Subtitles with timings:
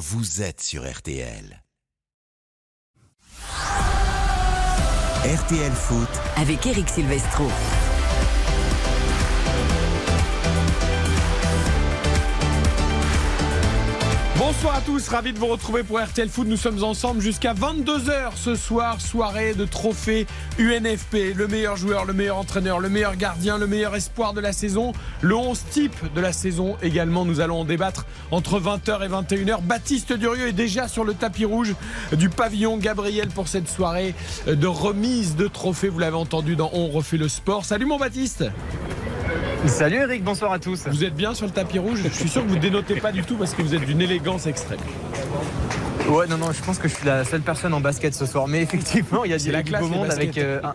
[0.00, 1.62] vous êtes sur RTL.
[5.26, 7.46] RTL Foot avec Eric Silvestro.
[14.52, 16.48] Bonsoir à tous, ravi de vous retrouver pour RTL Foot.
[16.48, 20.26] Nous sommes ensemble jusqu'à 22h ce soir, soirée de trophée
[20.58, 21.36] UNFP.
[21.36, 24.92] Le meilleur joueur, le meilleur entraîneur, le meilleur gardien, le meilleur espoir de la saison,
[25.20, 27.24] le 11 type de la saison également.
[27.24, 29.62] Nous allons en débattre entre 20h et 21h.
[29.62, 31.76] Baptiste Durieux est déjà sur le tapis rouge
[32.10, 34.16] du pavillon Gabriel pour cette soirée
[34.48, 35.88] de remise de trophée.
[35.88, 37.64] Vous l'avez entendu dans On refait le sport.
[37.64, 38.46] Salut mon Baptiste
[39.66, 40.86] Salut Eric, bonsoir à tous.
[40.88, 42.00] Vous êtes bien sur le tapis rouge?
[42.04, 44.46] Je suis sûr que vous dénotez pas du tout parce que vous êtes d'une élégance
[44.46, 44.78] extrême.
[46.08, 48.48] Ouais, non, non, je pense que je suis la seule personne en basket ce soir.
[48.48, 50.74] Mais effectivement, il y a du la du beau monde avec euh, un,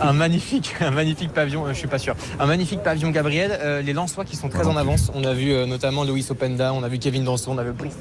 [0.00, 1.66] un magnifique, un magnifique pavillon.
[1.66, 2.14] euh, je suis pas sûr.
[2.38, 3.58] Un magnifique pavillon Gabriel.
[3.60, 5.10] Euh, les Lensois qui sont très en avance.
[5.14, 7.72] On a vu euh, notamment Louis Openda, on a vu Kevin Danson, on a vu
[7.72, 7.96] Brice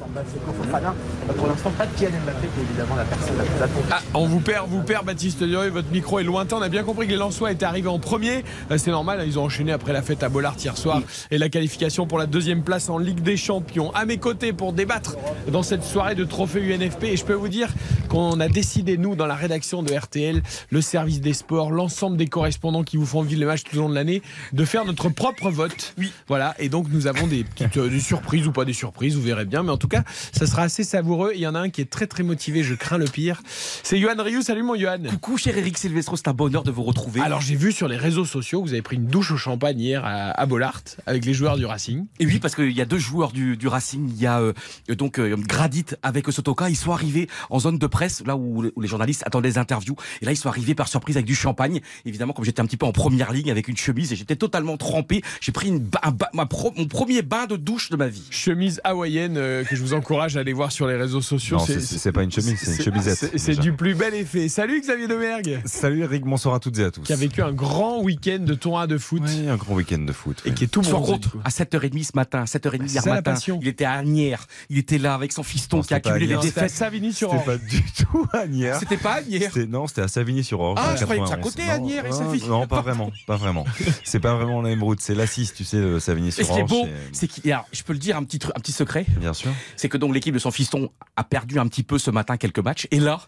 [0.58, 0.94] Fofana.
[1.36, 3.88] Pour l'instant, pas de Kylian Mbappé, qui est évidemment la personne la plus attendue.
[3.92, 6.58] Ah, on vous perd, vous perd Baptiste Durieux, votre micro est lointain.
[6.58, 8.44] On a bien compris que les Lensois étaient arrivés en premier.
[8.78, 11.02] C'est normal, hein, ils ont enchaîné après la fête à Bollard hier soir
[11.32, 13.92] et la qualification pour la deuxième place en Ligue des Champions.
[13.94, 15.16] À mes côtés pour débattre
[15.52, 17.06] dans cette soirée de trophée UNFP.
[17.06, 17.70] Et je peux vous dire
[18.10, 22.28] qu'on a décidé, nous, dans la rédaction de RTL, le service des sports, l'ensemble des
[22.28, 24.22] correspondants qui vous font vivre les matchs tout au long de l'année,
[24.52, 25.94] de faire notre propre vote.
[25.98, 26.12] Oui.
[26.28, 26.54] Voilà.
[26.60, 29.46] Et donc, nous avons des petites euh, des surprises ou pas des surprises, vous verrez
[29.46, 29.64] bien.
[29.64, 31.32] Mais en tout cas, ça sera assez savoureux.
[31.34, 32.62] Il y en a un qui est très, très motivé.
[32.62, 33.42] Je crains le pire.
[33.84, 34.42] C'est Johan Rioux.
[34.42, 34.98] Salut, mon Johan.
[35.10, 37.22] Coucou cher Eric Silvestro, c'est un bonheur de vous retrouver.
[37.22, 39.80] Alors j'ai vu sur les réseaux sociaux que vous avez pris une douche au champagne
[39.80, 42.06] hier à, à Bollard avec les joueurs du Racing.
[42.20, 44.10] Et oui, parce qu'il y a deux joueurs du, du Racing.
[44.14, 44.52] Il y a euh,
[44.90, 46.70] donc euh, Gradit avec Sotoka.
[46.70, 49.96] Ils sont arrivés en zone de presse, là où, où les journalistes attendaient les interviews.
[50.22, 51.77] Et là, ils sont arrivés par surprise avec du champagne.
[52.06, 54.78] Évidemment, comme j'étais un petit peu en première ligne avec une chemise et j'étais totalement
[54.78, 57.96] trempé, j'ai pris une, ba- un ba- ma pro- mon premier bain de douche de
[57.98, 58.24] ma vie.
[58.30, 61.58] Chemise hawaïenne euh, que je vous encourage à aller voir sur les réseaux sociaux.
[61.58, 63.38] Non, c'est- pas une chemise, c'est une chemisette.
[63.38, 64.48] c'est- du plus bel effet.
[64.50, 67.02] Salut Xavier Domergue Salut Eric, bonsoir à toutes et à tous.
[67.02, 70.12] qui a vécu un grand week-end de tournoi de foot Oui, un grand week-end de
[70.12, 70.42] foot.
[70.46, 70.56] et oui.
[70.56, 71.40] qui est tout du coup.
[71.44, 73.60] à 7h30 ce matin, 7h30 Bah, hier matin, passion.
[73.62, 76.38] il était à Agnières, il était là avec son fiston Non, qui a accumulé les
[76.38, 76.70] défaites.
[76.72, 78.80] Savigny sur C'était pas du tout Agnières.
[78.80, 79.52] C'était pas Agnières.
[79.70, 80.80] Non, c'était à Savigny-sur-Orge.
[80.82, 81.56] Ah, je croyais que ça 91.
[81.68, 82.48] Non, Agnières et non, Savigny.
[82.48, 83.66] Non, pas vraiment, pas vraiment.
[84.04, 86.50] C'est pas vraiment la même route, c'est l'Assis, tu sais, de Et Savigny-sur-Orge.
[86.50, 88.60] ce qui est beau, c'est- qu'il y a, je peux le dire, un petit, un
[88.60, 89.06] petit secret.
[89.20, 89.52] Bien sûr.
[89.76, 92.60] c'est que donc l'équipe de son fiston a perdu un petit peu ce matin quelques
[92.60, 92.88] matchs.
[92.92, 93.20] Et là,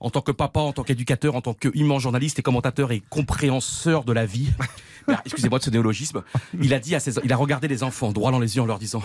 [0.00, 4.04] en tant que papa, en tant qu'éducateur, en tant qu'immense journaliste et commentateur et compréhenseur
[4.04, 4.50] de la vie,
[5.08, 6.22] bah, excusez-moi de ce néologisme,
[6.60, 8.66] il a dit à ses, il a regardé les enfants droit dans les yeux en
[8.66, 9.02] leur disant,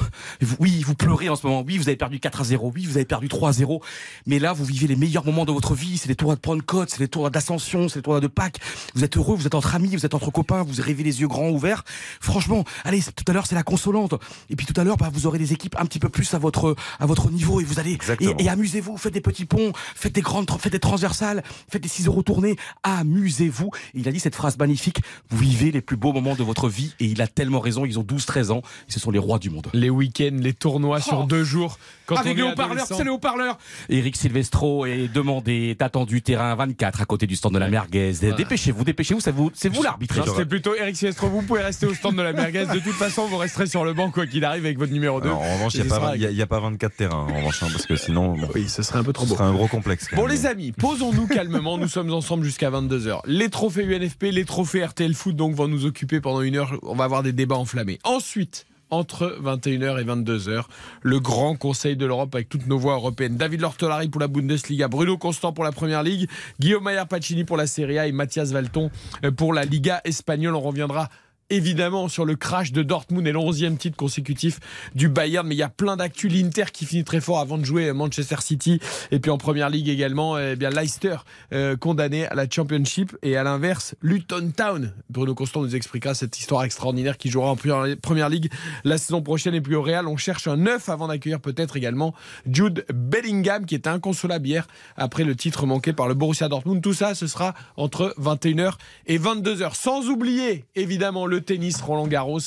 [0.59, 2.97] oui, vous pleurez en ce moment, oui, vous avez perdu 4 à 0, oui, vous
[2.97, 3.81] avez perdu 3 à 0,
[4.27, 6.89] mais là, vous vivez les meilleurs moments de votre vie, c'est les tours de Pentecôte,
[6.91, 8.59] c'est les tours d'ascension, c'est les tours de Pâques,
[8.93, 11.27] vous êtes heureux, vous êtes entre amis, vous êtes entre copains, vous rêvez les yeux
[11.27, 11.83] grands ouverts.
[12.19, 14.13] Franchement, allez, tout à l'heure, c'est la consolante.
[14.49, 16.37] Et puis tout à l'heure, bah, vous aurez des équipes un petit peu plus à
[16.37, 18.35] votre, à votre niveau et vous allez, Exactement.
[18.37, 21.89] et, et amusez-vous, faites des petits ponts, faites des grandes, faites des transversales, faites des
[21.89, 23.71] 6 euros tournés, amusez-vous.
[23.95, 24.99] Et il a dit cette phrase magnifique,
[25.29, 27.97] vous vivez les plus beaux moments de votre vie et il a tellement raison, ils
[27.99, 29.67] ont 12-13 ans, ce sont les rois du monde.
[29.73, 31.25] Les week-ends, les tournois sur Oh.
[31.25, 31.79] deux jours.
[32.05, 32.97] Quand Avec haut-parleurs, adolescent.
[32.97, 33.57] c'est les haut-parleurs.
[33.89, 38.11] Eric Silvestro est demandé, est attendu terrain 24 à côté du stand de la merguez.
[38.37, 40.17] Dépêchez-vous, dépêchez-vous, c'est vous, c'est vous l'arbitre.
[40.17, 41.27] Non, C'était plutôt Eric Silvestro.
[41.29, 42.65] Vous pouvez rester au stand de la merguez.
[42.65, 45.27] De toute façon, vous resterez sur le banc quoi qu'il arrive avec votre numéro 2.
[45.27, 46.59] Alors, en revanche, il n'y ce a, pas- il y a- il y a pas
[46.59, 49.23] 24 terrains, en revanche, hein, parce que sinon, bon, Oui, ce serait un peu trop
[49.25, 49.35] ce beau.
[49.35, 50.07] serait un gros complexe.
[50.15, 53.21] Bon les amis, posons-nous calmement, nous sommes ensemble jusqu'à 22h.
[53.25, 56.95] Les trophées UNFP, les trophées RTL Foot donc vont nous occuper pendant une heure, on
[56.95, 57.99] va avoir des débats enflammés.
[58.03, 60.63] Ensuite, entre 21h et 22h,
[61.01, 63.37] le grand conseil de l'Europe avec toutes nos voix européennes.
[63.37, 67.57] David Lortolari pour la Bundesliga, Bruno Constant pour la Première Ligue, Guillaume Maillard Pacini pour
[67.57, 68.91] la Serie A et Mathias Valton
[69.25, 70.55] euh, pour la Liga espagnole.
[70.55, 71.09] On reviendra
[71.55, 74.59] évidemment sur le crash de Dortmund et le 11e titre consécutif
[74.95, 75.47] du Bayern.
[75.47, 76.27] Mais il y a plein d'actu.
[76.27, 78.79] L'Inter qui finit très fort avant de jouer Manchester City.
[79.11, 81.17] Et puis en première ligue également, eh bien Leicester
[81.53, 83.15] euh, condamné à la Championship.
[83.21, 84.93] Et à l'inverse, Luton Town.
[85.09, 88.51] Bruno Constant nous expliquera cette histoire extraordinaire qui jouera en première- ligue
[88.83, 89.53] la saison prochaine.
[89.53, 92.13] Et puis au Real, on cherche un neuf avant d'accueillir peut-être également
[92.49, 94.67] Jude Bellingham qui est inconsolable hier
[94.97, 96.81] après le titre manqué par le Borussia Dortmund.
[96.81, 98.73] Tout ça, ce sera entre 21h
[99.07, 99.75] et 22h.
[99.75, 102.40] Sans oublier évidemment le tennis Roland Garros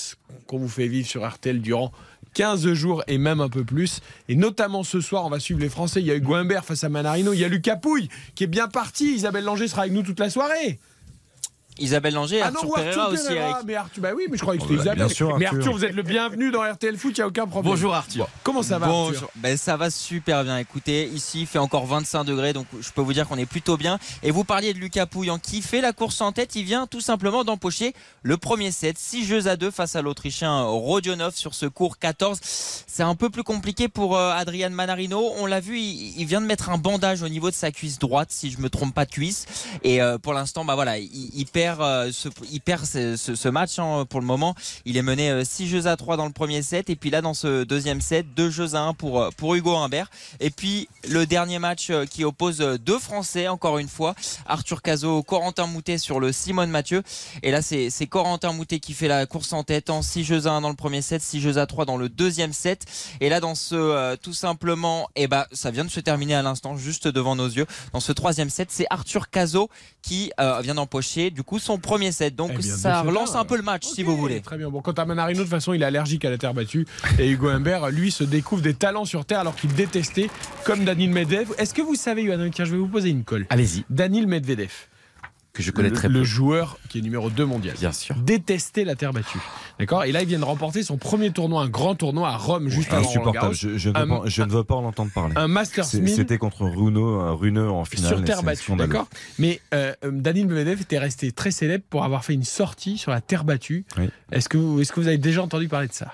[0.47, 1.93] qu'on vous fait vivre sur RTL durant
[2.35, 4.01] 15 jours et même un peu plus.
[4.29, 6.01] Et notamment ce soir, on va suivre les Français.
[6.01, 7.33] Il y a Hugo Humbert face à Manarino.
[7.33, 9.15] Il y a Lucas Pouille qui est bien parti.
[9.15, 10.79] Isabelle Langer sera avec nous toute la soirée.
[11.79, 13.57] Isabelle Langer, Ah Arthur non, Arthur Pereira aussi, Pereira, Eric.
[13.67, 14.99] mais Arthur, bah oui, mais je croyais que Oh, c'était Isabelle.
[15.07, 15.59] bien sûr, mais Arthur.
[15.61, 17.73] Arthur, vous êtes le bienvenu dans RTL Foot, il n'y a aucun problème.
[17.73, 18.29] Bonjour Arthur.
[18.43, 19.15] Comment ça va Bonjour.
[19.25, 20.59] Arthur Ben, ça va super bien.
[20.59, 23.77] Écoutez, ici il fait encore 25 degrés, donc je peux vous dire qu'on est plutôt
[23.77, 23.99] bien.
[24.23, 26.55] Et vous parliez de Lucas Pouillan qui fait la course en tête.
[26.57, 30.63] Il vient tout simplement d'empocher le premier set, 6 jeux à 2 face à l'Autrichien
[30.63, 32.39] Rodionov sur ce cours 14.
[32.43, 35.33] C'est un peu plus compliqué pour euh, Adrian Manarino.
[35.39, 37.99] On l'a vu, il, il vient de mettre un bandage au niveau de sa cuisse
[37.99, 39.47] droite, si je me trompe pas de cuisse.
[39.83, 43.79] Et euh, pour l'instant, bah voilà, il, il perd, euh, ce, il perd ce, match
[43.79, 44.55] hein, pour le moment.
[44.85, 46.91] Il est mené 6 jeux à 3 dans le premier set.
[46.91, 49.75] Et puis là, dans ce deuxième set, 2 jeux à 1 pour, euh, pour Hugo
[49.77, 50.11] Humbert.
[50.41, 54.15] Et puis le dernier match euh, qui oppose euh, deux Français, encore une fois.
[54.47, 57.03] Arthur Cazot, Corentin Moutet sur le Simone Mathieu.
[57.43, 60.53] Et là, c'est Corentin Moutet qui fait la course en tête en 6 jeux à
[60.53, 62.85] 1 dans le premier set, 6 jeux à 3 dans le deuxième set.
[63.21, 66.43] Et là, dans ce euh, tout simplement, eh ben, ça vient de se terminer à
[66.43, 67.67] l'instant, juste devant nos yeux.
[67.93, 69.71] Dans ce troisième set, c'est Arthur Cazot
[70.03, 72.35] qui euh, vient d'empocher du coup son premier set.
[72.35, 74.41] Donc Eh bien, ça relance un peu le match, si vous voulez.
[74.41, 74.71] Très bien.
[74.71, 76.87] Bon, quant à Manarino, de toute façon, il est allergique à la terre battue.
[77.19, 80.29] Et Hugo Humbert, lui, se découvre des talents sur terre alors qu'il détestait,
[80.65, 81.53] comme Daniel Medvedev.
[81.59, 83.47] Est-ce que vous savez, Yohann, tiens, je vais vous poser une colle.
[83.51, 84.71] Allez-y, Daniel Medvedev,
[85.57, 86.25] que je connais le, très le peu.
[86.25, 88.15] joueur qui est numéro 2 mondial, Bien sûr.
[88.17, 89.39] détestait la terre battue.
[89.79, 90.05] D'accord?
[90.05, 92.93] Et là, il vient de remporter son premier tournoi, un grand tournoi à Rome, juste
[92.93, 93.55] avant Insupportable.
[93.55, 95.35] Je, je ne veux Un- pas, je ne veux pas en entendre parler.
[95.37, 98.17] Un Masters C'est- 1000 C'était contre Runo, euh, Runeux en finale.
[98.17, 99.09] sur terre battue, d'accord?
[99.39, 103.21] Mais euh, Daniel Medvedev était resté très célèbre pour avoir fait une sortie sur la
[103.21, 103.85] terre battue.
[103.99, 104.09] Oui.
[104.33, 106.13] Est-ce que, vous- est-ce que vous avez déjà entendu parler de ça?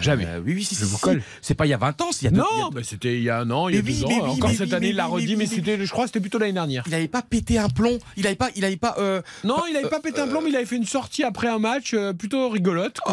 [0.00, 0.26] Jamais.
[0.26, 1.00] Euh, oui, oui, si, Je si, vous si.
[1.02, 1.22] colle.
[1.42, 3.16] C'est pas il y a 20 ans, c'est il y a deux- Non, bah, c'était
[3.16, 4.08] il y a un an, il y a Mais deux ans.
[4.08, 6.04] mais oui, Encore mais cette année, il l'a mais redit, mais mais c'était, je crois
[6.04, 6.84] que c'était plutôt l'année dernière.
[6.86, 7.98] Il avait pas pété un plomb.
[8.16, 8.94] Il avait pas, il avait pas.
[8.98, 11.48] euh, Non, il n'avait pas pété un plomb, mais il avait fait une sortie après
[11.48, 13.12] un match euh, plutôt rigolote qu'on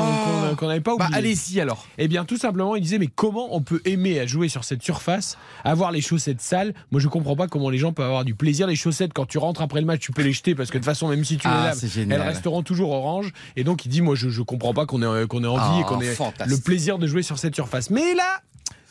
[0.61, 0.65] Oh.
[0.67, 1.17] n'avait pas Bah oublié.
[1.17, 1.85] allez-y alors.
[1.97, 4.83] Eh bien, tout simplement, il disait mais comment on peut aimer à jouer sur cette
[4.83, 6.73] surface, avoir les chaussettes sales?
[6.91, 8.67] Moi, je comprends pas comment les gens peuvent avoir du plaisir.
[8.67, 10.83] Les chaussettes, quand tu rentres après le match, tu peux les jeter parce que de
[10.83, 12.21] toute façon, même si tu les Ah, laves, c'est génial.
[12.21, 13.31] elles resteront toujours oranges.
[13.55, 15.79] Et donc, il dit moi, je, je comprends pas qu'on ait, qu'on ait envie Ah,
[15.81, 16.13] et qu'on ait.
[16.51, 17.89] Le plaisir de jouer sur cette surface.
[17.89, 18.41] Mais là.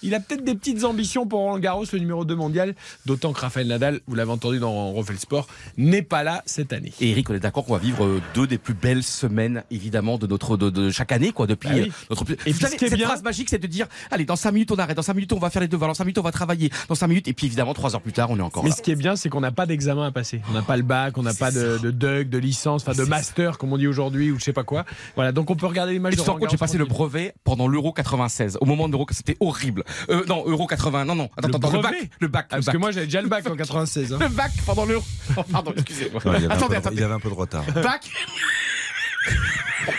[0.03, 2.75] Il a peut-être des petites ambitions pour Roland Garros, le numéro 2 mondial,
[3.07, 6.73] d'autant que Raphaël Nadal, vous l'avez entendu dans Refait le Sport, n'est pas là cette
[6.73, 6.93] année.
[7.01, 10.27] Et Eric, on est d'accord qu'on va vivre deux des plus belles semaines, évidemment, de
[10.27, 11.89] notre de, de chaque année, quoi, depuis Bah oui.
[11.89, 12.25] euh, notre.
[12.47, 14.71] Et vous savez, ce cette bien- phrase magique, c'est de dire, allez, dans 5 minutes
[14.73, 16.33] on arrête, dans 5 minutes on va faire les devoirs, dans 5 minutes on va
[16.33, 18.71] travailler, dans 5 minutes, et puis évidemment 3 heures plus tard, on est encore Mais
[18.71, 18.77] là.
[18.77, 20.41] ce qui est bien, c'est qu'on n'a pas d'examen à passer.
[20.51, 23.07] On n'a pas le bac, on n'a pas de, de DUG, de licence, enfin de
[23.09, 24.85] master, comme on dit aujourd'hui, ou je sais pas quoi.
[25.15, 27.93] Voilà, donc on peut regarder les matchs Et de j'ai passé le brevet pendant l'Euro
[27.93, 28.59] 96.
[28.61, 29.85] Au moment de l'Euro, c'était horrible.
[30.11, 31.31] Euh, non, Euro 80, non, non.
[31.37, 32.11] Attends, Le attends, le brevet bac.
[32.21, 32.47] Le bac.
[32.51, 34.13] Ah, le parce que moi j'avais déjà le bac en 96.
[34.13, 34.19] hein.
[34.21, 35.05] Le bac pendant l'Euro.
[35.37, 36.21] Oh, pardon, excusez-moi.
[36.25, 36.97] Non, il, y avait un Attendez, peu de- attendez.
[36.97, 37.65] il y avait un peu de retard.
[37.75, 38.11] Bac.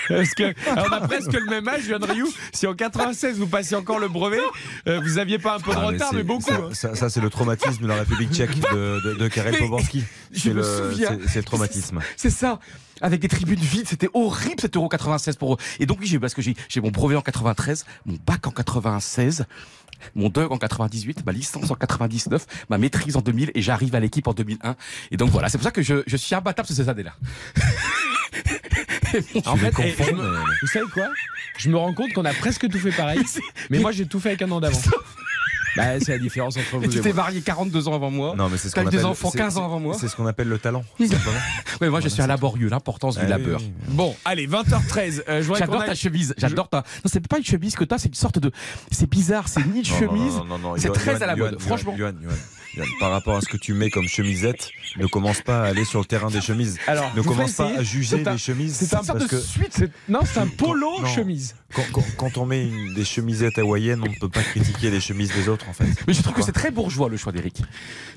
[0.07, 2.31] Parce que, on a presque le même âge, Johan Rioux.
[2.53, 4.39] Si en 96 vous passez encore le brevet,
[4.87, 6.43] euh, vous aviez pas un peu de Ah, retard, mais, beaucoup.
[6.49, 6.69] Ça, hein.
[6.73, 10.03] ça- ça, c'est le traumatisme de la République tchèque de, de, de Karel Poborski.
[10.31, 11.09] je C'est me le, souviens.
[11.23, 11.99] c'est- c'est le traumatisme.
[12.17, 12.59] C'est ça.
[13.01, 15.57] Avec des tribunes vides, c'était horrible cet Euro 96 pour eux.
[15.79, 19.45] Et donc oui, j'ai parce que j'ai mon brevet en 93, mon bac en 96,
[20.15, 23.99] mon DUG en 98, ma licence en 99, ma maîtrise en 2000 et j'arrive à
[23.99, 24.75] l'équipe en 2001.
[25.11, 27.13] Et donc voilà, c'est pour ça que je, je suis imbattable sur ces années-là.
[29.45, 29.91] En fait, eh,
[30.61, 31.09] vous savez quoi?
[31.57, 33.21] Je me rends compte qu'on a presque tout fait pareil,
[33.69, 34.87] mais moi j'ai tout fait avec un an d'avance.
[35.77, 38.35] Bah, c'est la différence entre Mais vous tu et t'es marié 42 ans avant moi.
[38.37, 39.05] Non, mais c'est ce qu'on eu des appelle.
[39.05, 39.95] enfants c'est- 15 ans c'est- avant moi.
[39.99, 40.83] C'est ce qu'on appelle le talent.
[41.81, 43.59] Ouais, moi je suis un laborieux, l'importance du Ah oui, labeur.
[43.59, 43.93] oui, oui.
[43.95, 45.23] Bon, allez, 20h13.
[45.29, 46.77] euh, J'adore ta chemise, j'adore ta.
[46.77, 48.51] Non, c'est pas une chemise que t'as, c'est une sorte de.
[48.91, 50.35] C'est bizarre, c'est ni une Non, non, chemise.
[50.35, 51.95] non, non, non, c'est très à la mode, franchement.
[52.99, 55.99] Par rapport à ce que tu mets comme chemisette, ne commence pas à aller sur
[55.99, 56.77] le terrain des chemises.
[56.87, 58.75] Alors, Ne commence pas à juger un- les chemises.
[58.75, 59.71] C'est un sorte de que suite.
[59.71, 61.05] c'est- Non, c'est un polo Non.
[61.07, 61.55] chemise.
[61.73, 64.99] quand, quand- quand on met une- des chemisettes hawaïennes, on ne peut pas critiquer les
[64.99, 65.85] chemises des autres en fait.
[66.07, 67.61] Mais je trouve que c'est très bourgeois le choix d'Eric.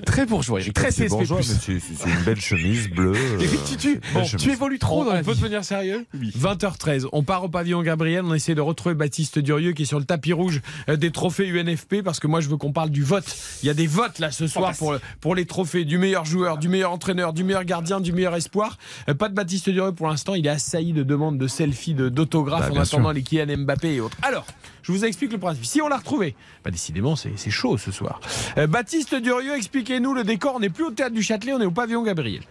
[0.05, 0.73] Très bourgeois, Eric.
[0.73, 1.07] Très CSP+.
[1.09, 3.13] bourgeois, mais c'est une belle chemise bleue.
[3.15, 4.47] euh, Eric, bon, tu chemise.
[4.49, 5.39] évolues trop On, dans on la peut vie.
[5.39, 6.05] devenir sérieux?
[6.19, 6.31] Oui.
[6.37, 7.07] 20h13.
[7.13, 8.23] On part au pavillon Gabriel.
[8.25, 11.47] On essaie de retrouver Baptiste Durieux qui est sur le tapis rouge euh, des trophées
[11.47, 13.25] UNFP parce que moi je veux qu'on parle du vote.
[13.63, 16.57] Il y a des votes là ce soir pour, pour les trophées du meilleur joueur,
[16.57, 18.77] du meilleur entraîneur, du meilleur gardien, du meilleur espoir.
[19.09, 20.35] Euh, Pas de Baptiste Durieux pour l'instant.
[20.35, 23.13] Il est assailli de demandes de selfies, de- d'autographes Bah, en attendant sûr.
[23.13, 24.17] les Kylian Mbappé et autres.
[24.21, 24.45] Alors,
[24.81, 25.65] je vous explique le principe.
[25.65, 28.19] Si on l'a retrouvé, bah décidément c'est c'est chaud ce soir.
[28.57, 30.53] Euh, Baptiste Durieux, expliquez-nous le décor.
[30.55, 32.41] On n'est plus au théâtre du Châtelet, on est au pavillon Gabriel.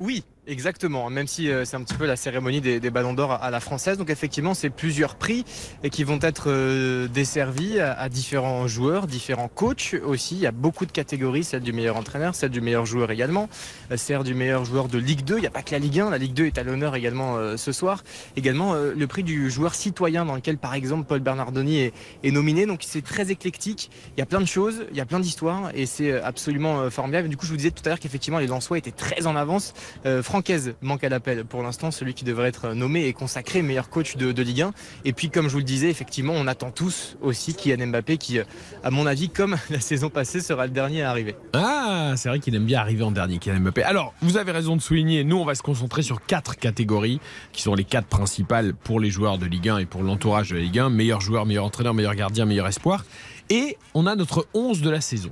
[0.00, 1.10] Oui, exactement.
[1.10, 3.60] Même si euh, c'est un petit peu la cérémonie des, des ballons d'or à, la
[3.60, 3.98] française.
[3.98, 5.44] Donc effectivement, c'est plusieurs prix
[5.82, 10.36] et qui vont être euh, desservis à, différents joueurs, différents coachs aussi.
[10.36, 13.48] Il y a beaucoup de catégories, celle du meilleur entraîneur, celle du meilleur joueur également,
[13.90, 15.36] euh, celle du meilleur joueur de Ligue 2.
[15.38, 17.36] Il n'y a pas que la Ligue 1, la Ligue 2 est à l'honneur également
[17.36, 18.02] euh, ce soir.
[18.36, 22.30] Également euh, le prix du joueur citoyen dans lequel par exemple Paul Bernardoni est, est
[22.30, 22.66] nominé.
[22.66, 23.90] Donc c'est très éclectique.
[24.16, 26.80] Il y a plein de choses, il y a plein d'histoires et c'est euh, absolument
[26.80, 27.28] euh, formidable.
[27.28, 29.74] Du coup, je vous disais tout à l'heure qu'effectivement les Lensois étaient très en avance.
[30.06, 33.88] Euh, Francaise manque à l'appel pour l'instant, celui qui devrait être nommé et consacré meilleur
[33.88, 34.72] coach de, Ligue 1.
[35.04, 38.40] Et puis, comme je vous le disais, effectivement, on attend tous aussi Kylian Mbappé qui,
[38.82, 41.36] à mon avis, comme la saison passée, sera le dernier à arriver.
[41.52, 43.84] Ah, c'est vrai qu'il aime bien arriver en dernier, Kylian Mbappé.
[43.84, 47.20] Alors, vous avez raison de souligner, nous, on va se concentrer sur quatre catégories,
[47.52, 50.56] qui sont les quatre principales pour les joueurs de Ligue 1 et pour l'entourage de
[50.56, 50.90] Ligue 1.
[50.90, 53.04] Meilleur joueur, meilleur entraîneur, meilleur gardien, meilleur espoir.
[53.50, 55.30] Et on a notre 11 de la saison.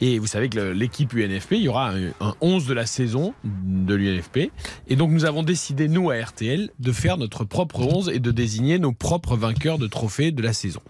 [0.00, 3.34] Et vous savez que l'équipe UNFP, il y aura un, un 11 de la saison
[3.44, 4.50] de l'UNFP.
[4.88, 8.30] Et donc nous avons décidé, nous à RTL, de faire notre propre 11 et de
[8.30, 10.80] désigner nos propres vainqueurs de trophées de la saison.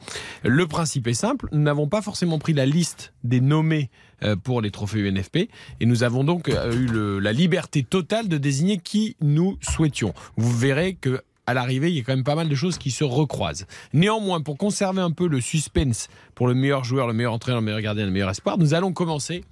[0.45, 3.91] Le principe est simple, nous n'avons pas forcément pris la liste des nommés
[4.23, 5.49] euh, pour les trophées UNFP
[5.81, 10.13] et nous avons donc euh, eu la liberté totale de désigner qui nous souhaitions.
[10.37, 12.91] Vous verrez que à l'arrivée, il y a quand même pas mal de choses qui
[12.91, 13.67] se recroisent.
[13.93, 17.65] Néanmoins, pour conserver un peu le suspense pour le meilleur joueur, le meilleur entraîneur, le
[17.65, 19.45] meilleur gardien, le meilleur espoir, nous allons commencer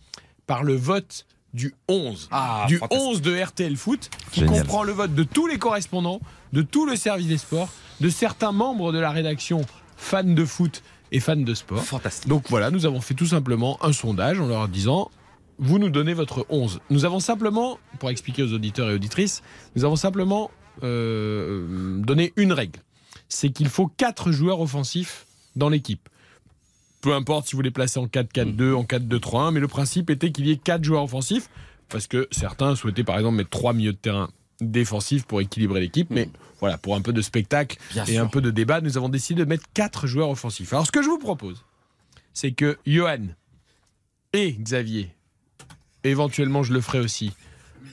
[0.47, 2.29] par le vote du 11.
[2.31, 3.09] Ah, du fantastique.
[3.09, 4.61] 11 de RTL Foot, qui Génial.
[4.61, 6.21] comprend le vote de tous les correspondants,
[6.53, 7.69] de tout le service des sports,
[8.01, 9.63] de certains membres de la rédaction
[9.97, 11.83] fans de foot et fans de sport.
[11.83, 12.29] Fantastique.
[12.29, 15.11] Donc voilà, nous avons fait tout simplement un sondage en leur disant
[15.59, 16.81] vous nous donnez votre 11.
[16.91, 19.43] Nous avons simplement, pour expliquer aux auditeurs et auditrices,
[19.75, 20.53] nous avons simplement
[20.83, 22.81] euh, donné une règle.
[23.29, 26.09] C'est qu'il faut 4 joueurs offensifs dans l'équipe.
[27.01, 30.47] Peu importe si vous les placez en 4-4-2, en 4-2-3-1, mais le principe était qu'il
[30.47, 31.49] y ait 4 joueurs offensifs,
[31.89, 34.31] parce que certains souhaitaient par exemple mettre 3 milieux de terrain
[34.61, 38.23] défensifs pour équilibrer l'équipe, mais voilà, pour un peu de spectacle Bien et sûr.
[38.23, 40.73] un peu de débat, nous avons décidé de mettre 4 joueurs offensifs.
[40.73, 41.65] Alors ce que je vous propose,
[42.35, 43.27] c'est que Johan
[44.33, 45.15] et Xavier,
[46.03, 47.33] éventuellement je le ferai aussi,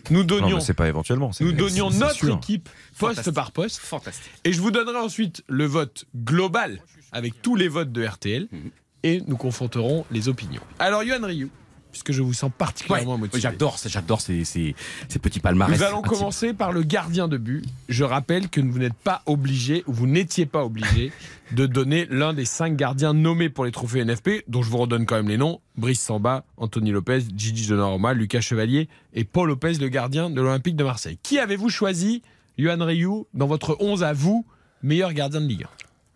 [0.09, 1.31] nous Non, donnions, mais c'est pas éventuellement.
[1.31, 2.35] c'est- nous c'est- donnions c'est notre sûr.
[2.37, 3.77] équipe poste par poste.
[3.79, 4.31] Fantastique.
[4.43, 8.71] Et je vous donnerai ensuite le vote global avec tous les votes de RTL Mhm.
[9.03, 10.61] et nous confronterons les opinions.
[10.79, 11.49] Alors, Yohan Ryu,
[11.95, 13.39] puisque je vous sens particulièrement Ouais, motivé.
[13.39, 14.75] j'adore, j'adore ces, ces,
[15.07, 15.77] ces petits palmarès.
[15.77, 16.09] Nous allons intimes.
[16.11, 17.63] commencer par le gardien de but.
[17.87, 21.13] Je rappelle que vous n'êtes pas obligé, ou vous n'étiez pas obligé,
[21.53, 25.05] de donner l'un des cinq gardiens nommés pour les trophées NFP, dont je vous redonne
[25.05, 29.75] quand même les noms Brice Samba, Anthony Lopez, Gigi Donnarumma, Lucas Chevalier et Paul Lopez,
[29.75, 31.17] le gardien de l'Olympique de Marseille.
[31.23, 32.23] Qui avez-vous choisi,
[32.57, 34.45] Yohan Ryu, dans votre 11 à vous,
[34.83, 35.67] meilleur gardien de Ligue 1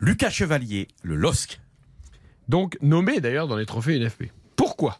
[0.01, 1.61] Lucas Chevalier, le LOSC.
[2.49, 4.25] Donc nommé d'ailleurs dans les trophées NFP.
[4.57, 4.99] Pourquoi?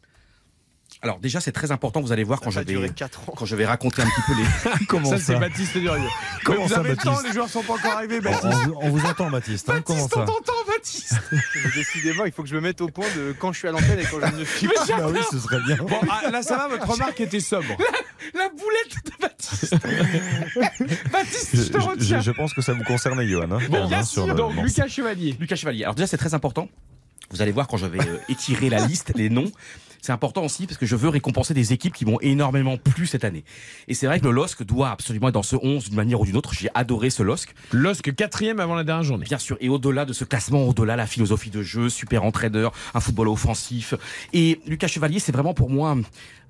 [1.01, 3.34] Alors déjà, c'est très important, vous allez voir quand Ça je vais, 4 ans.
[3.38, 4.86] quand je vais raconter un petit peu les...
[4.88, 6.03] Comment Ça, ça, c'est Baptiste Durieux.
[6.44, 8.44] Comment vous ça, avez le temps, Baptiste les joueurs sont pas encore arrivés, on, Baptiste.
[8.53, 9.70] on vous- on vous entend, Baptiste.
[9.70, 11.15] hein, comment Baptiste, ça on t'entend, Baptiste
[11.75, 13.98] Décidément, il faut que je me mette au point de quand je suis à l'antenne
[14.00, 14.86] et quand je ne suis pas.
[14.98, 15.77] Bah oui, ce serait bien.
[15.77, 17.77] Bon, ah, là ça va, votre remarque était sobre.
[18.34, 19.75] La boulette de Baptiste
[21.13, 22.20] Baptiste, Je, te je- retiens.
[22.22, 23.44] je pense que ça vous concerne, Johan.
[23.51, 24.53] hein, Bon, bien hein, sûr, le donc.
[24.62, 25.36] Lucas Chevalier.
[25.39, 25.84] Lucas Chevalier.
[25.84, 26.68] Alors déjà, c'est très important.
[27.32, 29.52] Vous allez voir quand je vais euh, étirer la liste, les noms.
[30.02, 33.26] C'est important aussi parce que je veux récompenser des équipes qui m'ont énormément plu cette
[33.26, 33.44] année.
[33.88, 36.26] Et c'est vrai que le LOSC doit absolument être dans ce 11 d'une manière ou
[36.26, 36.54] d'une autre.
[36.54, 37.54] J'ai adoré ce LOSC.
[37.74, 39.26] LOSC quatrième avant la dernière journée.
[39.26, 43.00] Bien sûr, et au-delà de ce classement, au-delà la philosophie de jeu, super entraîneur, un
[43.02, 43.94] football offensif.
[44.32, 45.98] Et Lucas Chevalier, c'est vraiment pour moi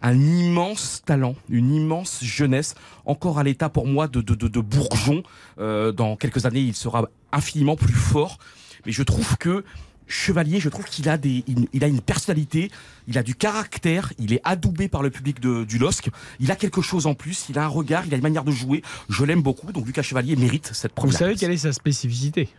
[0.01, 4.59] un, immense talent, une immense jeunesse, encore à l'état pour moi de, de, de, de
[4.59, 5.23] bourgeon.
[5.59, 8.37] Euh, dans quelques années, il sera infiniment plus fort.
[8.85, 9.63] Mais je trouve que
[10.09, 12.71] Chevalier, je trouve qu'il a des, il, il a une personnalité,
[13.07, 16.55] il a du caractère, il est adoubé par le public de, du LOSC, il a
[16.55, 19.23] quelque chose en plus, il a un regard, il a une manière de jouer, je
[19.23, 21.39] l'aime beaucoup, donc Lucas Chevalier mérite cette Vous première savez place.
[21.41, 22.49] quelle est sa spécificité?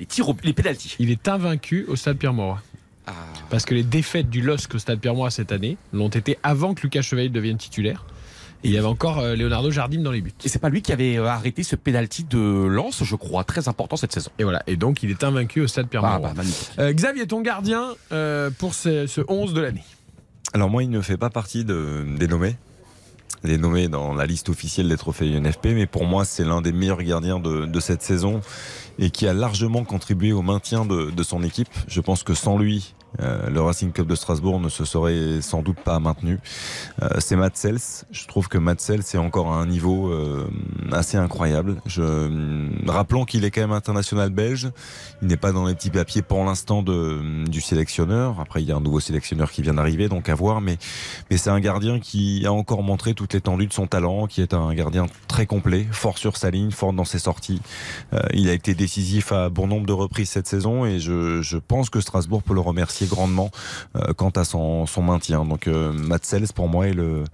[0.00, 0.96] Les tirs, au- les pénalties.
[0.98, 2.60] Il est invaincu au Stade Pierre-Mauroy.
[3.06, 3.12] Ah.
[3.50, 6.82] Parce que les défaites du LOSC au Stade Pierre-Mauroy cette année l'ont été avant que
[6.82, 8.04] Lucas Chevalier devienne titulaire.
[8.64, 10.32] Et il y avait encore euh, Leonardo Jardim dans les buts.
[10.44, 13.68] Et c'est pas lui qui avait euh, arrêté ce penalty de Lens, je crois, très
[13.68, 14.30] important cette saison.
[14.38, 14.62] Et voilà.
[14.66, 16.32] Et donc il est invaincu au Stade Ah, Pierre-Mauroy.
[16.34, 16.42] bah.
[16.78, 19.84] Euh, Xavier, ton gardien euh, pour ce, ce 11 de l'année.
[20.54, 22.56] Alors moi, il ne fait pas partie de, des nommés.
[23.42, 26.72] Les nommés dans la liste officielle des trophées UNFP, mais pour moi, c'est l'un des
[26.72, 28.40] meilleurs gardiens de, de cette saison
[28.98, 31.68] et qui a largement contribué au maintien de, de son équipe.
[31.86, 35.62] Je pense que sans lui, euh, le Racing Club de Strasbourg ne se serait sans
[35.62, 36.40] doute pas maintenu.
[37.02, 38.04] Euh, c'est Matt Sels.
[38.10, 40.48] Je trouve que Matt Sels est encore à un niveau euh,
[40.92, 41.76] assez incroyable.
[42.86, 44.70] Rappelons qu'il est quand même international belge.
[45.22, 48.40] Il n'est pas dans les petits papiers pour l'instant du sélectionneur.
[48.40, 50.60] Après, il y a un nouveau sélectionneur qui vient d'arriver, donc à voir.
[50.60, 50.78] Mais,
[51.36, 54.72] c'est un gardien qui a encore montré toute l'étendue de son talent, qui est un
[54.74, 57.60] gardien très complet, fort sur sa ligne, fort dans ses sorties.
[58.32, 62.00] Il a été décisif à bon nombre de reprises cette saison et je pense que
[62.00, 63.50] Strasbourg peut le remercier grandement
[63.96, 65.44] euh, quant à son, son maintien.
[65.44, 67.24] Donc euh, Matt Sells pour moi est le,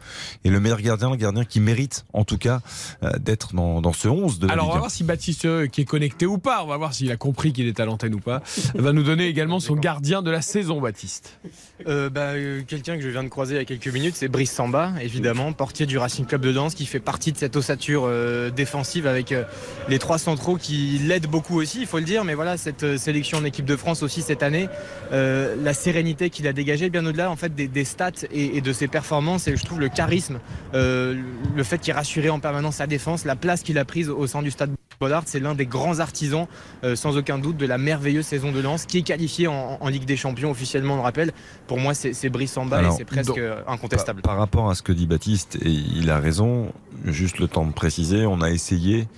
[0.45, 2.61] est le meilleur gardien, le gardien qui mérite en tout cas
[3.03, 4.79] euh, d'être dans, dans ce 11 de la Alors on va 1.
[4.81, 7.53] voir si Baptiste, euh, qui est connecté ou pas, on va voir s'il a compris
[7.53, 8.43] qu'il est à l'antenne ou pas,
[8.75, 11.39] va nous donner également son gardien de la saison, Baptiste.
[11.87, 14.29] Euh, bah, euh, Quelqu'un que je viens de croiser il y a quelques minutes, c'est
[14.29, 18.05] Brice Samba, évidemment, portier du Racing Club de Lens, qui fait partie de cette ossature
[18.07, 19.45] euh, défensive avec euh,
[19.89, 22.25] les trois centraux qui l'aident beaucoup aussi, il faut le dire.
[22.25, 24.69] Mais voilà, cette euh, sélection en équipe de France aussi cette année,
[25.12, 28.61] euh, la sérénité qu'il a dégagée, bien au-delà en fait des, des stats et, et
[28.61, 30.40] de ses performances, et je trouve le charisme,
[30.75, 31.21] euh,
[31.55, 34.43] le fait qu'il rassurait en permanence sa défense, la place qu'il a prise au sein
[34.43, 36.47] du stade Bollard, c'est l'un des grands artisans,
[36.85, 39.88] euh, sans aucun doute, de la merveilleuse saison de Lens, qui est qualifié en, en
[39.88, 41.33] Ligue des Champions officiellement, on le rappelle.
[41.67, 44.21] Pour moi, c'est Brice Samba Alors, et c'est presque donc, euh, incontestable.
[44.21, 46.71] Par, par rapport à ce que dit Baptiste, et il a raison,
[47.07, 49.09] juste le temps de préciser, on a essayé.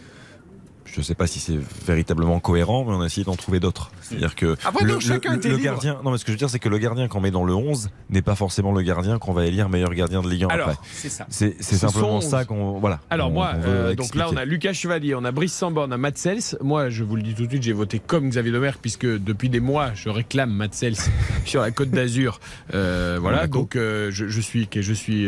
[0.93, 3.91] Je ne sais pas si c'est véritablement cohérent, mais on a essayé d'en trouver d'autres.
[4.03, 6.35] C'est-à-dire que Après, le, non, chacun le- était le gardien, non, mais ce que je
[6.35, 8.83] veux dire, c'est que le gardien qu'on met dans le 11 n'est pas forcément le
[8.83, 10.81] gardien qu'on va élire meilleur gardien de Ligue 1 Alors, après.
[10.93, 11.25] C'est ça.
[11.31, 13.01] C'est c'est ce simplement sont ça qu'on voilà.
[13.09, 15.97] Alors moi, euh, donc là on a Lucas Chevalier, on a Brice Samba, on a
[15.97, 16.59] Matt Sels.
[16.61, 19.49] Moi, je vous le dis tout de suite, j'ai voté comme Xavier Domergue puisque depuis
[19.49, 20.97] des mois, je réclame Matt Sels
[21.47, 22.39] sur la Côte d'Azur.
[22.75, 25.27] Euh, voilà, donc euh, je, je suis, je suis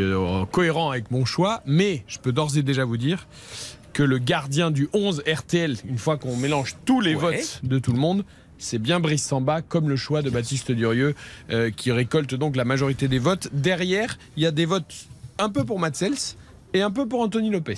[0.50, 3.26] cohérent avec mon choix, mais je peux d'ores et déjà vous dire
[3.94, 7.36] que le gardien du 11 RTL, une fois qu'on mélange tous les Ouais.
[7.38, 8.24] votes de tout le monde,
[8.58, 11.14] c'est bien Brice Samba, comme le choix de Baptiste Durieux,
[11.50, 13.48] euh, qui récolte donc la majorité des votes.
[13.52, 14.92] Derrière, il y a des votes
[15.38, 16.36] un peu pour Matt Sels
[16.74, 17.74] et un peu pour Anthony Lopez.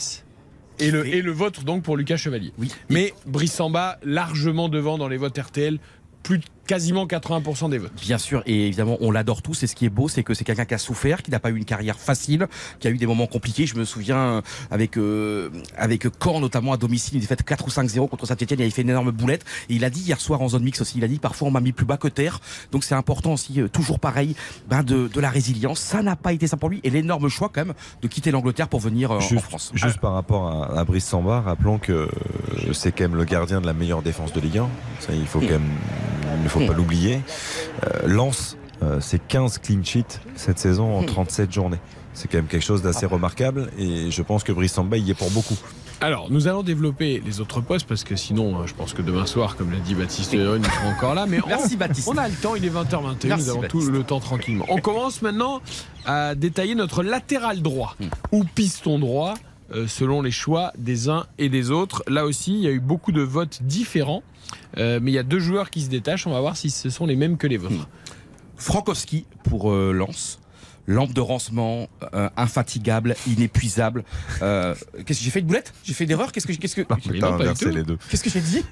[0.78, 2.52] Et le, Et- et le vôtre donc pour Lucas Chevalier.
[2.58, 2.70] Oui.
[2.90, 5.78] Mais Brice Samba, largement devant dans les votes RTL,
[6.22, 7.92] plus de quasiment 80% des votes.
[8.00, 9.62] Bien sûr, et évidemment, on l'adore tous.
[9.62, 11.50] Et ce qui est beau, c'est que c'est quelqu'un qui a souffert, qui n'a pas
[11.50, 12.46] eu une carrière facile,
[12.80, 13.66] qui a eu des moments compliqués.
[13.66, 17.70] Je me souviens euh, avec euh, avec Caen, notamment à domicile, une défaite 4 ou
[17.70, 18.58] 5-0 contre Saint-Etienne.
[18.60, 19.44] Il avait fait une énorme boulette.
[19.68, 21.50] Et il a dit hier soir en zone mix aussi, il a dit parfois on
[21.50, 22.40] m'a mis plus bas que terre.
[22.72, 24.34] Donc c'est important aussi, euh, toujours pareil,
[24.68, 25.80] ben de, de la résilience.
[25.80, 26.80] Ça n'a pas été ça pour lui.
[26.84, 29.70] Et l'énorme choix quand même de quitter l'Angleterre pour venir euh, en France.
[29.74, 32.08] juste par rapport à, à Brice Samba, rappelons que euh,
[32.72, 34.68] c'est quand même le gardien de la meilleure défense de Ligue 1.
[35.00, 35.62] Ça, il faut quand même,
[36.58, 37.20] il ne faut pas l'oublier.
[37.84, 38.28] Euh,
[38.82, 41.78] euh, c'est 15 clean sheets cette saison en 37 journées.
[42.12, 45.14] C'est quand même quelque chose d'assez remarquable et je pense que Brice Samba y est
[45.14, 45.56] pour beaucoup.
[46.02, 49.24] Alors, nous allons développer les autres postes parce que sinon, euh, je pense que demain
[49.24, 51.24] soir, comme l'a dit Baptiste Leroy, nous serons encore là.
[51.26, 52.08] Mais on- Merci Baptiste.
[52.10, 53.86] On a le temps, il est 20h21, Merci, nous avons Baptiste.
[53.86, 54.66] tout le temps tranquillement.
[54.68, 55.62] On commence maintenant
[56.04, 57.96] à détailler notre latéral droit
[58.30, 59.34] ou piston droit
[59.74, 62.02] euh, selon les choix des uns et des autres.
[62.08, 64.22] Là aussi, il y a eu beaucoup de votes différents,
[64.78, 66.26] euh, mais il y a deux joueurs qui se détachent.
[66.26, 67.88] On va voir si ce sont les mêmes que les vôtres.
[68.56, 70.38] Frankowski pour euh, Lens.
[70.88, 74.04] Lampe de rancement, euh, infatigable, inépuisable.
[74.40, 74.72] Euh,
[75.04, 75.74] qu'est-ce que j'ai fait une boulette?
[75.82, 76.30] J'ai fait une erreur?
[76.30, 77.74] Qu'est-ce que qu'est-ce que mais T'as non, pas du inversé tout.
[77.74, 77.98] les deux.
[78.08, 78.64] qu'est-ce que j'ai dit?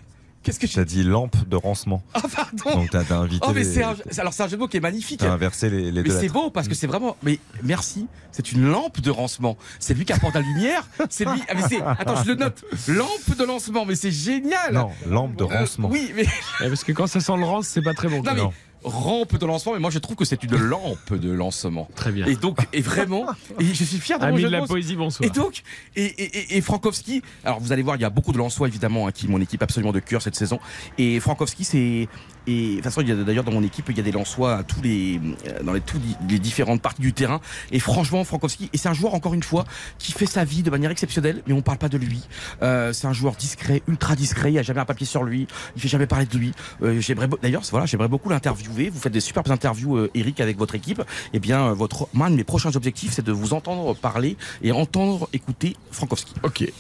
[0.45, 2.03] Qu'est-ce que T'as dit lampe de rancement.
[2.17, 2.81] Oh pardon.
[2.83, 3.45] Donc t'as invité.
[3.49, 5.21] Oh mais les- c'est un, alors c'est un jeu de mots qui est magnifique.
[5.21, 7.17] T'as inversé les, les Mais c'est beau parce que c'est vraiment.
[7.23, 8.07] Mais merci.
[8.31, 9.57] C'est une lampe de lancement.
[9.81, 10.87] C'est lui qui apporte la lumière.
[11.09, 11.43] C'est lui.
[11.49, 11.81] Ah, mais.
[11.99, 12.63] Attends, je le note.
[12.89, 13.87] Lampe de lancement.
[13.87, 14.73] Mais c'est génial.
[14.75, 15.89] Non, lampe de Euh, rancement.
[15.91, 16.27] oui, mais
[16.61, 18.23] Eh, Parce que quand ça sent le rance, c'est pas très bon.
[18.23, 18.43] non mais.
[18.85, 19.73] Rampe de lancement.
[19.73, 21.89] Mais moi je trouve que c'est une lampe de lancement.
[21.95, 22.27] Très bien.
[22.27, 23.27] Et donc, et vraiment,
[23.59, 25.27] et je suis fier de Ami de la poésie, bonsoir.
[25.27, 25.63] Et donc,
[25.97, 28.69] et, et, et- et Frankowski, alors vous allez voir, il y a beaucoup de Lensois
[28.69, 30.59] évidemment, hein, qui est mon équipe absolument de cœur cette saison.
[30.99, 32.09] Et Frankowski, c'est.
[32.47, 34.13] Et de toute façon, il y a d'ailleurs dans mon équipe, il y a des
[34.13, 37.41] Lensois à tous les, euh, dans les, tous les différentes parties du terrain.
[37.73, 39.65] Et franchement, Frankowski, et c'est un joueur encore une fois
[39.99, 42.23] qui fait sa vie de manière exceptionnelle, mais on parle pas de lui.
[42.63, 44.51] Euh, c'est un joueur discret, ultra discret.
[44.51, 45.47] Il n'y a jamais un papier sur lui.
[45.77, 46.53] Il fait jamais parler de lui.
[46.83, 48.91] Euh, j'aimerais, d'ailleurs, voilà, j'aimerais beaucoup l'interviewer.
[48.91, 51.03] Vous faites des superbes interviews, euh, Eric, avec votre équipe.
[51.33, 54.73] Eh bien, votre, moi, un de mes prochains objectifs, c'est de vous entendre parler et
[54.73, 56.35] entendre écouter Frankowski.
[56.43, 56.71] Ok.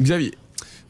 [0.00, 0.34] Xavier.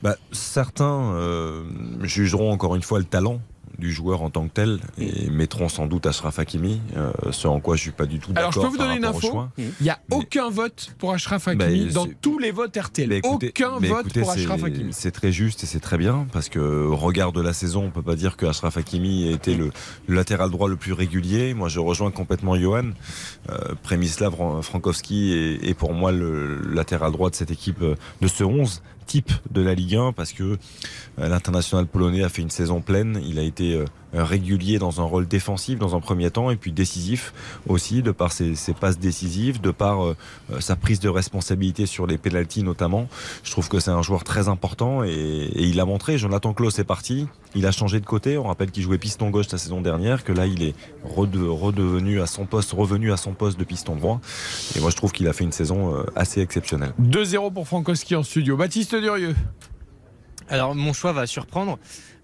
[0.03, 1.65] Bah, certains euh,
[2.03, 3.41] jugeront encore une fois le talent
[3.81, 7.59] du joueur en tant que tel et mettront sans doute Ashraf Hakimi, euh, ce en
[7.59, 8.63] quoi je suis pas du tout Alors, d'accord.
[8.63, 9.51] je peux vous donner une info choix.
[9.59, 13.09] Il n'y a Mais- aucun vote pour Ashraf Hakimi Bah, dans tous les votes RTL.
[13.09, 14.93] Mais écoutez- aucun mais vote écoutez, pour Ashraf Hakimi.
[14.93, 17.91] C'est très juste et c'est très bien parce que au regard de la saison, on
[17.91, 19.71] peut pas dire que Ashraf Hakimi a été le,
[20.07, 21.55] le latéral droit le plus régulier.
[21.55, 22.91] Moi, je rejoins complètement Johan.
[23.49, 28.29] Euh, Premislav Frankowski est, est pour moi le latéral droit de cette équipe euh, de
[28.29, 30.57] ce 11 type de la Ligue 1 parce que euh,
[31.29, 33.21] l'international polonais a fait une saison pleine.
[33.27, 36.73] Il a été euh, régulier dans un rôle défensif dans un premier temps et puis
[36.73, 37.33] décisif
[37.69, 40.17] aussi de par ses, ses passes décisives, de par euh,
[40.53, 43.09] euh, sa prise de responsabilité sur les pénalties notamment.
[43.45, 46.19] Je trouve que c'est un joueur très important et, et il a montré.
[46.19, 48.37] Jonathan Klaus est parti, il a changé de côté.
[48.39, 52.21] On rappelle qu'il jouait piston gauche la saison dernière, que là il est rede- redevenu
[52.21, 54.21] à son poste, revenu à son poste de piston droit.
[54.77, 56.93] Et moi je trouve qu'il a fait une saison euh, assez exceptionnelle.
[57.01, 58.57] 2-0 pour Frankowski en studio.
[58.57, 59.35] Baptiste Durieux.
[60.49, 61.79] Alors mon choix va surprendre,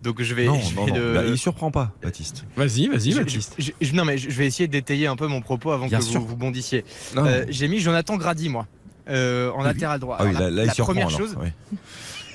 [0.07, 0.97] donc je vais, Non, je non, vais non.
[0.99, 2.45] le- Bah, il surprend pas, Baptiste.
[2.57, 3.55] Vas-y, vas-y, Baptiste.
[3.59, 6.05] je- je- non mais je vais essayer d'étayer un peu mon propos avant Bien que
[6.05, 6.21] sûr.
[6.21, 6.85] vous, vous bondissiez.
[7.15, 7.27] Non.
[7.27, 8.67] Euh, J'ai mis Jonathan Grady moi.
[9.09, 9.65] euh, en Oui.
[9.65, 10.17] latéral droit.
[10.19, 10.93] ah oui, Alors, là, là, il la surprend.
[10.95, 11.19] première alors.
[11.19, 11.49] chose, Oui.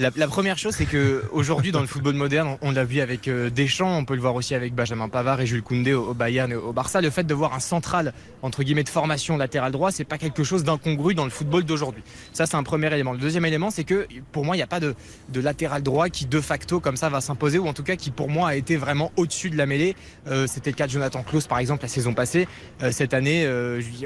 [0.02, 3.52] La, première chose, c'est que aujourd'hui dans le football moderne, on, l'a vu avec euh,
[3.52, 6.56] Deschamps, on peut le voir aussi avec Benjamin Pavard et Jules Koundé au, Bayern et
[6.56, 7.02] au Barça.
[7.02, 8.12] Le fait de voir un central
[8.42, 12.02] entre guillemets de formation latéral droit, c'est pas quelque chose d'incongru dans le football d'aujourd'hui.
[12.34, 13.12] Ça, c'est un premier élément.
[13.12, 14.96] Le deuxième élément, c'est que pour moi, il n'y a pas de,
[15.36, 18.28] latéral droit qui de facto comme ça va s'imposer ou en tout cas qui pour
[18.28, 19.96] moi a été vraiment au-dessus de la mêlée.
[20.26, 22.48] Euh, C'était le cas de Jonathan Klaus par exemple la saison passée.
[22.82, 23.46] Euh, cette année,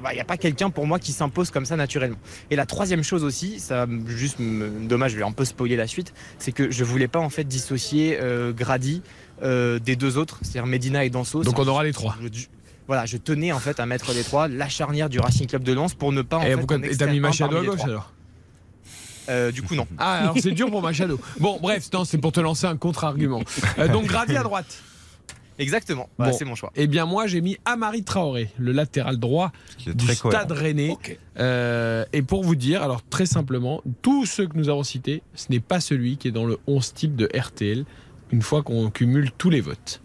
[0.03, 2.17] bah, il n'y a pas quelqu'un pour moi qui s'impose comme ça naturellement.
[2.51, 6.13] Et la troisième chose aussi, ça juste dommage, je vais un peu spoiler la suite,
[6.39, 9.01] c'est que je voulais pas en fait dissocier euh, Grady
[9.43, 11.43] euh, des deux autres, c'est-à-dire Medina et Danso.
[11.43, 12.15] Donc on aura les trois.
[12.31, 12.45] je-
[12.87, 15.73] voilà, je tenais en fait à mettre les trois, la charnière du Racing Club de
[15.73, 16.57] Lens pour ne pas en Et fait.
[16.57, 18.11] pourquoi- t'as mis Machado à gauche alors
[19.27, 19.87] Euh, Du coup non.
[19.97, 21.19] Ah, alors c'est dur pour Machado.
[21.39, 23.41] Bon, bref, c'est pour te lancer un contre-argument.
[23.79, 24.83] Euh, donc Grady à droite.
[25.57, 26.09] Exactement.
[26.17, 26.37] Voilà, Bon.
[26.37, 26.71] c'est mon choix.
[26.75, 30.15] Eh bien, moi, j'ai mis Amari Traoré, le latéral droit Ce qui est du très
[30.15, 30.43] cohérent.
[30.43, 30.97] Stade Rennais.
[31.39, 35.47] Euh, et pour vous dire, alors très simplement, tous ceux que nous avons cités, ce
[35.49, 37.85] n'est pas celui qui est dans le 11 type de RTL,
[38.31, 40.01] une fois qu'on cumule tous les votes.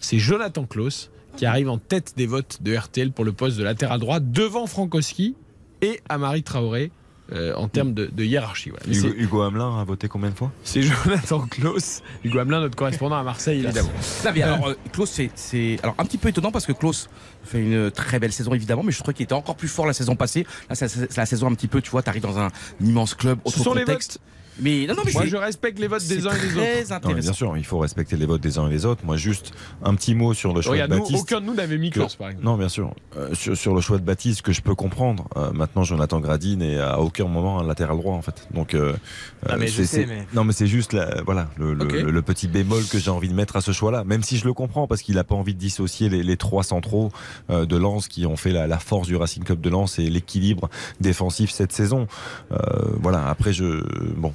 [0.00, 3.62] C'est Jonathan Klaus qui arrive en tête des votes de RTL pour le poste de
[3.62, 5.36] latéral droit, devant Frankowski
[5.82, 6.90] et Amari Traoré.
[7.32, 8.70] Euh, en termes de, de hiérarchie.
[8.70, 8.86] Voilà.
[8.86, 10.50] Hugo, c'est- Hugo Hamelin a voté combien de fois?
[10.64, 13.90] C'est Jonathan Klaus, Hugo Hamelin, notre correspondant à Marseille, évidemment.
[14.24, 17.08] Non, mais alors, euh, Klaus, c'est- c'est alors un petit peu étonnant parce que Klaus
[17.44, 19.92] fait une très belle saison évidemment, mais je trouvais qu'il était encore plus fort la
[19.92, 20.46] saison passée.
[20.70, 22.48] Là, c'est la saison un petit peu, tu vois, t'arrives dans un
[22.80, 24.20] immense club, Ce autre sont les contexte.
[24.60, 26.54] Mais non, non, mais Moi, je respecte les votes des uns et des autres.
[26.56, 27.32] Non, mais bien intéressant.
[27.32, 29.04] sûr, il faut respecter les votes des uns et des autres.
[29.04, 29.52] Moi, juste
[29.84, 31.22] un petit mot sur le choix Regarde, de nous, Baptiste.
[31.22, 32.44] aucun de nous n'avait mis que- par exemple.
[32.44, 32.94] Non, bien sûr.
[33.16, 35.28] Euh, sur, sur le choix de Baptiste, que je peux comprendre.
[35.36, 38.48] euh, maintenant, Jonathan Grady n'est à aucun moment un latéral droit, en fait.
[38.52, 38.94] Donc, euh,
[39.58, 43.28] mais c'est- mais- non, mais c'est juste, la- voilà, le, petit bémol que j'ai envie
[43.28, 44.04] de mettre à ce choix-là.
[44.04, 46.62] Même si je le comprends, parce qu'il n'a pas envie de dissocier les, les trois
[46.64, 47.10] centraux
[47.48, 50.68] de Lens qui ont fait la, la force du Racing Club de Lens et l'équilibre
[51.00, 52.06] défensif cette saison.
[52.52, 52.56] Euh,
[53.00, 53.28] voilà.
[53.28, 53.82] Après, je
[54.16, 54.32] bon.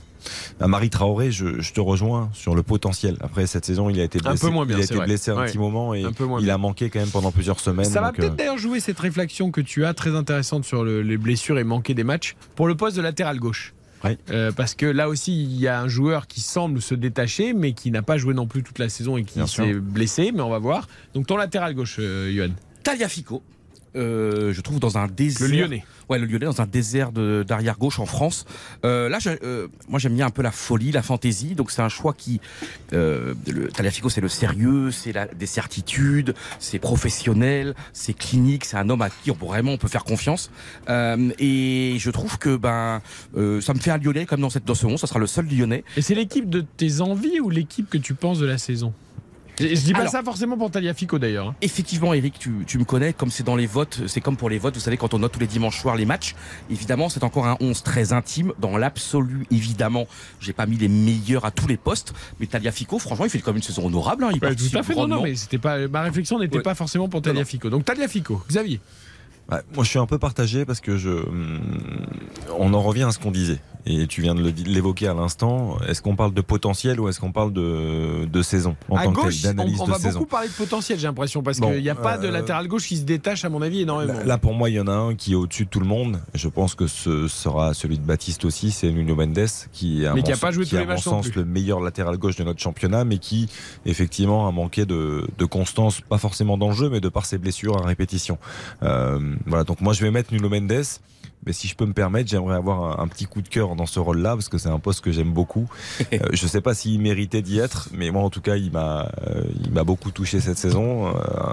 [0.60, 3.18] À Marie Traoré, je, je te rejoins sur le potentiel.
[3.22, 5.32] Après cette saison, il a été Un blessé, peu moins bien, il a été blessé
[5.32, 5.46] un Ouais.
[5.48, 6.56] petit moment et Un peu moins il bien.
[6.56, 7.86] a manqué quand même pendant plusieurs semaines.
[7.86, 11.02] Ça va peut-être euh, d'ailleurs jouer cette réflexion que tu as, très intéressante sur le-
[11.02, 13.74] les blessures et manquer des matchs, pour le poste de latéral gauche.
[14.06, 14.18] Oui.
[14.32, 17.72] Euh, parce que là aussi, il y a un joueur qui semble se détacher, mais
[17.74, 20.50] qui n'a pas joué non plus toute la saison et qui s'est blessé, mais on
[20.50, 20.88] va voir.
[21.14, 22.50] Donc ton latéral gauche, euh, Yohan,
[22.84, 23.42] Taliafico,
[23.96, 25.48] je trouve dans un désert.
[25.48, 25.86] le Lyonnais.
[26.10, 28.46] Ouais, le Lyonnais dans un désert de- d'arrière gauche en France.
[28.86, 31.56] Euh, là, euh, moi j'aime bien un peu la folie, la fantaisie.
[31.56, 32.42] Donc c'est un choix qui,
[32.92, 38.78] euh, le Taliafico, c'est le sérieux, c'est la- des certitudes, c'est professionnel, c'est clinique, c'est
[38.78, 40.52] un homme à qui on, vraiment on peut faire confiance.
[40.90, 43.02] Euh, et je trouve que ben
[43.38, 44.98] euh, ça me fait un Lyonnais comme dans cette dans ce monde.
[45.00, 45.84] Ça sera le seul Lyonnais.
[45.96, 48.94] Et c'est l'équipe de tes envies ou l'équipe que tu penses de la saison?
[49.60, 51.50] Je, je dis pas Alors- ça forcément pour Taliafico d'ailleurs.
[51.50, 51.56] hein.
[51.62, 54.58] Effectivement, Eric, tu, tu me connais, comme c'est dans les votes, c'est comme pour les
[54.60, 56.36] votes, vous savez, quand on note tous les dimanches soirs les matchs,
[56.72, 58.54] évidemment, c'est encore un 11 très intime.
[58.60, 60.06] Dans l'absolu, évidemment,
[60.40, 63.52] j'ai pas mis les meilleurs à tous les postes, mais Taliafico, franchement, il fait quand
[63.52, 64.24] même une saison honorable.
[64.24, 66.64] Hein, il Ouais, tout à fait, non, mais c'était pas ma réflexion n'était Ouais.
[66.64, 67.22] pas forcément pour.
[67.22, 67.70] Taliafico.
[67.70, 68.80] Donc Taliafico, Xavier.
[69.52, 71.62] Ouais, moi, je suis un peu partagé parce que je, hum,
[72.58, 73.60] on en revient à ce qu'on disait.
[73.86, 75.78] Et tu viens de l'évoquer à l'instant.
[75.88, 79.12] Est-ce qu'on parle de potentiel ou est-ce qu'on parle de, de saison en à tant
[79.12, 81.70] que gauche, telle, d'analyse on, on va beaucoup parler de potentiel, j'ai l'impression, parce Bon,
[81.72, 84.14] qu'il n'y a pas de euh, latéral gauche qui se détache, à mon avis, énormément.
[84.14, 85.86] Là, là, pour moi, il y en a un qui est au-dessus de tout le
[85.86, 86.22] monde.
[86.34, 88.72] Je pense que ce sera celui de Baptiste aussi.
[88.72, 91.02] C'est Nuno Mendes qui, Mais a sens- pas joué qui tous est, les à mon
[91.02, 91.42] sens, plus.
[91.42, 93.50] le meilleur latéral gauche de notre championnat, mais qui
[93.86, 97.38] effectivement a manqué de, de constance, pas forcément dans le jeu, mais de par ses
[97.38, 98.38] blessures à répétition.
[98.82, 99.66] Euh, voilà.
[99.66, 100.84] Donc moi, je vais mettre Nuno Mendes.
[101.46, 103.86] Mais si je peux me permettre, j'aimerais avoir un, un petit coup de cœur dans
[103.86, 105.70] ce rôle-là parce que c'est un poste que j'aime beaucoup.
[106.14, 109.10] Euh, je sais pas s'il méritait d'y être, mais moi en tout cas, il m'a,
[109.26, 111.08] euh, beaucoup touché cette saison.
[111.08, 111.12] Euh,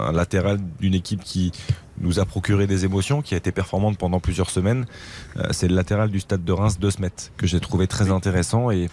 [0.09, 1.53] un latéral d'une équipe qui
[2.01, 4.87] nous a procuré des émotions, qui a été performante pendant plusieurs semaines.
[5.37, 8.71] Euh, c'est le latéral du stade de Reims, De Smet, que j'ai trouvé très intéressant
[8.71, 8.89] et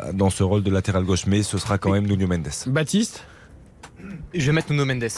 [0.00, 1.26] euh, dans ce rôle de latéral gauche.
[1.26, 2.48] Mais ce sera quand même Nuno Mendes.
[2.66, 3.24] Baptiste?
[4.34, 5.08] Je vais mettre Nuno Mendes.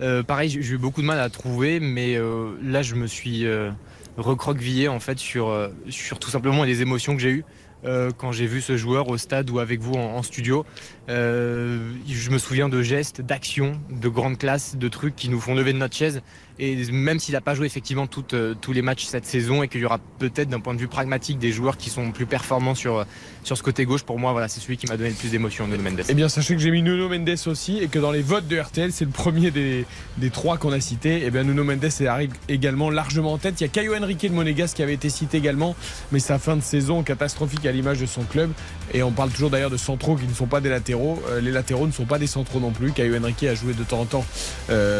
[0.00, 3.06] Euh, pareil, j'ai j'ai eu beaucoup de mal à trouver, mais euh, là, je me
[3.06, 3.70] suis euh,
[4.16, 7.44] recroquevillé en fait sur, euh, sur tout simplement les émotions que j'ai eues
[7.84, 10.64] euh, quand j'ai vu ce joueur au stade ou avec vous en, en studio.
[11.08, 15.54] Euh, je me souviens de gestes, d'actions, de grandes classes, de trucs qui nous font
[15.54, 16.22] lever de notre chaise.
[16.58, 19.82] Et même s'il n'a pas joué effectivement euh, tous les matchs cette saison et qu'il
[19.82, 22.96] y aura peut-être d'un point de vue pragmatique des joueurs qui sont plus performants sur,
[22.96, 23.04] euh,
[23.44, 25.66] sur ce côté gauche, pour moi, voilà, c'est celui qui m'a donné le plus d'émotion,
[25.66, 26.02] Nuno Mendes.
[26.08, 28.58] Eh bien, sachez que j'ai mis Nuno Mendes aussi et que dans les votes de
[28.58, 29.84] RTL, c'est le premier des,
[30.32, 31.22] trois qu'on a cités.
[31.26, 33.60] Eh bien, Nuno Mendes arrive également largement en tête.
[33.60, 35.76] Il y a Caio Henrique de Monégas qui avait été cité également,
[36.10, 38.50] mais sa fin de saison catastrophique à l'image de son club.
[38.94, 41.22] Et on parle toujours d'ailleurs de centraux qui ne sont pas des latéraux.
[41.28, 42.92] Euh, les latéraux ne sont pas des centraux non plus.
[42.92, 44.24] Caio Henrique a joué de temps en temps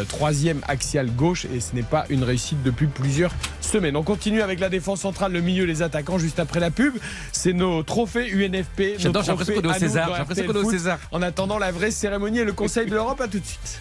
[0.08, 3.96] troisième axial gauche et ce n'est pas une réussite depuis plusieurs semaines.
[3.96, 6.94] On continue avec la défense centrale, le milieu, les attaquants juste après la pub.
[7.32, 8.98] C'est nos trophées UNFP.
[8.98, 10.26] J'adore, j'ai l'impression trophées qu'on est au à nous César.
[10.34, 10.70] J'ai qu'on est au.
[10.70, 10.98] César.
[11.12, 13.80] En attendant la vraie cérémonie et le Conseil de l'Europe, à tout de suite.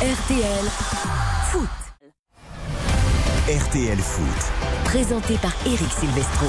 [0.00, 0.64] RTL
[1.50, 1.68] Foot.
[3.48, 4.84] RTL Foot.
[4.84, 6.46] Présenté par Eric Silvestro.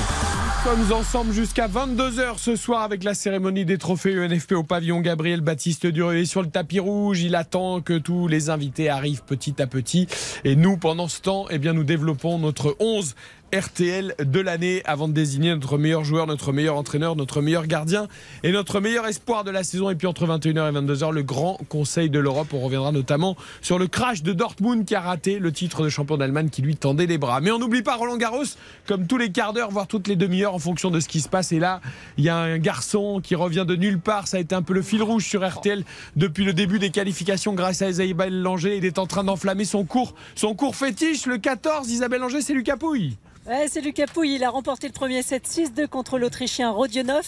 [0.63, 5.39] Sommes ensemble jusqu'à 22h ce soir avec la cérémonie des trophées UNFP au pavillon Gabriel
[5.39, 7.21] Baptiste Duré sur le tapis rouge.
[7.21, 10.07] Il attend que tous les invités arrivent petit à petit.
[10.43, 13.15] Et nous, pendant ce temps, eh bien, nous développons notre 11
[13.53, 18.07] RTL de l'année avant de désigner notre meilleur joueur, notre meilleur entraîneur, notre meilleur gardien
[18.43, 19.89] et notre meilleur espoir de la saison.
[19.89, 22.53] Et puis entre 21h et 22h, le grand conseil de l'Europe.
[22.53, 26.17] On reviendra notamment sur le crash de Dortmund qui a raté le titre de champion
[26.17, 27.41] d'Allemagne qui lui tendait les bras.
[27.41, 28.43] Mais on n'oublie pas Roland Garros,
[28.85, 31.29] comme tous les quarts d'heure, voire toutes les demi-heures en fonction de ce qui se
[31.29, 31.51] passe.
[31.51, 31.81] Et là,
[32.17, 34.27] il y a un garçon qui revient de nulle part.
[34.27, 35.83] Ça a été un peu le fil rouge sur RTL
[36.15, 38.77] depuis le début des qualifications grâce à Isabelle Langer.
[38.77, 41.89] Il est en train d'enflammer son cours, son cours fétiche, le 14.
[41.89, 43.17] Isabelle Langer, c'est Lucas Pouille.
[43.49, 44.35] Ouais, c'est Lucas Pouille.
[44.35, 47.25] Il a remporté le premier set 6-2 contre l'Autrichien Rodionov.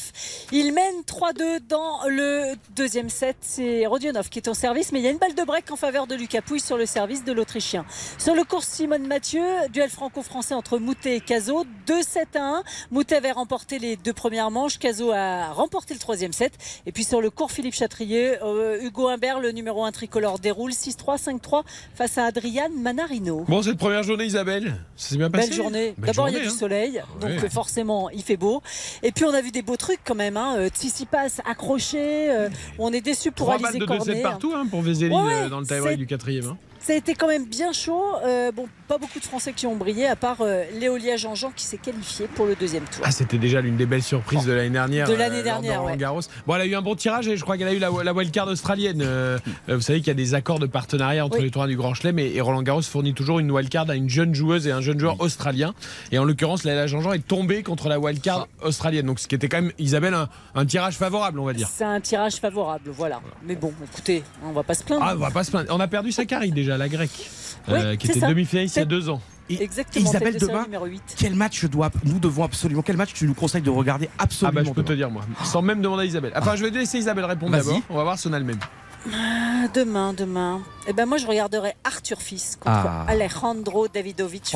[0.52, 3.38] Il mène 3-2 dans le deuxième set.
[3.42, 5.76] C'est Rodionov qui est au service, mais il y a une balle de break en
[5.76, 7.86] faveur de Lucas Pouille sur le service de l'Autrichien.
[8.20, 9.42] Sur le cours Simone Mathieu,
[9.74, 11.66] duel franco-français entre Moutet et Cazot.
[11.88, 12.64] 2-7 à 1.
[12.92, 14.78] Moutet avait remporté les deux premières manches.
[14.78, 16.54] Cazot a remporté le troisième set.
[16.86, 20.70] Et puis sur le cours Philippe Chatrier, euh, Hugo Humbert, le numéro 1 tricolore, déroule
[20.70, 21.64] 6-3, 5-3
[21.96, 23.44] face à Adrian Manarino.
[23.48, 25.48] Bon, cette première journée, Isabelle, ça s'est bien passé?
[25.48, 25.96] Belle journée.
[25.98, 26.52] Belle D'abord, il y a du hein.
[26.52, 28.62] soleil, donc forcément, il fait beau.
[29.04, 30.38] Et puis, on a vu des beaux trucs quand même.
[30.38, 30.56] Hein.
[30.58, 32.32] Euh, Tsitsipas accroché.
[32.32, 34.14] euh, on est déçu pour Trois balles Alizé de 2 Cornet.
[34.16, 36.56] sets partout hein, pour Vézéline Ouais, euh, dans le c'est- du quatrième.
[36.84, 38.04] Ça a été quand même bien chaud.
[38.26, 41.64] Euh, bon, pas beaucoup de Français qui ont brillé, à part euh, Léolia Jean-Jean qui
[41.64, 43.04] s'est qualifié pour le deuxième tour.
[43.06, 45.08] Ah, c'était déjà l'une des belles surprises de l'année dernière.
[45.08, 45.98] De l'année lors dernière, Roland ouais.
[45.98, 46.22] Garros.
[46.48, 48.14] Bon, elle a eu un bon tirage et je crois qu'elle a eu la, la
[48.14, 49.02] wildcard australienne.
[49.04, 49.38] Euh,
[49.70, 51.44] euh, vous savez qu'il y a des accords de partenariat entre Oui.
[51.44, 54.10] les tournois du Grand Chelem et, et Roland Garros fournit toujours une wildcard à une
[54.10, 55.74] jeune joueuse et un jeune joueur australien.
[56.12, 59.06] Et en l'occurrence, Laila Jean-Jean est tombée contre la wildcard australienne.
[59.06, 61.70] Donc, ce qui était quand même, Isabelle, un, un tirage favorable, on va dire.
[61.72, 63.22] C'est un tirage favorable, voilà.
[63.46, 65.04] Mais bon, écoutez, on va pas se plaindre.
[65.06, 65.68] Ah, on va pas se plaindre.
[65.74, 67.30] On a perdu Sakari déjà, la grecque,
[67.70, 69.22] euh, qui était demi-finaliste il y a deux ans.
[69.50, 71.02] Et Exactement, Isabelle demain, numéro 8.
[71.18, 74.24] quel match je dois, nous devons absolument, quel match tu nous conseilles de regarder Ah
[74.24, 76.32] absolument bah je peux te demain dire moi, sans même demander à Isabelle.
[76.38, 77.80] Enfin je vais laisser Isabelle répondre d'abord.
[77.90, 78.60] On va voir son elle-même.
[79.14, 80.62] Ah, Demain, demain.
[80.88, 83.06] Eh ben moi, je regarderai Arthur Fils contre Ah.
[83.08, 84.54] Alejandro Davidovic.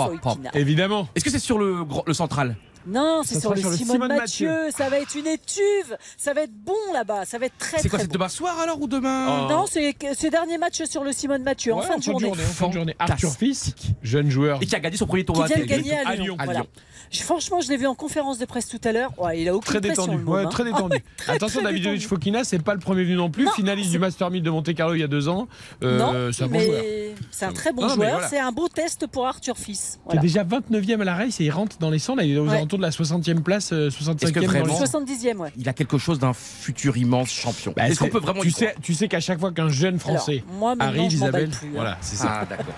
[0.53, 1.07] Évidemment.
[1.15, 2.55] Est-ce que c'est sur le, le central?
[2.87, 4.69] Non, c'est sur le sur le Simone, Simone Mathieu.
[4.75, 5.97] Ça va être une étuve.
[6.17, 7.25] Ça va être bon là-bas.
[7.25, 8.13] Ça va être très C'est quoi, très c'est bon.
[8.19, 9.49] demain soir alors ou demain Oh.
[9.49, 12.29] Non, c'est ce dernier match sur le Simone Mathieu en fin de journée.
[12.29, 12.95] en fin de journée.
[12.99, 14.61] Arthur Fils, jeune joueur.
[14.61, 15.75] Et qui a gagné son premier Qui tournoi vient de à Lyon.
[15.77, 16.37] gagner à À Lyon.
[16.43, 16.59] Voilà.
[16.61, 16.63] À
[17.11, 19.11] Je- franchement, je l'ai vu en conférence de presse tout à l'heure.
[19.19, 20.49] Ouais, il a aucune Très pression, détendu, ouais, hein.
[20.49, 20.97] très détendu.
[21.17, 21.99] Très, Attention, très détendu.
[22.01, 24.73] Fokina, c'est pas le premier venu non plus, Non, finaliste du Master 1000 de Monte
[24.73, 25.47] Carlo il y a deux ans.
[25.83, 26.83] Euh, non, c'est un bon joueur.
[27.31, 27.95] c'est un très bon joueur.
[28.11, 28.27] voilà.
[28.27, 29.93] C'est un beau test pour Arthur Fils.
[29.93, 30.19] Qui Voilà.
[30.19, 32.15] est déjà 29e à la race et il rentre dans les 100.
[32.15, 32.57] Là, il est aux Ouais.
[32.75, 34.23] Alentours de la 60e place, euh, 65e.
[34.23, 34.85] Est-ce que dans les vraiment- 100.
[34.85, 35.51] 70e, ouais.
[35.57, 37.73] Il a quelque chose d'un futur immense champion.
[37.75, 39.51] Bah, Est-ce qu'on c'est- peut vraiment tu y croire sais, tu sais qu'à chaque fois
[39.51, 41.71] qu'un jeune français Alors, moi, arrive, Isabelle, plus, hein.
[41.73, 42.39] voilà, c'est ça.
[42.41, 42.73] Ah d'accord.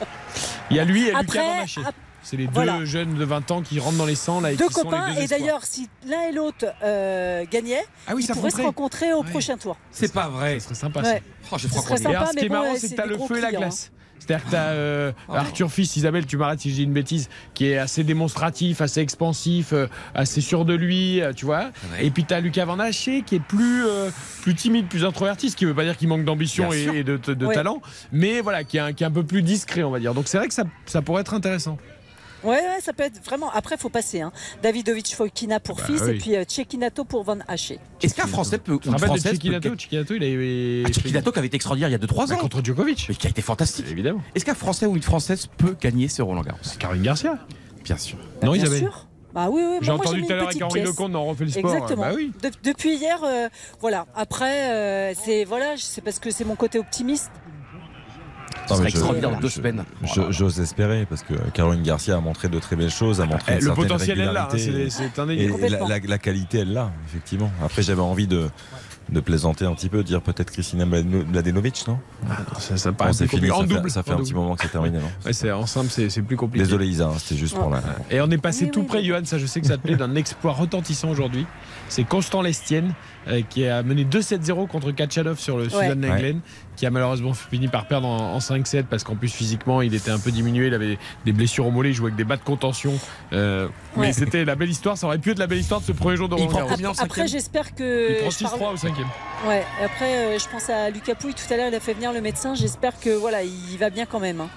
[0.70, 1.82] Il y a lui et Lucas Après, Haché.
[1.86, 2.84] ap- C'est les deux Voilà.
[2.84, 5.10] jeunes de 20 ans qui rentrent dans les 100 là, et deux qui sont copains.
[5.12, 8.50] les deux Et d'ailleurs, si l'un et l'autre euh, gagnaient, ah oui, ils ça pourraient
[8.50, 9.30] se rencontrer au Ouais.
[9.30, 9.78] prochain tour.
[9.92, 10.60] C'est pas vrai.
[10.60, 11.02] Ce serait sympa.
[11.04, 11.24] Ouais.
[11.52, 12.14] Oh, je Ce crois serait qu'on est.
[12.14, 13.42] Sympa, ce mais qui est marrant, c'est que c'est tu as des le feu et
[13.42, 13.92] la clients, glace.
[14.20, 17.68] C'est-à-dire que tu as Arthur Fils, Isabelle, tu m'arrêtes si je dis une bêtise, qui
[17.68, 21.72] est assez démonstratif, assez expansif, euh, assez sûr de lui, euh, tu vois.
[22.02, 24.10] Et puis tu as Lucas Van Haché qui est plus, euh,
[24.42, 27.46] plus timide, plus introverti, ce qui veut pas dire qu'il manque d'ambition et, de, de
[27.46, 27.54] Ouais.
[27.56, 30.14] talent, mais voilà, qui est, un, qui est un peu plus discret, on va dire.
[30.14, 31.78] Donc c'est vrai que ça, ça pourrait être intéressant.
[32.44, 33.50] Ouais, ouais, ça peut être vraiment.
[33.52, 34.22] Après, faut passer.
[34.22, 34.32] Hein.
[34.62, 36.12] Davidovic Foikina pour Bah Fils oui.
[36.12, 37.80] et puis euh, Cecchinato pour Van Haché.
[38.02, 38.78] Est-ce qu'un Français peut.
[38.86, 40.84] Une Française peut- Chiquinato Chiquinato, il avait.
[40.86, 42.38] Ah, Chiquinato qui avait été extraordinaire il y a 2-3 Bah, ans.
[42.38, 43.06] contre Djokovic.
[43.10, 43.86] Mais qui a été fantastique.
[43.90, 44.22] Évidemment.
[44.36, 46.60] Est-ce qu'un Français ou une Française peut gagner ce Roland Garros?
[46.80, 47.38] Caroline Garcia.
[47.84, 48.18] Bien sûr.
[48.44, 48.80] Non, Bien Isabelle.
[48.80, 49.08] sûr.
[49.34, 49.78] Bah oui, oui.
[49.82, 50.82] J'ai bah, entendu tout à l'heure avec Henri.
[50.82, 51.72] Lecomte dans On refait le sport.
[51.74, 52.02] Exactement.
[52.04, 52.32] Bah oui.
[52.42, 53.50] De- depuis hier, euh,
[53.82, 54.06] voilà.
[54.16, 57.30] Après, euh, c'est voilà, c'est parce que c'est mon côté optimiste.
[58.68, 59.84] Ce Non, serait extraordinaire dans deux je- semaines.
[60.30, 63.52] J'ose espérer parce que Caroline Garcia a montré de très belles choses, a montré Eh,
[63.54, 66.60] une le certaine potentiel est là, hein, c'est c'est un Et la, la- la qualité,
[66.60, 67.50] elle l'a, effectivement.
[67.64, 68.50] Après, j'avais envie de,
[69.10, 71.98] de plaisanter un petit peu, dire peut-être Christina Mladeno- Mladenovic, non?
[72.60, 73.54] Ça, ça Bon, paraît C'est plus fini, compliqué.
[73.54, 73.90] En ça, double.
[73.90, 74.28] fait, ça fait en un double.
[74.28, 75.06] petit moment que c'est terminé, non?
[75.26, 76.66] Ouais, c'est en simple, c'est c'est plus compliqué.
[76.66, 77.82] Désolé Isa, hein, c'était juste pour la.
[78.12, 79.04] Et on est passé Oui, tout oui, près.
[79.06, 81.46] Johan, ça je sais que ça te plaît, d'un exploit retentissant aujourd'hui.
[81.90, 82.94] C'est Constant Lestienne
[83.28, 85.90] euh, qui a mené 2-7-0 contre Kachanov sur le Ouais.
[85.96, 86.40] Lenglen.
[86.78, 90.12] qui a malheureusement fini par perdre en, en 5-7 parce qu'en plus physiquement il était
[90.12, 92.44] un peu diminué, il avait des blessures au mollet, il jouait avec des bas de
[92.44, 92.94] contention.
[93.34, 95.92] Euh, Mais c'était la belle histoire, ça aurait pu être la belle histoire de ce
[95.92, 96.70] premier jour de Roland Garros.
[96.72, 98.12] Après, cinquième j'espère que.
[98.12, 99.08] Il prend je parle- 6-3 au cinquième.
[99.48, 102.14] Ouais, après, euh, je pense à Lucas Pouille tout à l'heure, il a fait venir
[102.14, 102.54] le médecin.
[102.54, 104.42] J'espère que voilà, il va bien quand même.
[104.42, 104.50] hein.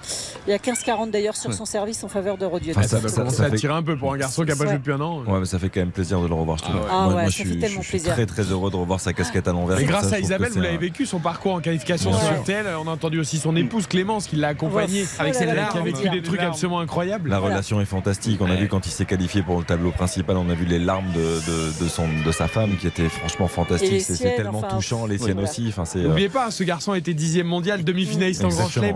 [0.47, 1.55] Il y a 15-40 d'ailleurs sur Ouais.
[1.55, 2.77] son service en faveur de Rodionov.
[2.79, 4.51] Enfin, Ça va ça- commencer ça à fait- tirer un peu pour un garçon qui
[4.51, 5.23] a pas joué depuis un an.
[5.25, 6.57] Ouais, mais ça fait quand même plaisir de le revoir.
[6.59, 6.75] je trouve.
[6.89, 7.29] Ah ouais.
[7.29, 8.13] Moi, ouais, moi, ça je, fait tellement je suis plaisir.
[8.13, 9.77] très très heureux de revoir sa casquette à l'envers.
[9.77, 12.41] Comme grâce ça, à Isabelle, vous l'avez un- vécu son parcours en qualification sur.
[12.41, 12.65] RTL.
[12.83, 15.81] On a entendu aussi son épouse Clémence qui l'a accompagné avec là, larmes, qui a
[15.81, 17.29] vécu des trucs absolument incroyables.
[17.29, 18.39] La relation est fantastique.
[18.41, 20.79] On a vu quand il s'est qualifié pour le tableau principal, on a vu les
[20.79, 24.01] larmes de, de, de son, de sa femme qui étaient franchement Et les fantastiques.
[24.01, 25.73] C'est tellement touchant, les siennes aussi.
[25.85, 28.95] C'est, euh, N'oubliez pas, ce garçon était dixième mondial, demi-finaliste en Grand Chelem.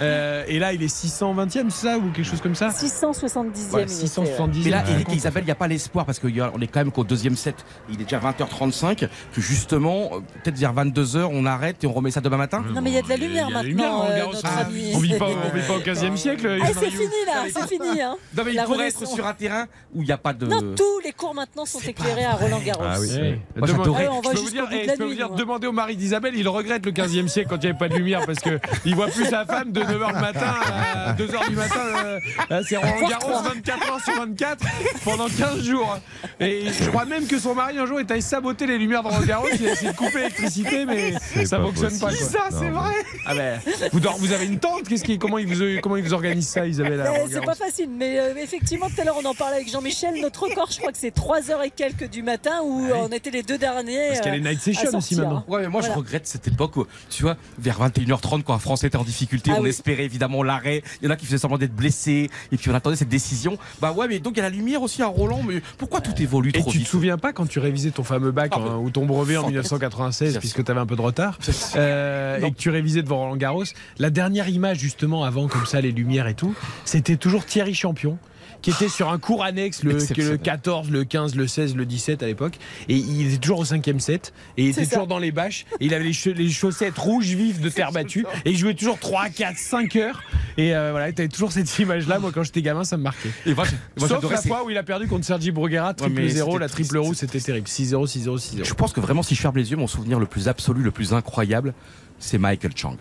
[0.00, 3.70] Euh, et là, il est 620e, c'est ça Ou quelque chose comme ça 670e.
[3.72, 4.64] Ouais, il était, 670e.
[4.64, 7.04] Mais là, et Isabelle, il n'y a pas l'espoir parce qu'on est quand même qu'au
[7.04, 7.54] deuxième set,
[7.88, 8.96] il est déjà 20h35,
[9.32, 12.64] que justement, euh, peut-être vers 22h, on arrête et on remet ça demain matin.
[12.74, 14.60] Non, mais il y a de la lumière Il maintenant, lumière, Roland euh, notre Ah,
[14.66, 14.92] ami.
[14.94, 16.58] On vit pas, on vit pas au 15e siècle.
[16.62, 18.00] Ah, c'est fini là, c'est fini.
[18.00, 18.16] Hein.
[18.36, 20.46] Non, mais il La pourrait être sur un terrain où il n'y a pas de.
[20.46, 22.82] Non, tous les cours maintenant sont éclairés à Roland Garros.
[22.84, 23.08] Ah oui.
[23.12, 23.20] Eh,
[23.58, 24.08] Moi, demande- j'adorais.
[24.10, 25.28] Ah, on va Je peux vous dire, eh, de la je peux vous nuit, dire,
[25.30, 25.36] nous.
[25.36, 27.94] demandez au mari d'Isabelle, il regrette le 15e siècle quand il n'y avait pas de
[27.94, 31.56] lumière parce que il voit plus sa femme de 9h le matin à 2h du
[31.56, 31.80] matin.
[31.80, 32.20] euh,
[32.50, 34.64] euh, c'est Roland Garros 24 heures sur 24
[35.04, 35.98] pendant 15 jours.
[36.40, 39.08] Et je crois même que son mari un jour est allé saboter les lumières de
[39.08, 39.48] Roland Garros.
[39.58, 42.08] Il a essayé de couper l'électricité, mais ça fonctionne pas.
[42.08, 42.16] quoi.
[42.16, 42.94] Ça, c'est vrai.
[43.26, 43.60] Ah ben,
[43.92, 47.04] vous, avez une tente Qu'est-ce qui, comment, il vous, comment il vous organise ça, Isabelle
[47.26, 50.20] Eh, c'est pas facile, mais euh, effectivement, tout à l'heure, on en parlait avec Jean-Michel.
[50.20, 53.30] Notre record, je crois que c'est 3 heures et quelques du matin où on était
[53.30, 54.08] les deux derniers.
[54.08, 55.44] Parce qu'il y a les euh, night sessions aussi maintenant.
[55.48, 55.94] Ouais, mais moi Voilà.
[55.94, 59.50] je regrette cette époque où, tu vois, vers 21h30, quand un Français était en difficulté,
[59.54, 59.73] Ah on oui.
[59.74, 60.82] Espérait évidemment l'arrêt.
[61.02, 63.58] Il y en a qui faisaient semblant d'être blessés, et puis on attendait cette décision.
[63.80, 66.14] Bah ouais, mais donc il y a la lumière aussi à Roland, mais pourquoi tout
[66.22, 68.60] évolue Et trop tu te vite souviens pas quand tu révisais ton fameux bac Ah,
[68.60, 71.38] hein, ou ton brevet en Sans- 1996 Bien puisque tu avais un peu de retard
[71.76, 73.64] euh, et que tu révisais devant Roland Garros
[73.98, 78.18] La dernière image justement avant comme ça les lumières et tout, c'était toujours Thierry Champion
[78.64, 80.32] qui était sur un cours annexe le, Exceptionnel.
[80.32, 82.54] le 14, le 15, le 16, le 17 à l'époque
[82.88, 84.92] et il était toujours au cinquième set et il était ça.
[84.92, 88.52] toujours dans les bâches et il avait les, chaussettes rouges vives de terre battue et
[88.52, 90.22] il jouait toujours 3, 4, 5 heures
[90.56, 93.02] et euh, voilà, tu avais toujours cette image là moi quand j'étais gamin ça me
[93.02, 93.28] marquait.
[93.44, 96.14] Et moi, j'ai- moi, Sauf la fois où il a perdu contre Sergi Bruguera, triple
[96.14, 97.68] mais 0, c'était la triple roue, c'était terrible.
[97.68, 98.64] 6-0, 6-0, 6-0.
[98.64, 100.90] Je pense que vraiment, si je ferme les yeux, mon souvenir le plus absolu, le
[100.90, 101.74] plus incroyable,
[102.18, 102.96] c'est Michael Chang.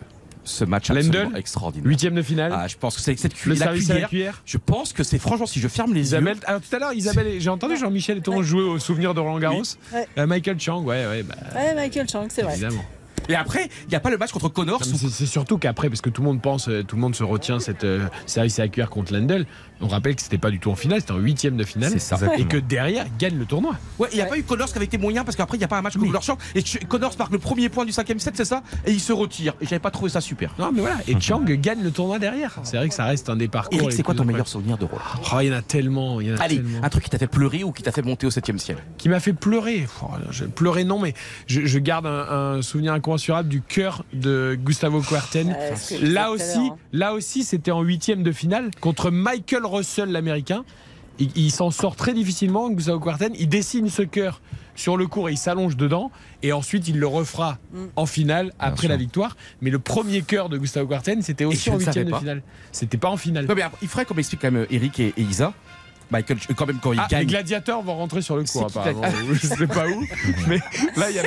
[0.46, 1.88] Ce match Lendl absolument extraordinaire.
[1.88, 2.52] Huitième de finale.
[2.54, 4.10] Ah, je pense que c'est cette cu- le la service à la cuillère.
[4.10, 4.42] cuillère.
[4.46, 6.42] Je pense que c'est franchement, si je ferme les Isabelle, yeux.
[6.46, 9.40] alors tout à l'heure, Isabelle, j'ai entendu Jean-Michel et Thomas jouer au souvenir de Roland
[9.40, 9.62] Garros.
[9.94, 10.06] Ouais.
[10.18, 12.54] Euh, Michael Chang, ouais, ouais, bah, Ouais, Michael Chang, c'est vrai.
[12.54, 12.84] évidemment.
[13.30, 14.84] Et après, il n'y a pas le match contre Connors.
[14.84, 17.60] C'est surtout qu'après, parce que tout le monde pense, euh, tout le monde se retient
[17.62, 19.46] cette euh, service à la cuillère contre Lendl.
[19.84, 21.92] On rappelle que c'était pas du tout en finale, c'était en huitième de finale.
[21.92, 22.18] C'est ça.
[22.38, 23.76] Et que derrière, il gagne le tournoi.
[24.00, 25.66] Ouais, il n'y a pas eu Connors qui avait été moyen parce qu'après, il n'y
[25.66, 26.38] a pas un match contre Connors.
[26.56, 28.64] Et Connors marque le premier point du cinquième set, c'est ça?
[28.86, 29.54] Et il se retire.
[29.62, 30.54] Et j'avais pas trouvé ça super.
[30.58, 30.98] Non, mais voilà.
[31.08, 32.58] Et Chang gagne le tournoi derrière.
[32.64, 33.92] C'est vrai que ça reste un des parcours.
[33.92, 35.02] C'est quoi ton meilleur souvenir de Roland
[35.34, 36.22] Oh, il y en a tellement.
[36.22, 36.80] Il y en a Allez, tellement.
[36.84, 38.78] un truc qui t'a fait pleurer ou qui t'a fait monter au septième ciel?
[38.98, 39.88] Qui m'a fait pleurer.
[40.02, 41.14] Oh, je, pleurer non, mais
[41.48, 45.56] je, je garde un, un souvenir incommensurable du cœur de Gustavo Kuerten.
[45.58, 46.76] Euh, là aussi, hein.
[46.92, 50.64] là aussi, c'était en huitième de finale contre Michael Russell, l'américain.
[51.20, 53.34] Il, il s'en sort très difficilement, Gustavo Kuerten.
[53.38, 54.42] Il dessine ce cœur
[54.76, 56.10] sur le court et il s'allonge dedans.
[56.42, 57.78] Et ensuite, il le refera Mm.
[57.96, 58.90] en finale après sûr.
[58.90, 59.38] la victoire.
[59.62, 62.20] Mais le premier cœur de Gustavo Kuerten, c'était aussi en huitième de pas.
[62.20, 62.42] finale.
[62.72, 63.46] C'était pas en finale.
[63.46, 65.54] Non, mais il faudrait qu'on m'explique quand même Eric et, et Isa.
[66.14, 67.28] Michael, quand même, quand il Ah, les gagne.
[67.28, 69.02] gladiateurs vont rentrer sur le qui apparemment.
[69.34, 70.06] Je sais pas où,
[70.48, 70.60] mais
[70.96, 71.24] là il y a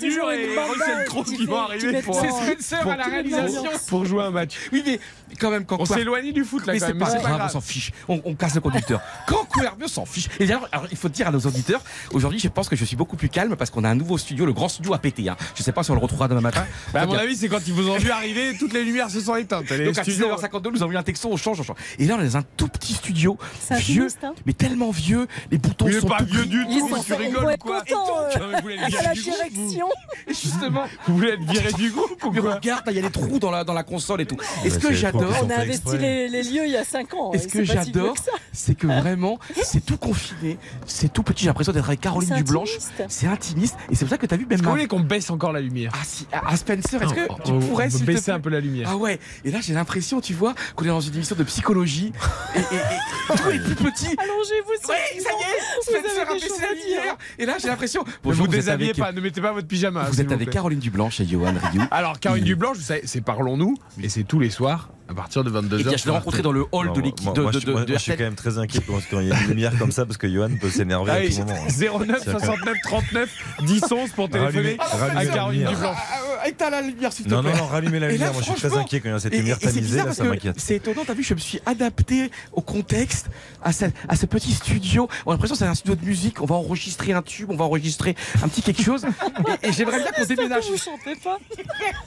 [0.00, 3.62] toujours et Russell Crowe qui vont arriver pour, à la réalisation.
[3.88, 4.56] pour jouer un match.
[4.72, 4.98] Oui, mais
[5.38, 6.98] quand même, quand On éloigné du foot là Mais quand c'est même.
[6.98, 7.92] pas mais c'est grave, on s'en fiche.
[8.08, 9.00] On, on casse le conducteur.
[9.26, 10.28] Quand Couerbieux s'en fiche.
[10.40, 11.80] Et d'ailleurs, alors, il faut dire à nos auditeurs,
[12.12, 14.44] aujourd'hui, je pense que je suis beaucoup plus calme parce qu'on a un nouveau studio,
[14.46, 15.28] le grand studio a pété.
[15.28, 15.36] Hein.
[15.54, 16.64] Je sais pas si on le retrouvera demain matin.
[16.92, 19.20] Bah, à mon avis, c'est quand ils vous ont vu arriver, toutes les lumières se
[19.20, 19.70] sont éteintes.
[19.70, 21.76] Les donc à studios- 19h52, nous avons eu un texto, on change, on change.
[21.98, 23.38] Et là, on est dans un tout petit studio,
[23.92, 24.34] vieux, hein.
[24.46, 27.14] mais tellement vieux, les boutons Il est sont pas vieux du tout, mais tu ils
[27.14, 32.84] rigoles quoi euh, mais justement, Vous voulez être viré du groupe ou mais quoi regarde,
[32.88, 34.36] il y a des trous dans la, dans la console et tout.
[34.64, 37.14] Et ce mais que j'adore, On a investi les, les lieux il y a 5
[37.14, 37.32] ans.
[37.32, 38.32] Et ce que j'adore, que ça.
[38.52, 41.42] c'est que vraiment, c'est tout confiné, c'est tout petit.
[41.42, 42.78] J'ai l'impression d'être avec Caroline Dublanche.
[43.08, 43.76] C'est intimiste.
[43.90, 45.60] Et c'est pour ça que tu as vu même ma- voulez qu'on baisse encore la
[45.60, 48.88] lumière Ah si, à Spencer, est-ce que tu pourrais baisser un peu la lumière.
[48.90, 52.12] Ah ouais, et là j'ai l'impression, tu vois, qu'on est dans une émission de psychologie
[52.54, 54.14] et, et- et tout est plus petit.
[54.18, 55.96] Allongez-vous, c'est Ouais, ça y est, Vous
[56.74, 57.16] lumière.
[57.38, 58.02] Et là j'ai l'impression.
[58.04, 60.04] Ne Bonjour, vous êtes déshabillez avec- pas, ne mettez pas votre pyjama.
[60.04, 60.52] Vous êtes avec plaît.
[60.54, 61.82] Caroline Dublanche et Johan Rioux.
[61.90, 65.50] Alors, Caroline Dublanche, vous savez, c'est Parlons-nous, et c'est tous les soirs à partir de
[65.50, 65.80] 22h.
[65.80, 67.60] Et bien je l'ai rencontré dans le hall Non, de l'équipe moi- de, moi, de,
[67.60, 69.40] je, de, moi, de moi, je suis quand même très inquiet quand il y a
[69.40, 71.54] une lumière comme ça parce que Johan peut s'énerver à Allez, tout moment.
[72.06, 73.30] 09 69 39
[73.62, 75.70] 10 11 pour téléphoner à Caroline lumière.
[75.72, 75.96] Dublanche.
[76.46, 77.52] éteins la lumière, s'il te Non, plaît.
[77.52, 78.32] non, non, rallumez la lumière.
[78.32, 79.98] Moi, je suis très inquiet quand il y a cette Et- lumière tamisée.
[79.98, 80.56] Là, ça m'inquiète.
[80.58, 83.26] C'est étonnant, t'as vu, je me suis adapté au contexte,
[83.62, 85.08] à ce, à ce petit studio.
[85.26, 87.56] On a l'impression que c'est un studio de musique, on va enregistrer un tube, on
[87.56, 89.04] va enregistrer un petit quelque chose.
[89.62, 90.64] Et, et j'aimerais bien qu'on déménage.
[90.70, 91.38] Vous chantez pas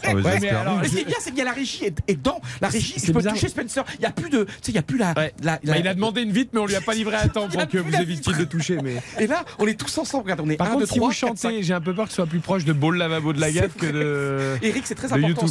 [0.04, 0.60] Ah, ouais, Ouais, mais j'espère.
[0.62, 2.42] alors, Mais ce qui est bien, c'est qu'il y a la régie et, et dans
[2.62, 3.34] la régie, C'est je peux bizarre.
[3.34, 3.84] toucher Spencer.
[3.96, 4.44] Il n'y a plus de.
[4.46, 5.14] Tu sais, il n'y a plus la.
[5.14, 5.34] Ouais.
[5.44, 7.28] la- la- Bah, il a demandé une vite, mais on lui a pas livré à
[7.28, 8.78] temps pour que plus vous évitiez de toucher.
[8.84, 10.24] Mais Et là, on est tous ensemble.
[10.26, 12.06] Regarde, on est par 1, contre, 2, si 3, vous chantez, j'ai un peu peur
[12.06, 14.58] que ce soit plus proche de Ball Lavabo de la Gaffe que de.
[14.62, 15.48] Eric, c'est très De important.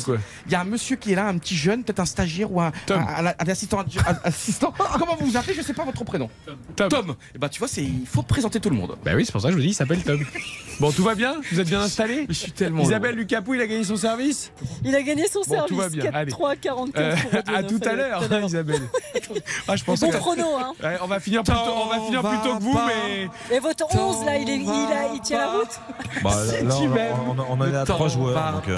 [0.47, 2.61] Il y a un monsieur qui est là, un petit jeune, peut-être un stagiaire ou
[2.61, 2.99] un, Tom.
[3.01, 3.80] un- un- un assistant.
[3.80, 3.85] un
[4.24, 4.72] assistant.
[4.99, 5.55] Comment vous vous appelez?
[5.55, 6.28] Je sais pas votre prénom.
[6.76, 7.14] Tom.
[7.35, 8.97] Et bah tu vois, c'est il faut présenter tout le monde.
[9.05, 10.20] Bah oui, c'est pour ça que je vous dis, il s'appelle Tom.
[10.80, 11.37] Bon, tout va bien?
[11.53, 12.26] Vous êtes bien installé?
[12.28, 12.82] Je suis tellement.
[12.82, 14.51] Isabelle Lucapou, il a gagné son service?
[14.85, 15.68] Il a gagné son Bon, service.
[15.68, 16.32] tout va bien, allez.
[16.32, 17.24] 4-3, 44 Euh, pour Rodionov.
[17.33, 18.47] À tout à l'heure, tout à l'heure.
[18.49, 18.83] Isabelle.
[19.68, 20.16] Ah, je pense Bon que.
[20.16, 20.72] chrono, hein.
[20.83, 23.57] Ouais, on va finir plus tôt, on va finir plus tôt que vous, mais.
[23.57, 25.81] Et votre 11, là, il, est, il, a- il tient la route
[26.22, 26.31] Bah,
[26.62, 27.14] là, on, m'aimes.
[27.27, 28.53] on, on en est à trois joueurs.
[28.53, 28.77] donc, euh,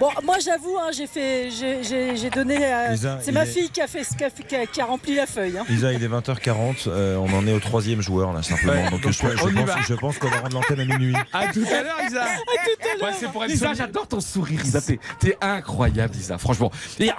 [0.00, 2.64] Bon, moi, j'avoue, hein, j'ai fait, j'ai- donné.
[2.64, 4.84] à- Lisa, C'est ma est- fille qui a, fait, qui a, qui a- qui a
[4.86, 5.58] rempli la feuille.
[5.58, 5.64] hein.
[5.68, 6.86] Isa, il est 20h40.
[6.88, 8.72] euh, on en est au troisième joueur, là, simplement.
[8.72, 9.76] Ouais, donc, donc, je, pense, va.
[9.86, 11.14] je pense qu'on va rendre l'antenne à minuit.
[11.32, 12.24] À tout à l'heure, Isa
[13.18, 13.78] c'est pour être Lisa, solide.
[13.80, 14.80] j'adore ton sourire, Lisa.
[14.80, 16.38] T'es t'es incroyable, Lisa.
[16.38, 16.70] Franchement.
[16.98, 17.18] Et alors,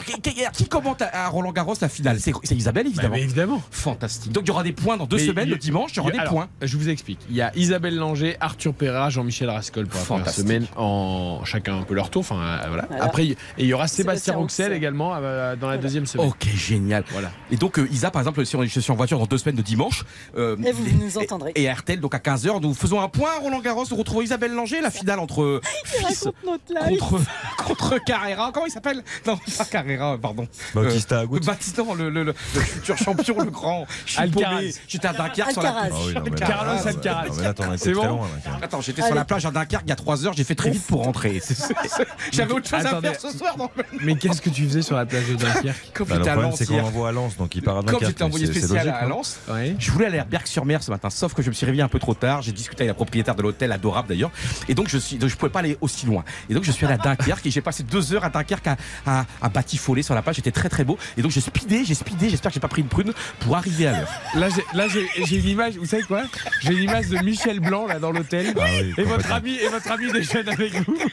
[0.54, 3.16] qui, commente à, Roland Garros la finale C'est Isabelle, Bah, évidemment.
[3.16, 3.62] évidemment.
[3.72, 4.32] Fantastique.
[4.32, 5.48] Donc il y aura des points dans deux Mais semaines.
[5.48, 6.48] il Le dimanche, il y aura des Alors, points.
[6.62, 7.20] Je vous explique.
[7.30, 10.46] Il y a Isabelle Langer, Arthur Perra, Jean-Michel Rascol pour la première Fantastique.
[10.46, 12.22] semaine, en chacun un peu leur tour.
[12.22, 12.86] Enfin, euh, voilà.
[12.90, 13.04] Voilà.
[13.04, 16.28] Après, et il y aura Sébastien Sébastien Rouxel également euh, dans la deuxième semaine.
[16.28, 17.04] Ok, génial.
[17.12, 17.32] Voilà.
[17.52, 19.62] Et donc, euh, Isa, par exemple, si on est- en voiture dans deux semaines de
[19.62, 20.04] dimanche.
[20.38, 21.52] euh, Et vous les- nous entendrez.
[21.56, 23.86] Et, et RTL, donc à 15h, nous faisons un point à Roland Garros.
[23.90, 27.00] Nous retrouvons Isabelle Langer, la finale entre Il fils raconte notre live.
[27.00, 27.22] contre,
[27.68, 28.52] contre Carrera.
[28.54, 29.04] Comment il s'appelle?
[29.28, 30.48] Non, pas Carrera, pardon.
[30.74, 31.40] Bautista Agut.
[31.48, 33.86] Euh, le, le, le- le futur champion, le grand.
[34.06, 34.62] Je suis Alcaraz.
[34.88, 35.70] J'étais à Dunkerque sur la.
[35.84, 37.28] Ah oui, là, Carlos Alcaraz.
[37.28, 38.28] été C'est bon loin.
[38.46, 38.60] là.
[38.62, 40.70] Attends, j'étais sur la plage à Dunkerque il y a 3 heures, j'ai fait très
[40.72, 41.42] vite pour rentrer.
[42.32, 43.08] J'avais autre chose Attendez.
[43.08, 43.56] à faire ce soir,
[44.02, 46.52] Mais qu'est-ce que tu faisais sur la plage de Dunkerque Comme Bah, j'étais à problème,
[46.52, 48.06] Lens c'est qu'on à Lens, donc il part à Comme Dunkerque.
[48.12, 49.40] j'étais envoyé spécial logique, à non Lens,
[49.80, 52.00] je voulais aller à Berck-sur-Mer ce matin, sauf que je me suis réveillé un peu
[52.00, 52.42] trop tard.
[52.42, 54.32] J'ai discuté avec la propriétaire de l'hôtel, adorable d'ailleurs,
[54.68, 56.24] et donc je suis, donc je pouvais pas aller aussi loin.
[56.50, 58.78] Et donc je suis allé à Dunkerque et j'ai passé deux heures à Dunkerque à,
[59.06, 60.98] à, à batifoler sur la C'était très très beau.
[61.18, 62.30] Et donc j'ai speedé, j'ai speedé.
[62.30, 64.10] J'espère que j'ai pas pris une prune pour arriver à l'heure.
[64.36, 66.24] Là, j'ai- là, j'ai j'ai une image, vous savez quoi?
[66.62, 68.54] J'ai une image de Michel Blanc là dans l'hôtel.
[68.60, 70.98] Ah oui, Et votre ami, et votre ami déjeune avec vous.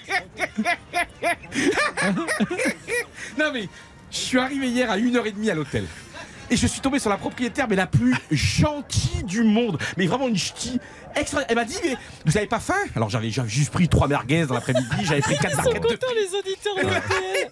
[3.39, 3.69] Non mais
[4.11, 5.85] je suis arrivé hier à 1h30 à l'hôtel.
[6.49, 9.79] Et je suis tombé sur la propriétaire, mais la plus gentille du monde.
[9.97, 10.79] Mais vraiment une ch'ti
[11.17, 11.43] extra.
[11.49, 12.75] Elle m'a dit, mais vous avez pas faim?
[12.95, 15.89] Alors j'avais juste pris trois merguez dans l'après-midi, j'avais pris quatre Ils sont barquettes de
[15.89, 17.51] contents, les auditeurs de RTL.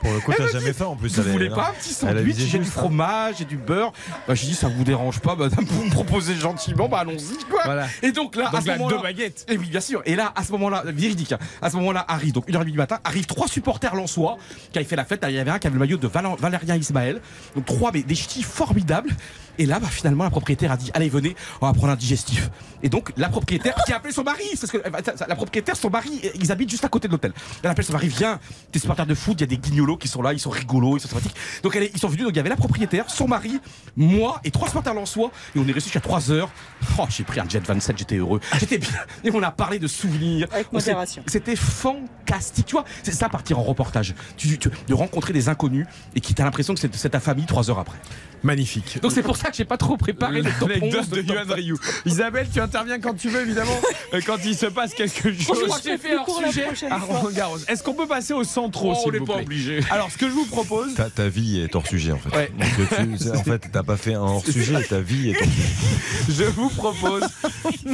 [0.00, 1.14] Pour le coup, t'as jamais fait en plus.
[1.14, 2.36] Vous elle voulez pas un petit Elle a sandwich?
[2.36, 2.70] J'ai du hein.
[2.70, 3.92] fromage, j'ai du beurre.
[4.28, 7.62] Bah, j'ai dit, ça vous dérange pas, madame, vous me proposez gentiment, bah allons-y, quoi.
[7.64, 7.86] Voilà.
[8.02, 9.02] Et donc là, à ce là, deux moment-là.
[9.02, 9.46] baguettes.
[9.48, 10.02] Et oui, bien sûr.
[10.04, 12.98] Et là, à ce moment-là, véridique, hein, à ce moment-là, arrive, donc 1h30 du matin,
[13.04, 14.38] arrivent trois supporters lensois
[14.72, 15.24] qui avaient fait la fête.
[15.28, 17.20] Il y avait un qui avait le maillot de Val- Valérien Ismaël.
[17.54, 19.10] Donc trois, mais des ch'tis formidables.
[19.58, 22.50] Et là, bah, finalement, la propriétaire a dit Allez, venez, on va prendre un digestif.
[22.82, 24.90] Et donc, la propriétaire qui a appelé son mari, parce que euh,
[25.28, 27.32] la propriétaire, son mari, ils habitent juste à côté de l'hôtel.
[27.62, 28.38] Elle appelle son mari Viens,
[28.72, 30.96] des supporters de foot, il y a des guignolos qui sont là, ils sont rigolos,
[30.98, 31.34] ils sont sympathiques.
[31.62, 33.60] Donc, elle est- ils sont venus, donc il y avait la propriétaire, son mari,
[33.96, 35.30] moi et trois supporters lensois.
[35.54, 36.50] Et on est resté jusqu'à 3 heures.
[36.98, 38.40] Oh, j'ai pris un jet 27, j'étais heureux.
[38.60, 38.90] J'étais bien.
[39.24, 40.46] Et on a parlé de souvenirs.
[40.52, 41.22] Avec modération.
[41.26, 42.66] C'était fantastique.
[42.66, 44.14] Tu vois, c'est ça partir en reportage.
[44.36, 47.70] Tu, tu- de rencontrer des inconnus et qui t'as l'impression que c'est ta famille trois
[47.70, 47.96] heures après.
[48.42, 48.98] Magnifique.
[49.02, 51.54] Donc c'est pour ça que j'ai pas trop préparé le top 11 L'anecdote de Yohan
[51.54, 51.74] Ryu.
[52.04, 53.80] Isabelle, tu interviens quand tu veux, évidemment,
[54.14, 55.64] euh, quand il se passe quelque Je chose.
[55.64, 56.66] crois que j'ai fait hors sujet.
[56.90, 57.58] à Roland Garros.
[57.68, 59.80] Est-ce qu'on peut passer au centro, Oh, s'il on n'est pas obligé.
[59.90, 62.36] Alors, ce que je vous propose, Ta, ta vie est hors sujet en fait.
[62.36, 62.50] Ouais.
[62.58, 66.44] Donc, tu- en fait, t'as pas fait un hors sujet, ta vie est hors sujet.
[66.44, 67.24] je vous propose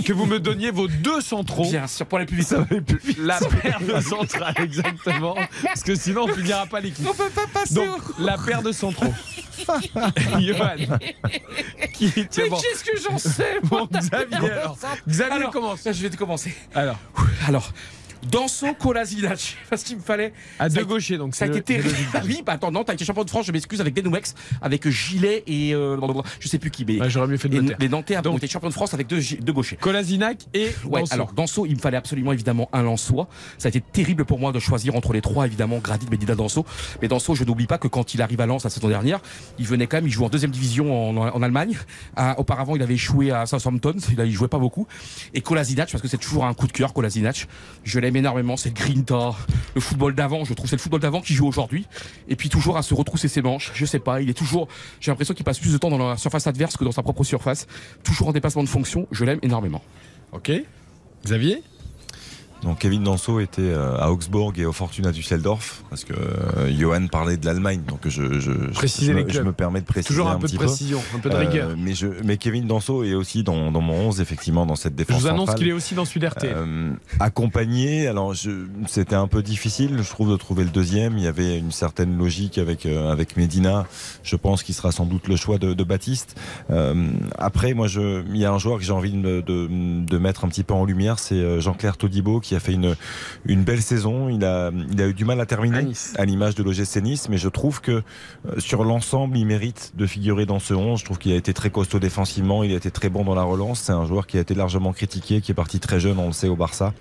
[0.05, 1.64] que vous me donniez vos deux centraux.
[1.70, 2.55] Bien sûr, pour aller plus vite.
[3.18, 5.36] La paire de centrales, exactement.
[5.64, 7.07] Parce que sinon, on finira pas l'équipe.
[7.09, 8.22] On peut pas passer Donc, au...
[8.22, 9.12] la paire de centraux.
[10.40, 10.76] Johan.
[11.92, 12.57] Qui, Mais bon.
[12.59, 14.50] qu'est-ce que j'en sais Bon, Xavier.
[15.09, 15.80] Xavier Alors, commence.
[15.84, 16.55] Je vais te commencer.
[16.74, 16.96] Alors,
[17.46, 17.72] Alors,
[18.30, 20.32] Danso Kolasinac, parce qu'il me fallait.
[20.58, 22.08] à deux gauchers, donc Ça a été le- terrible.
[22.14, 24.88] Ah oui, bah attends, non, t'as été champion de France, je m'excuse, avec Denouex, avec
[24.88, 25.74] Gilet et.
[25.74, 25.96] euh,
[26.40, 26.98] je sais plus qui, mais.
[27.10, 29.20] J'aurais mieux fait de les Nantais ont été champions de France avec deux,
[29.52, 29.76] gauchers.
[29.76, 31.14] Kolasinac et Ouais, Danso.
[31.14, 33.28] alors Danso, il me fallait absolument évidemment un Lançois.
[33.58, 36.64] Ça a été terrible pour moi de choisir entre les trois, évidemment, Gradit, Medina, Danso.
[37.00, 39.20] Mais Danso, je n'oublie pas que quand il arrive à Lens la saison dernière,
[39.58, 41.76] il venait quand même, il jouait en deuxième division en, en Allemagne.
[42.16, 44.86] Ah, auparavant, il avait échoué à Southampton, il, il jouait pas beaucoup.
[45.34, 47.48] Et Kolasinac, parce que c'est toujours un coup de cœur, Kolasinac.
[47.84, 49.34] Je l'aime énormément, c'est le grinta,
[49.74, 51.86] le football d'avant, je trouve c'est le football d'avant qui joue aujourd'hui.
[52.28, 54.68] Et puis toujours à se retrousser ses manches, je sais pas, il est toujours,
[55.00, 57.24] j'ai l'impression qu'il passe plus de temps dans la surface adverse que dans sa propre
[57.24, 57.66] surface.
[58.04, 59.82] Toujours en dépassement de fonction, je l'aime énormément.
[60.32, 60.52] Ok.
[61.24, 61.62] Xavier?
[62.62, 67.06] Donc Kevin Danso était euh, à Augsbourg et au Fortuna Düsseldorf parce que euh, Johan
[67.08, 70.38] parlait de l'Allemagne, donc je, je, je- je me, je permets de préciser Toujours un,
[70.38, 71.70] peu de précision, un peu de Euh, rigueur.
[71.76, 74.98] mais, je, mais Kevin Danso est aussi dans, dans mon 11 effectivement dans cette Je
[74.98, 76.22] défense vous annonce qu'il est aussi dans Sud.
[76.44, 81.18] Euh, accompagné, alors je- c'était un peu difficile, je trouve, de trouver le deuxième.
[81.18, 83.86] Il y avait une certaine logique avec euh, avec Medina.
[84.22, 86.38] Je pense qu'il sera sans doute le choix de, de Baptiste.
[86.70, 89.68] Euh, après, moi, je, il y a un joueur que j'ai envie de, de,
[90.06, 92.96] de mettre un petit peu en lumière, c'est euh, Jean-Claire Todibo qui a fait une
[93.46, 94.28] une belle saison.
[94.28, 96.14] Il a il a eu du mal à terminer À Nice.
[96.18, 98.03] à l'image de l'OGC Nice, mais je trouve que euh,
[98.59, 101.00] sur l'ensemble, il mérite de figurer dans ce 11.
[101.00, 103.42] Je trouve qu'il a été très costaud défensivement, il a été très bon dans la
[103.42, 103.80] relance.
[103.80, 106.32] C'est un joueur qui a été largement critiqué, qui est parti très jeune, on le
[106.32, 106.92] sait, au Barça,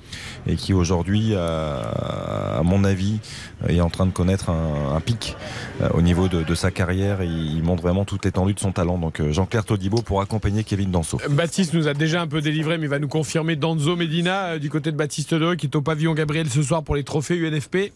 [0.47, 3.19] et qui aujourd'hui, euh, à mon avis,
[3.67, 5.35] est en train de connaître un, un pic
[5.81, 7.23] euh, au niveau de, de sa carrière.
[7.23, 8.97] Il montre vraiment toute l'étendue de son talent.
[8.97, 11.19] Donc Jean-Claire Todibo pour accompagner Kevin Danso.
[11.29, 14.69] Baptiste nous a déjà un peu délivré, mais il va nous confirmer Danzo Medina du
[14.69, 17.91] côté de Baptiste Qui est au pavillon Gabriel ce soir pour les trophées UNFP.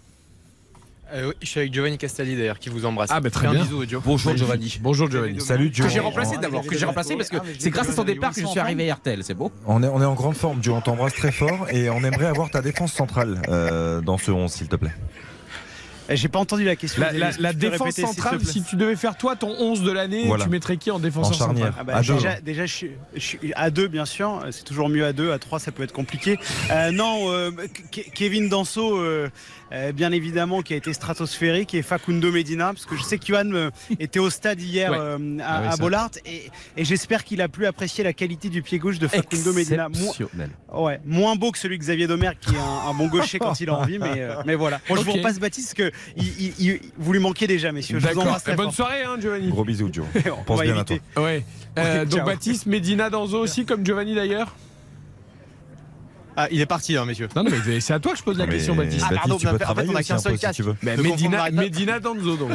[1.14, 3.12] Euh, oui, je suis avec Giovanni Castelli d'ailleurs qui vous embrasse.
[3.14, 3.64] Ah, bah, très bien.
[4.04, 4.80] Bonjour Giovanni.
[4.82, 5.40] Bonjour Giovanni.
[5.40, 5.86] Salut Joe.
[5.86, 8.42] Que j'ai remplacé d'abord, que j'ai remplacé parce que c'est grâce à son départ que
[8.42, 9.52] je suis arrivé à RTL, c'est beau.
[9.68, 10.76] On est, on est en grande forme, Joe.
[10.76, 14.52] On t'embrasse très fort et on aimerait avoir ta défense centrale euh, dans ce 11,
[14.52, 14.94] s'il te plaît.
[16.10, 17.02] Eh, J'ai pas entendu la question.
[17.40, 20.44] La, défense centrale, si tu devais faire toi ton 11 de l'année, Voilà.
[20.44, 21.66] tu mettrais qui en défenseur En charnière.
[21.68, 22.14] central Ah bah, À deux.
[22.14, 25.32] déjà, déjà je, suis, je suis à deux bien sûr, c'est toujours mieux à deux,
[25.32, 26.38] à trois ça peut être compliqué.
[26.72, 27.52] Euh, non, euh,
[27.92, 29.30] Ke- Kevin Danso, euh,
[29.76, 33.26] euh, bien évidemment, qui a été stratosphérique, et Facundo Medina, parce que je sais que
[33.26, 33.70] Johan euh,
[34.00, 34.98] était au stade hier Ouais.
[35.00, 35.78] euh, Ah à, oui, à ça.
[35.78, 39.54] Bollard, et, et j'espère qu'il a pu apprécier la qualité du pied gauche de Facundo
[39.54, 39.90] Medina.
[39.90, 40.50] Mo- Exceptionnel.
[40.74, 43.60] ouais, moins beau que celui de Xavier Domer, qui est un, un bon gaucher quand
[43.60, 44.80] il a envie, mais, euh, mais voilà.
[44.88, 45.06] Bon, je Ok.
[45.08, 47.98] vous repasse Baptiste, parce que il, il- il- vous lui manquez déjà, messieurs.
[48.00, 48.24] Je vous D'accord.
[48.24, 48.76] embrasse très Bonne fort.
[48.88, 49.50] soirée, hein, Giovanni.
[49.50, 50.06] Gros bisous, Joe.
[50.40, 50.98] On Pense bien à toi.
[51.18, 51.44] Ouais.
[51.78, 52.24] Euh, donc.
[52.26, 54.56] Baptiste, Medina, Danzo aussi, comme Giovanni d'ailleurs.
[56.38, 57.30] Ah, il est parti, hein, messieurs.
[57.36, 59.06] Non, non, mais c'est à toi que je pose la Mais question, Baptiste.
[59.10, 60.62] Ah, pardon, tu mais en peux fait, travailler on a qu'un un seul si casque.
[60.62, 60.76] veux.
[60.82, 61.50] Mais Medina.
[61.52, 62.52] Medina Danzo donc.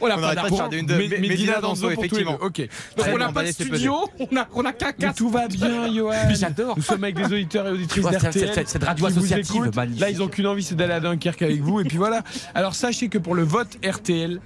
[0.00, 2.38] On n'a pas pas de faire une de- Medina Medina Danzo effectivement.
[2.40, 2.60] Ok.
[2.96, 5.18] Donc on n'a pas de studio, on a, on a qu'un casque.
[5.18, 6.12] Tout va bien, Johan.
[6.34, 6.76] J'adore.
[6.76, 8.54] Nous sommes avec des auditeurs et auditrices d'RTL.
[8.80, 9.70] de radio associative.
[9.98, 11.80] Là, ils n'ont qu'une envie, c'est d'aller à Dunkerque avec vous.
[11.80, 12.22] Et puis voilà.
[12.54, 14.40] Alors sachez que pour le vote RTL,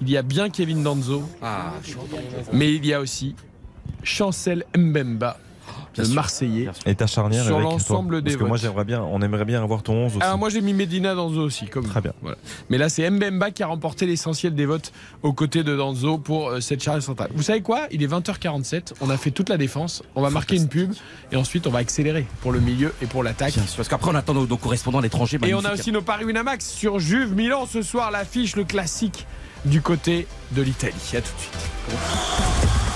[0.00, 1.72] il y a bien Kevin Danzo, Ah,
[2.52, 3.34] mais il y a aussi
[4.02, 5.38] Chancel Mbemba.
[6.02, 6.68] Marseillais.
[6.86, 8.62] Et ta charnière Sur l'ensemble des Parce que moi, votes.
[8.62, 10.22] j'aimerais bien, on aimerait bien avoir ton 11 aussi.
[10.24, 12.12] Alors moi j'ai mis Medina Danzo aussi, comme Très bien.
[12.22, 12.36] Voilà.
[12.70, 14.92] Mais là c'est Mbemba qui a remporté l'essentiel des votes
[15.22, 17.30] aux côtés de Danzo pour euh, cette charge centrale.
[17.34, 17.86] Vous savez quoi?
[17.90, 20.92] Il est 20h47, on a fait toute la défense, on va marquer une pub
[21.32, 23.54] et ensuite on va accélérer pour le milieu et pour l'attaque.
[23.76, 25.38] Parce qu'après on attend nos, nos correspondants à l'étranger.
[25.46, 29.26] Et on a aussi nos paris Winamax sur Juve Milan ce soir, l'affiche, le classique
[29.64, 30.94] du côté de l'Italie.
[31.14, 31.54] À tout de suite.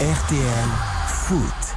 [0.01, 0.69] RTL
[1.09, 1.68] Foot.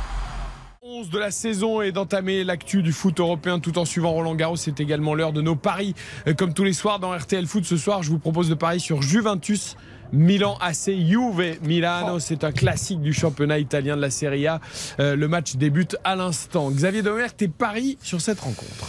[0.93, 4.57] 11 de la saison et d'entamer l'actu du foot européen tout en suivant Roland Garros.
[4.57, 5.95] C'est également l'heure de nos paris.
[6.27, 8.79] Euh, Comme tous les soirs dans RTL Foot, ce soir, je vous propose de parier
[8.79, 9.77] sur Juventus.
[10.11, 14.59] Milan AC Juve Milano, c'est un classique du championnat italien de la Serie A.
[14.99, 16.69] Euh, le match débute à l'instant.
[16.69, 18.85] Xavier Domer, tes paris sur cette rencontre?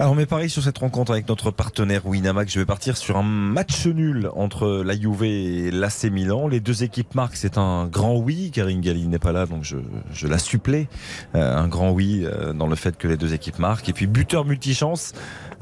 [0.00, 3.22] Alors mes paris sur cette rencontre avec notre partenaire Winamax, je vais partir sur un
[3.22, 6.48] match nul entre la Juve et l'AC Milan.
[6.48, 8.50] Les deux équipes marquent, c'est un grand oui.
[8.52, 9.76] Karine Galli n'est pas là, donc je,
[10.12, 10.88] je la supplée.
[11.36, 13.88] Euh, un grand oui euh, dans le fait que les deux équipes marquent.
[13.88, 15.12] Et puis buteur multichance,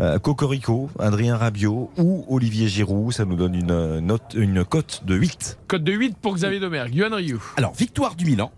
[0.01, 3.13] euh, Cocorico, Adrien Rabiot ou Olivier Giroud.
[3.13, 5.59] Ça nous donne une note, une cote de 8.
[5.69, 6.87] Code de 8 pour Xavier Domer.
[6.91, 7.39] Yuan Ryu.
[7.59, 8.51] Alors, victoire du Milan.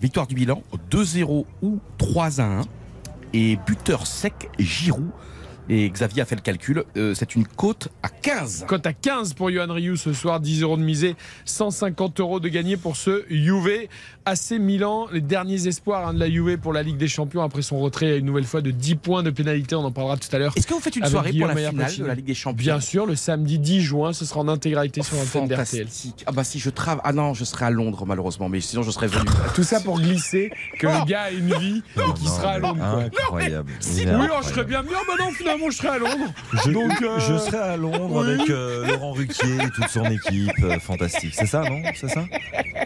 [0.00, 2.64] Victoire du Milan 2-0 ou 3-1.
[3.34, 5.10] Et buteur sec, Giroud.
[5.68, 6.84] Et Xavier a fait le calcul.
[6.96, 8.66] euh, c'est une cote à 15.
[8.68, 11.16] Cote à 15 pour Johan Ryu ce soir, 10 euros de misée,
[11.46, 13.88] 150 euros de gagné pour ce Juve.
[14.26, 17.60] AC Milan, les derniers espoirs hein, de la Juve pour la Ligue des Champions après
[17.60, 20.38] son retrait une nouvelle fois de 10 points de pénalité, on en parlera tout à
[20.38, 20.52] l'heure.
[20.56, 22.56] Est-ce que vous faites une soirée pour la Maillard finale de la Ligue des Champions
[22.56, 25.66] Bien sûr, le samedi 10 juin, ce sera en intégralité sur l'antenne d'RTL.
[25.84, 26.24] Fantastique.
[26.26, 27.02] Ah bah si je travaille.
[27.04, 29.28] Ah non, je serai à Londres malheureusement, mais sinon je serais venu.
[29.54, 32.78] Tout ça pour glisser que le gars a une vie et qu'il sera à Londres.
[32.78, 33.02] quoi.
[33.04, 33.70] Incroyable.
[33.94, 34.94] Oui, oh, je serais bien venu.
[34.96, 36.32] Ah bah non, finalement, je serai à Londres.
[36.64, 38.34] Je, Donc, euh, je serai à Londres oui.
[38.34, 40.50] avec euh, Laurent Ruquier et toute son équipe.
[40.62, 41.34] euh, fantastique.
[41.34, 41.82] C'est ça, non?
[41.94, 42.24] C'est ça?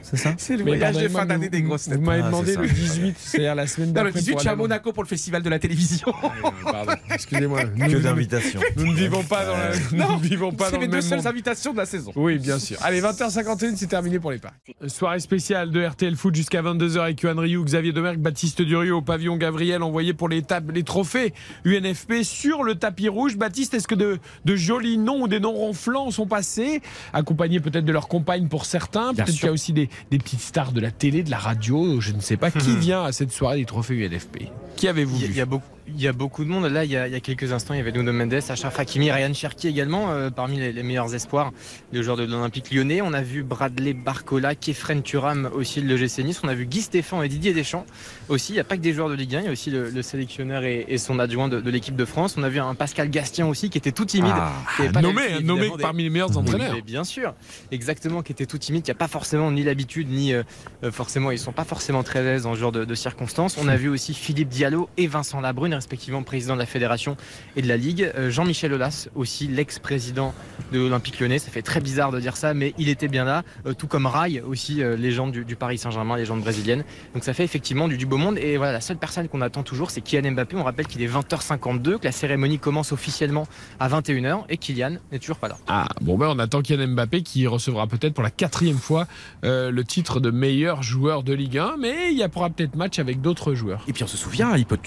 [0.02, 0.34] C'est ça?
[0.36, 2.00] C'est le Mais voyage de pardonnez-moi, fin d'année vous- des grosses Vous têtes.
[2.02, 4.10] m'avez Ah, demandé le 18, c'est-à-dire la semaine Non, d'après.
[4.12, 4.56] le 18, pour je suis à.
[4.56, 6.12] Monaco pour le festival de la télévision.
[6.64, 7.60] Pardon, excusez-moi.
[7.88, 8.60] Que d'invitations.
[8.76, 9.70] Nous ne vivons pas dans, la-
[10.08, 12.12] nous ne vivons pas C'est mes le deux seules invitations de la saison.
[12.16, 12.76] Oui, bien sûr.
[12.82, 14.54] Allez, 20h51, c'est terminé pour les paris.
[14.86, 19.02] Soirée spéciale de RTL Foot jusqu'à 22h avec Yohan Rioux, Xavier Demerck, Baptiste Durieux au
[19.02, 20.42] pavillon Gabriel, envoyé pour les,
[20.74, 21.32] les trophées
[21.64, 23.36] UNFP sur le tapis rouge.
[23.36, 26.80] Baptiste, est-ce que de, de jolis noms ou des noms ronflants sont passés,
[27.12, 30.40] accompagnés peut-être de leurs compagnes pour certains Peut-être qu'il y a aussi des, des petites
[30.40, 32.50] stars de la télé, de la radio, je ne sais pas.
[32.50, 35.64] Qui vient à cette soirée des trophées UNFP Qui avez-vous vu il y a beaucoup,
[35.94, 36.66] Il y a beaucoup de monde.
[36.66, 38.78] Là, il y a, il y a quelques instants, il y avait Nuno Mendes, Achraf
[38.78, 41.52] Hakimi, Ryan Cherki également, euh, parmi les, les meilleurs espoirs
[41.92, 43.00] des joueurs de l'Olympique lyonnais.
[43.00, 46.40] On a vu Bradley Barcola, Kefren Turam aussi de l'EGC Nice.
[46.44, 47.86] On a vu Guy Stéphane et Didier Deschamps
[48.28, 48.52] aussi.
[48.52, 49.88] Il n'y a pas que des joueurs de Ligue 1, il y a aussi le,
[49.90, 52.36] le sélectionneur et, et son adjoint de, de l'équipe de France.
[52.36, 54.32] On a vu un Pascal Gastien aussi qui était tout timide.
[54.34, 54.52] Ah,
[54.92, 56.76] pas nommé, parmi les meilleurs entraîneurs.
[56.84, 57.34] bien sûr,
[57.72, 60.42] exactement, qui était tout timide, qui n'a pas forcément ni l'habitude, ni euh,
[60.90, 63.56] forcément, ils sont pas forcément très à l'aise dans ce genre de, de circonstances.
[63.58, 67.16] On a vu aussi Philippe Diallo et Vincent Labrune, respectivement président de la fédération
[67.56, 68.10] et de la Ligue.
[68.16, 70.34] Euh, Jean-Michel Aulas, aussi l'ex-président
[70.72, 71.38] de l'Olympique lyonnais.
[71.38, 74.06] Ça fait très bizarre de dire ça, mais il était bien là, euh, tout comme
[74.06, 76.84] Rai, aussi euh, légende du, du Paris Saint-Germain, légende brésilienne.
[77.14, 78.38] Donc ça fait effectivement du, du beau monde.
[78.38, 80.56] Et voilà, la seule personne qu'on attend toujours, c'est Kylian Mbappé.
[80.56, 83.46] On rappelle qu'il est 20h52, que la cérémonie commence officiellement
[83.78, 85.56] à 21h et Kylian n'est toujours pas là.
[85.68, 89.06] Ah, bon, ben on attend Kylian Mbappé qui recevra peut-être pour la quatrième fois
[89.44, 92.98] euh, le titre de meilleur joueur de Ligue 1, mais il y aura peut-être match
[92.98, 93.84] avec d'autres joueurs.
[93.88, 94.78] Et puis on se souvient, il peut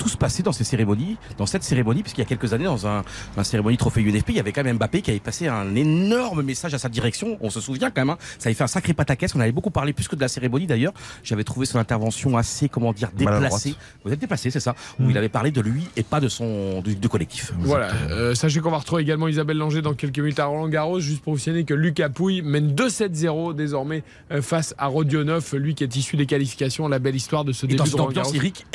[0.00, 2.64] t- tout se passer dans ces cérémonies, dans cette cérémonie, puisqu'il y a quelques années,
[2.64, 3.02] dans un,
[3.36, 6.42] un cérémonie trophée UNFP, il y avait quand même Mbappé qui avait passé un énorme
[6.42, 7.36] message à sa direction.
[7.42, 9.34] On se souvient quand même, hein, ça avait fait un sacré pataquès.
[9.34, 10.92] On avait beaucoup parlé plus que de la cérémonie d'ailleurs.
[11.22, 13.74] J'avais trouvé son intervention assez, comment dire, déplacée.
[14.04, 14.74] Vous êtes déplacé, c'est ça?
[14.98, 17.52] Où il avait parlé de lui et pas de son du, du collectif.
[17.58, 21.00] Voilà, euh, sachez qu'on va retrouver également Isabelle Langer dans quelques minutes à Roland Garros,
[21.00, 25.74] juste pour vous signaler que Lucas Pouille mène 2-7-0 désormais euh, face à Rodionov, lui
[25.74, 28.12] qui est issu des qualifications, la belle histoire de ce Et début dans de Roland
[28.12, 28.32] Garros.
[28.32, 28.66] lyrique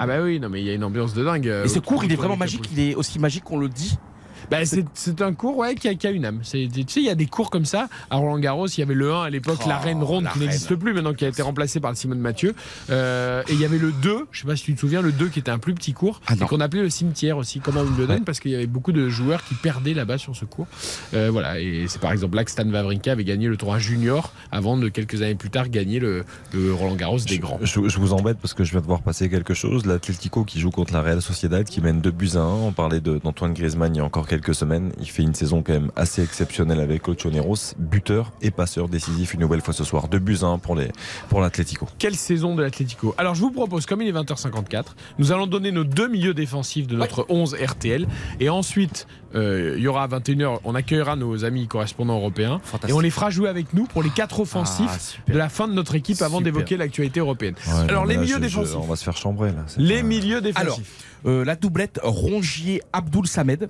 [0.00, 1.48] Ah bah oui, non mais il y a une ambiance de dingue.
[1.48, 2.70] euh, et ce autour cours, il est vraiment magique.
[2.72, 3.98] Il est aussi magique qu'on le dit.
[4.50, 6.40] Bah, c'est un cours ouais, qui, a, qui a une âme.
[6.42, 7.88] Tu sais, il y a des cours comme ça.
[8.10, 10.30] À Roland Garros, il y avait le 1 à l'époque, Oh, la reine ronde la
[10.30, 12.54] qui n'existe plus maintenant, qui a été remplacée par le Simone Mathieu.
[12.90, 15.12] Euh, et il y avait le 2, je sais pas si tu te souviens, le
[15.12, 17.76] 2 qui était un plus petit cours, Ah et qu'on appelait le cimetière aussi, comme
[17.76, 20.66] à Wimbledon, parce qu'il y avait beaucoup de joueurs qui perdaient là-bas sur ce cours.
[21.14, 24.32] Euh, voilà, et c'est par exemple là que Stan Wawrinka avait gagné le tournoi junior
[24.50, 27.58] avant de quelques années plus tard gagner le, le Roland Garros des grands.
[27.62, 29.86] Je, je vous embête parce que je viens de voir passer quelque chose.
[29.86, 32.44] L'Atlético qui joue contre la Real Sociedad qui mène 2 buts à 1.
[32.44, 34.92] On parlait d'Antoine Griezmann il y a encore quelques semaines.
[35.00, 39.40] Il fait une saison quand même assez exceptionnelle avec Ochoneros, buteur et passeur décisif une
[39.40, 40.08] nouvelle fois ce soir.
[40.08, 40.88] 2 buts à 1 pour les
[41.28, 41.86] pour l'Atlético.
[41.98, 44.84] Quelle saison de l'Atlético Alors je vous propose, comme il est 20h54,
[45.18, 48.06] nous allons donner nos deux milieux défensifs de notre 11 RTL.
[48.40, 52.60] Et ensuite, euh, il y aura à 21h, on accueillera nos amis correspondants européens.
[52.88, 55.34] Et on les fera jouer avec nous pour les quatre offensifs Ah, super.
[55.34, 57.54] de la fin de notre équipe avant d'évoquer l'actualité européenne.
[57.66, 58.76] Ouais, Alors les là, milieux je- je- défensifs.
[58.76, 59.64] on va se faire chambrer là.
[59.76, 61.04] Les pas- milieux défensifs.
[61.26, 63.68] Euh, la doublette Rongier-Abdoul Samed.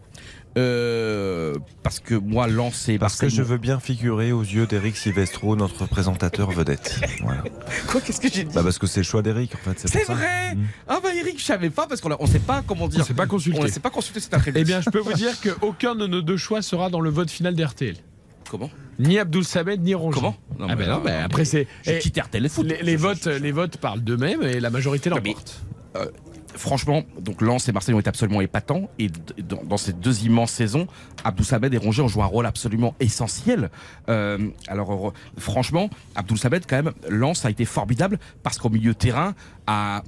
[0.57, 4.97] Euh, parce que moi, Lens et Parce que je veux bien figurer aux yeux d'Eric
[4.97, 7.01] Silvestro, notre présentateur vedette.
[7.23, 7.43] Voilà.
[7.89, 9.89] Quoi Qu'est-ce que j'ai dit Bah parce que c'est le choix d'Eric en fait.
[9.89, 10.67] C'est vrai Mm.
[10.87, 13.01] Ah bah Eric, je savais pas parce qu'on on sait pas comment dire.
[13.01, 13.59] On s'est pas consulté.
[13.61, 14.61] On s'est pas consulté cet après-midi.
[14.61, 17.31] Eh bien, je peux vous dire qu'aucun de nos deux choix sera dans le vote
[17.31, 17.97] final d'RTL.
[18.49, 20.21] comment Ni Abdoul Samed, ni Rongier.
[20.21, 20.37] Comment
[20.69, 21.67] Ah ben non, ben après c'est...
[22.63, 25.63] Les, les votes, les votes parlent d'eux-mêmes et la majorité Non, mais- l'emporte.
[26.57, 30.87] Franchement, donc Lens et Marseille ont été absolument épatants et dans, ces deux immenses saisons,
[31.25, 33.71] Abdou Samed et Rongier ont joué un rôle absolument essentiel.
[34.09, 34.39] Euh,
[34.69, 39.35] alors franchement, Abdou Samed quand même, Lens a été formidable parce qu'au milieu terrain,
[39.67, 40.03] a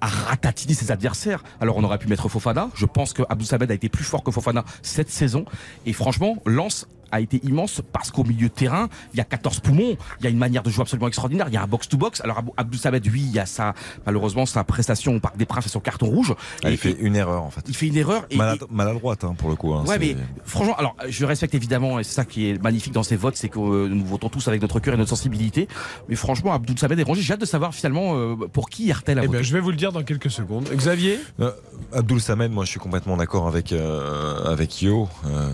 [0.00, 1.42] ratatiné ses adversaires.
[1.60, 2.68] Alors on aurait pu mettre Fofana.
[2.74, 5.44] Je pense que Abdou Samed a été plus fort que Fofana cette saison
[5.86, 9.60] et franchement, Lens a été immense parce qu'au milieu de terrain, il y a 14
[9.60, 12.22] poumons, il y a une manière de jouer absolument extraordinaire, il y a un box-to-box.
[12.22, 13.74] Alors Abdou Samed, oui, il y a sa,
[14.06, 16.34] malheureusement, sa prestation au Parc des Princes et son carton rouge.
[16.64, 17.62] Ah, Et- il fait une erreur en fait.
[17.68, 18.24] il fait une erreur.
[18.30, 19.72] Et, Malad- maladroite hein, pour le coup.
[19.74, 23.02] hein, ouais, mais franchement, alors je respecte évidemment, et c'est ça qui est magnifique dans
[23.02, 25.68] ces votes, c'est que euh, nous votons tous avec notre cœur et notre sensibilité.
[26.08, 29.18] Mais franchement, Abdou Samed et Rongier, j'ai hâte de savoir finalement euh, pour qui RTL
[29.18, 29.38] a Eh voté.
[29.38, 30.68] bien, je vais vous le dire dans quelques secondes.
[30.74, 31.50] Xavier Euh,
[31.92, 35.08] Abdoul Samed, moi je suis complètement d'accord avec, euh, avec Yo.
[35.26, 35.50] Euh,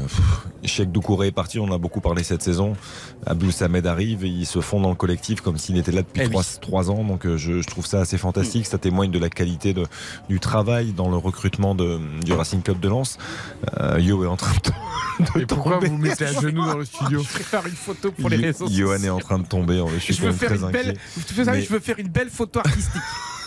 [0.64, 2.74] Cheikh Doucouré est parti, on en a beaucoup parlé cette saison.
[3.26, 6.20] Abdoul Samed arrive et il se fond dans le collectif comme s'il était là depuis
[6.22, 6.30] Eh oui.
[6.32, 7.02] trois, trois ans.
[7.04, 8.66] Donc euh, je, je trouve ça assez fantastique.
[8.66, 9.84] Ça témoigne de la qualité de,
[10.28, 13.16] du travail dans le recrutement de, du Racing Club de Lens.
[13.80, 15.88] Euh, Yo est en train de, de Et pourquoi tomber.
[15.88, 18.36] vous vous mettez à genoux dans le studio Je vais faire une photo pour les
[18.36, 19.06] Yo- réseaux Johan sociaux.
[19.06, 19.82] est en train de tomber.
[19.94, 20.82] Je suis Je veux faire très une inquiet.
[20.84, 22.92] belle, vous savez, Mais- je veux faire une belle photo artistique.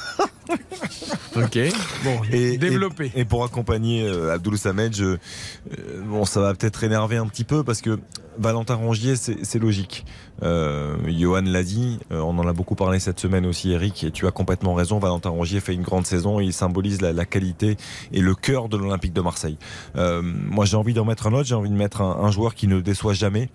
[1.36, 1.58] Ok.
[2.04, 3.12] Bon, Et, développé.
[3.16, 5.18] Et, et pour accompagner euh, Abdoul Samed, je, euh,
[6.06, 8.00] bon, ça va peut-être énerver un petit peu parce que
[8.38, 10.06] Valentin Rongier, c'est logique.
[10.42, 14.12] Euh, Johan l'a dit, euh, on en a beaucoup parlé cette semaine aussi, Eric, et
[14.12, 15.00] tu as complètement raison.
[15.00, 17.78] Valentin Rongier fait une grande saison, il symbolise la, la qualité
[18.12, 19.58] et le cœur de l'Olympique de Marseille.
[19.98, 22.56] Euh, moi, j'ai envie d'en mettre un autre, j'ai envie de mettre un, un joueur
[22.56, 23.50] qui ne déçoit jamais,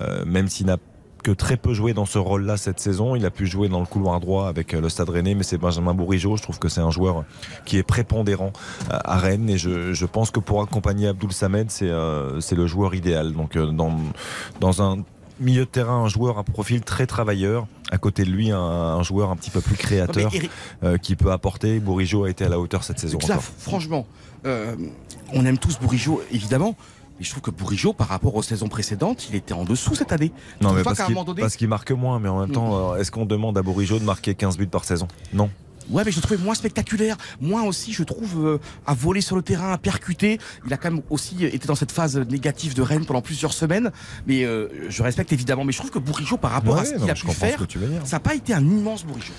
[0.00, 0.78] euh, même s'il n'a
[1.22, 3.14] que très peu joué dans ce rôle-là cette saison.
[3.16, 5.58] Il a pu jouer dans le couloir droit avec euh, le Stade Rennais, mais c'est
[5.58, 6.36] Benjamin Bourigeau.
[6.36, 7.24] Je trouve que c'est un joueur
[7.64, 8.52] qui est prépondérant
[8.90, 12.66] à à Rennes et je, je pense que pour accompagner Abdoul Samed, c'est euh, le
[12.66, 13.32] joueur idéal.
[13.32, 13.96] Donc euh, dans,
[14.60, 15.04] dans un
[15.40, 17.66] milieu de terrain, un joueur à profil très travailleur.
[17.90, 20.50] À côté de lui, un, un joueur un petit peu plus créateur Eric-
[20.82, 21.78] euh, qui peut apporter.
[21.78, 23.18] Bourigeau a été à la hauteur cette saison.
[23.58, 24.06] Franchement,
[24.46, 24.74] euh,
[25.34, 26.74] on aime tous Bourigeau, évidemment.
[27.22, 30.10] Mais je trouve que Bourigeau, par rapport aux saisons précédentes, il était en dessous cette
[30.10, 30.32] année.
[30.60, 33.56] Non, mais parce qu'il donné- marque moins, mais en même temps, euh, est-ce qu'on demande
[33.56, 35.06] à Bourigeau de marquer 15 buts par saison?
[35.32, 35.48] Non.
[35.88, 37.16] Ouais, mais je le trouvais moins spectaculaire.
[37.40, 38.58] Moins aussi, je trouve, euh,
[38.88, 40.40] à voler sur le terrain, à percuter.
[40.66, 43.92] Il a quand même aussi été dans cette phase négative de Rennes pendant plusieurs semaines.
[44.26, 45.62] Mais euh, je respecte évidemment.
[45.64, 47.64] Mais je trouve que Bourigeau, par rapport à ce qu'il a pu faire,
[48.04, 49.32] ça n'a pas été un immense Bourigeau.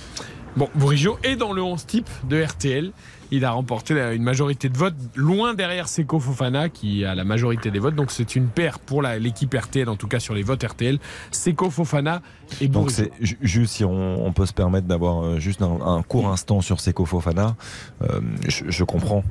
[0.56, 2.94] Bon, Bourigeau est dans le 11 type de RTL.
[3.36, 7.72] Il a remporté une majorité de votes, loin derrière Seko Fofana, qui a la majorité
[7.72, 7.96] des votes.
[7.96, 11.00] Donc c'est une paire pour l'équipe RTL, en tout cas sur les votes RTL.
[11.32, 12.22] Seko Fofana
[12.62, 15.80] et Donc c'est ju- juste si on, on peut se permettre d'avoir euh, juste un,
[15.82, 17.56] un court instant sur Seko Fofana,
[18.04, 19.24] euh, je, je comprends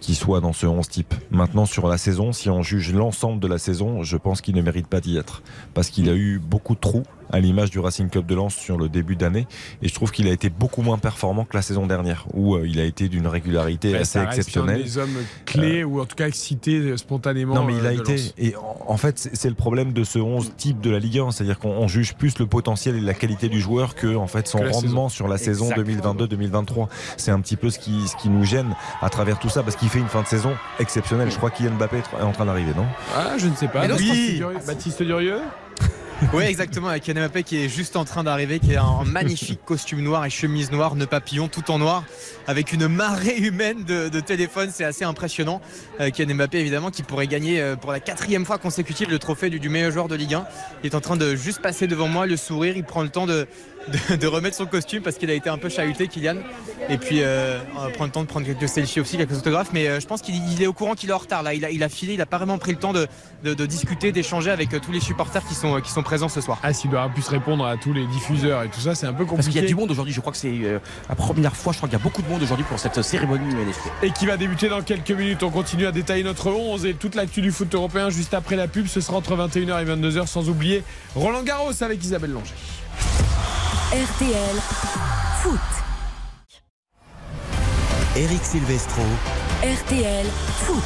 [0.00, 1.14] qu'il soit dans ce 11 type.
[1.30, 4.62] Maintenant sur la saison, si on juge l'ensemble de la saison, je pense qu'il ne
[4.62, 5.42] mérite pas d'y être
[5.74, 8.78] parce qu'il a eu beaucoup de trous à l'image du Racing Club de Lens sur
[8.78, 9.48] le début d'année
[9.82, 12.64] et je trouve qu'il a été beaucoup moins performant que la saison dernière où euh,
[12.68, 14.80] il a été d'une régularité Ouais, assez ça reste exceptionnelle.
[14.80, 17.56] un des hommes clés ou en tout cas excités euh, spontanément.
[17.56, 18.12] Non, mais il euh, a été.
[18.12, 18.34] Lens.
[18.38, 18.54] Et
[18.86, 21.32] en, fait, c'est le problème de ce 11 type de la Ligue 1.
[21.32, 24.46] C'est-à-dire qu'on on juge plus le potentiel et la qualité du joueur que en fait,
[24.46, 26.14] son rendement sur la saison Exactement.
[26.14, 26.88] 2022-2023.
[27.16, 29.74] C'est un petit peu ce qui, ce qui nous gêne à travers tout ça parce
[29.74, 31.30] qu'il fait une fin de saison exceptionnelle.
[31.32, 32.86] Je crois qu'Yann Mbappé est en train d'arriver, non?
[33.16, 33.80] Ah, je ne sais pas.
[33.82, 34.36] Mais non, Baptiste oui.
[34.36, 35.40] Durieux- Baptiste Durieux?
[36.32, 39.60] Oui, exactement, avec Kylian Mbappé qui est juste en train d'arriver, qui a un magnifique
[39.64, 42.04] costume noir et chemise noire, nœud papillon, tout en noir,
[42.46, 45.60] avec une marée humaine de, de téléphones, c'est assez impressionnant.
[46.00, 49.50] Euh, Kylian Mbappé, évidemment, qui pourrait gagner euh, pour la quatrième fois consécutive le trophée
[49.50, 50.46] du, du meilleur joueur de Ligue 1.
[50.82, 53.26] Il est en train de juste passer devant moi, le sourire, il prend le temps
[53.26, 53.46] de,
[54.10, 56.36] de, de remettre son costume parce qu'il a été un peu chahuté, Kylian.
[56.88, 59.70] Et puis, euh, on va prendre le temps de prendre quelques selfies aussi, quelques autographes,
[59.72, 61.54] mais euh, je pense qu'il il est au courant qu'il est en retard là.
[61.54, 63.06] Il a, il a filé, il a pas vraiment pris le temps de,
[63.42, 66.40] de- de discuter, d'échanger avec euh, tous les supporters qui sont, qui sont présents ce
[66.40, 66.58] soir.
[66.62, 69.24] Ah, s'il doit plus répondre à tous les diffuseurs et tout ça, c'est un peu
[69.24, 69.66] Parce qu'il y a compliqué.
[69.66, 70.12] du monde aujourd'hui.
[70.14, 70.78] Je crois que c'est euh,
[71.08, 71.72] la première fois.
[71.72, 74.04] Je crois qu'il y a beaucoup de monde aujourd'hui pour cette cérémonie UNFP.
[74.04, 75.42] Et qui va débuter dans quelques minutes.
[75.42, 78.68] On continue à détailler notre 11 et toute l'actu du foot européen juste après la
[78.68, 78.86] pub.
[78.86, 80.82] Ce sera entre 21h et 22h, sans oublier
[81.14, 82.52] Roland Garros avec Isabelle Langer.
[83.92, 84.56] RTL
[85.42, 85.60] Foot.
[88.16, 89.02] Eric Silvestro.
[89.62, 90.82] RTL Foot.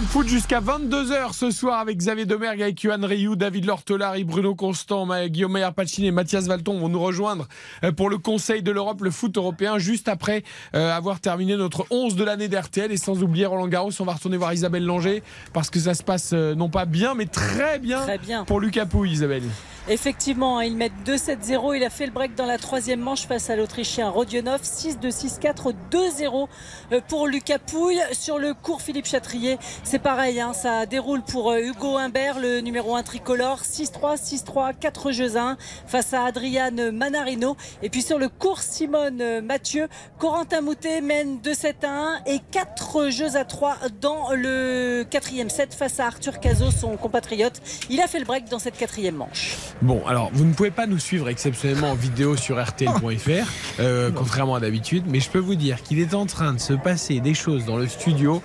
[0.00, 4.54] Le foot jusqu'à 22h ce soir avec Xavier Domergue, avec Yohan Rioux, David Lortolari, Bruno
[4.54, 7.48] Constant, Guillaume Meyer Pacini et Mathias Valton vont nous rejoindre
[7.84, 10.42] euh, pour le Conseil de l'Europe, le foot européen, juste après
[10.74, 12.92] euh, avoir terminé notre 11 de l'année d'RTL.
[12.92, 15.22] Et sans oublier Roland Garros, on va retourner voir Isabelle Langer
[15.52, 18.44] parce que ça se passe euh, non pas bien, mais très bien, Très bien.
[18.44, 19.44] pour Lucas Pouille, Isabelle.
[19.88, 21.76] Effectivement, hein, ils mettent 2-7-0.
[21.76, 24.62] Il a fait le break dans la troisième manche face à l'Autrichien Rodionov.
[24.62, 26.48] 6-2-6-4, 2-0
[26.90, 28.00] euh, pour Lucas Pouille.
[28.10, 30.40] Sur le cours Philippe Chatrier, c'est pareil.
[30.40, 33.60] hein, ça déroule pour euh, Hugo Humbert, le numéro 1 tricolore.
[33.60, 35.56] 6-3, 6-3, 4 jeux à 1
[35.86, 37.56] face à Adriane Manarino.
[37.84, 39.86] Et puis sur le cours Simone euh, Mathieu,
[40.18, 45.74] Corentin Moutet mène 2-7 à 1 et 4 jeux à 3 dans le quatrième set
[45.74, 47.62] face à Arthur Cazot, son compatriote.
[47.88, 49.56] Il a fait le break dans cette quatrième manche.
[49.82, 54.54] Bon, alors vous ne pouvez pas nous suivre exceptionnellement en vidéo sur rtl.fr, euh, contrairement
[54.54, 57.34] à d'habitude, mais je peux vous dire qu'il est en train de se passer des
[57.34, 58.42] choses dans le studio.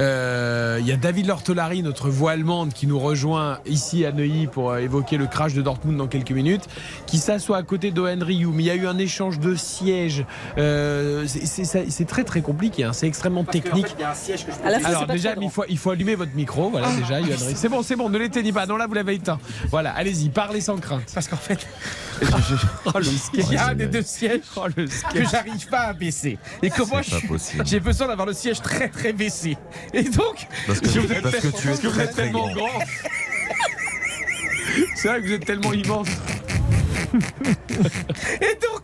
[0.00, 4.46] Euh, Il y a David Lortolari, notre voix allemande, qui nous rejoint ici à Neuilly
[4.46, 6.64] pour euh, évoquer le crash de Dortmund dans quelques minutes,
[7.06, 8.46] qui s'assoit à côté d'Owen Ryu.
[8.48, 10.24] Mais il y a eu un échange de sièges.
[10.58, 12.92] Euh, c'est- très très compliqué, hein.
[12.92, 13.94] c'est extrêmement technique.
[14.64, 16.70] À la fin, Alors c'est pas déjà, très il faut, il faut allumer votre micro.
[16.70, 17.54] Voilà, déjà, Yoann Ryu.
[17.54, 18.66] C'est bon, c'est bon, ne l'éteignez pas.
[18.66, 19.38] Non, là, vous l'avez éteint.
[19.70, 21.02] Voilà, allez-y, parlez sans crainte.
[21.14, 21.66] Parce qu'en fait,
[22.86, 23.46] Oh, le sketch.
[23.48, 26.38] il y a un des deux sièges Oh, le que j'arrive pas à baisser.
[26.62, 27.64] Et que je possible.
[27.66, 29.56] j'ai besoin d'avoir le siège très très baissé.
[29.92, 32.22] Et donc, Parce que, Vous êtes parce que tu es que vous très êtes très
[32.24, 32.66] tellement grand.
[32.66, 32.78] grand.
[34.94, 36.08] C'est vrai que vous êtes tellement immense.
[38.40, 38.82] et donc,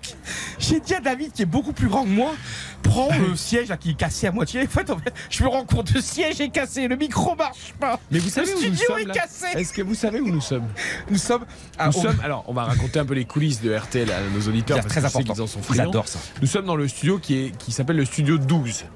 [0.58, 2.32] j'ai dit à David qui est beaucoup plus grand que moi,
[2.82, 4.62] prends le siège là, qui est cassé à moitié.
[4.62, 7.72] En fait, en fait, je me rends compte, le siège est cassé, le micro marche
[7.78, 8.00] pas.
[8.10, 9.46] Mais vous savez le où nous studio sommes est là cassé.
[9.54, 10.66] Est-ce que vous savez où nous sommes
[11.10, 11.44] Nous sommes
[11.78, 12.18] à Nous sommes.
[12.24, 14.78] Alors, on va raconter un peu les coulisses de RTL à nos auditeurs.
[14.82, 15.32] C'est très que je important.
[15.34, 15.88] qu'ils en sont Ils friands.
[15.90, 16.18] adorent ça.
[16.40, 18.86] Nous sommes dans le studio qui est qui s'appelle le studio 12.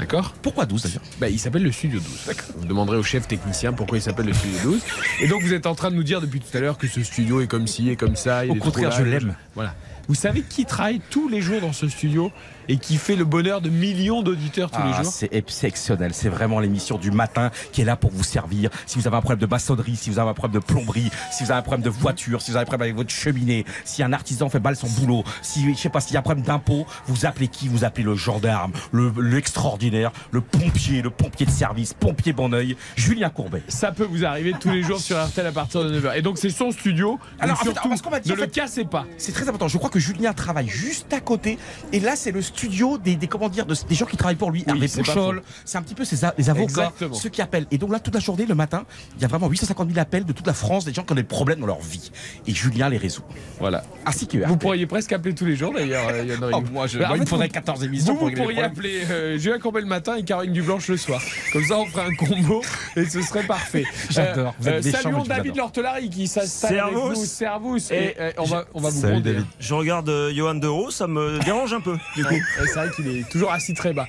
[0.00, 1.02] D'accord Pourquoi 12 d'ailleurs?
[1.20, 2.34] Bah, Il s'appelle le Studio 12.
[2.56, 4.80] Vous demanderez au chef technicien pourquoi il s'appelle le Studio 12.
[5.20, 7.02] Et donc vous êtes en train de nous dire depuis tout à l'heure que ce
[7.02, 8.46] studio est comme ci et comme ça.
[8.46, 9.36] il Au contraire, je l'aime.
[9.54, 9.74] Voilà.
[10.08, 12.32] Vous savez qui travaille tous les jours dans ce studio?
[12.70, 15.12] Et qui fait le bonheur de millions d'auditeurs tous les Ah, jours.
[15.12, 16.12] c'est exceptionnel.
[16.14, 18.70] C'est vraiment l'émission du matin qui est là pour vous servir.
[18.86, 21.42] Si vous avez un problème de maçonnerie, si vous avez un problème de plomberie, si
[21.42, 24.04] vous avez un problème de voiture, si vous avez un problème avec votre cheminée, si
[24.04, 26.44] un artisan fait mal son boulot, si je sais pas s'il y a un problème
[26.46, 27.66] d'impôt, vous appelez qui?
[27.66, 32.76] Vous appelez le gendarme, le l'extraordinaire, le pompier, le pompier de service, pompier bon oeil,
[32.94, 33.62] Julien Courbet.
[33.66, 36.16] Ça peut vous arriver tous les jours sur RTL à partir de 9h.
[36.16, 37.18] Et donc c'est son studio.
[37.40, 39.06] Alors, en fait, surtout, parce qu'on m'a dit, ne en le fait- cassez pas.
[39.18, 39.66] C'est très important.
[39.66, 41.58] Je crois que Julien travaille juste à côté.
[41.92, 44.50] Et là, c'est le studio des, des comment dire, de- des gens qui travaillent pour
[44.50, 44.64] lui.
[44.66, 45.42] Hervé c'est pas Pouchol.
[45.64, 47.14] C'est un petit peu ses les avocats, Exactement.
[47.14, 47.66] ceux qui appellent.
[47.70, 48.84] Et donc là, toute la journée, le matin,
[49.16, 51.16] il y a vraiment 850 000 appels de toute la France, des gens qui ont
[51.16, 52.10] des problèmes dans leur vie.
[52.46, 53.22] Et Julien les résout.
[53.58, 53.82] Voilà.
[54.06, 56.08] Ainsi que Vous pourriez presque appeler tous les jours d'ailleurs.
[56.12, 56.36] euh.
[56.52, 59.38] Oh, moi, je- moi, il me faudrait vous- 14 émissions Vous, pour pourriez appeler euh,
[59.38, 61.20] Julien Courbet le matin et Caroline Dublanche le soir.
[61.52, 62.62] Comme ça, on ferait un combo
[62.96, 63.84] et ce serait parfait.
[64.10, 64.54] J'adore.
[64.64, 65.56] Méchant, saluons David.
[65.56, 67.18] Lortelari qui s'installe avec Servus.
[67.18, 67.24] nous.
[67.24, 67.80] Servus.
[67.90, 69.32] Et, Et euh, on va, on va vous Salut, gronder.
[69.34, 69.46] David.
[69.58, 72.34] Je regarde euh, Johan De ça me dérange un peu, du coup.
[72.58, 74.06] C'est vrai qu'il est toujours assis très bas.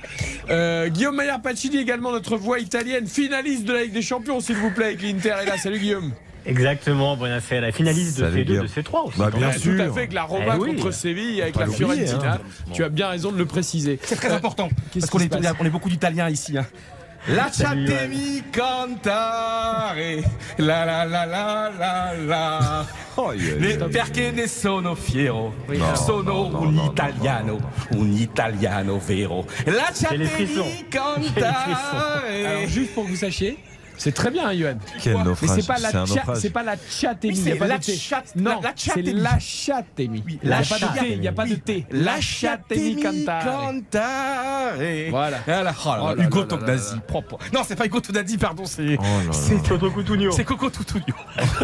[0.50, 4.56] Euh, Guillaume Maillard Pacini, également notre voix italienne, finaliste de la Ligue des Champions, s'il
[4.56, 5.34] vous plaît, avec l'Inter.
[5.42, 6.12] est là, salut Guillaume.
[6.44, 7.70] Exactement, buonasera.
[7.70, 8.66] Finaliste de Salut, C2, Guillaume.
[8.66, 9.18] de C3 aussi.
[9.18, 9.46] Bah, bien.
[9.48, 9.76] Ouais, sûr.
[9.76, 10.74] Tout à fait, avec la Roma Eh oui.
[10.76, 12.32] contre Séville, avec la l'oublier, Fiorentina.
[12.34, 12.40] hein.
[12.72, 14.00] Tu as bien raison de le préciser.
[14.02, 14.68] C'est très Euh, important.
[14.92, 16.58] Parce qu'on est, est beaucoup d'Italiens ici.
[16.58, 16.66] hein.
[17.28, 20.22] La Salut, chatemi cantare,
[20.58, 22.86] la la la la la la.
[23.14, 23.90] Oh, aïe, aïe, Ne- aïe.
[23.92, 27.60] perché ne sono fiero, No, sono no, no, un no, no, italiano,
[27.92, 29.44] un italiano vero.
[29.66, 30.84] La les chatemi frissons.
[30.90, 32.44] cantare.
[32.44, 33.56] Alors, juste pour que vous sachiez,
[34.02, 34.74] c'est très bien, Johan.
[35.02, 37.34] Quel Mais c'est pas la cha- c'est pas la chatémie.
[37.36, 37.96] Oui, c'est la de T.
[37.96, 39.12] chat- Non, la- la c'est chatémie.
[39.20, 40.22] la chatémie.
[40.26, 41.12] Oui, Il n'y a la pas de T.
[41.12, 41.86] Il n'y a pas de T.
[41.92, 43.44] La chatemi cantare.
[45.10, 45.10] Voilà.
[45.10, 45.38] Voilà.
[45.46, 47.38] Oh là Oh là, là Hugo Tognazzi, propre.
[47.54, 48.96] Non, c'est pas Hugo Tognazzi, pardon, c'est.
[48.98, 50.30] Oh c'est Toto Cutugno.
[50.32, 51.14] c'est Coco Toutugno.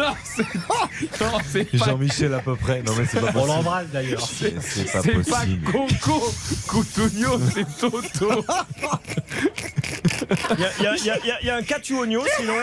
[1.21, 2.83] Non, c'est pas, Jean-Michel à peu près.
[2.83, 3.49] Non mais c'est pas On possible.
[3.53, 4.21] l'embrasse d'ailleurs.
[4.21, 5.03] C'est pas c'est pas
[5.41, 5.73] possible.
[5.73, 6.33] Coco
[6.69, 8.45] Coutugno, c'est Toto.
[10.79, 12.55] Il y a, y y y un Catuogno, sinon,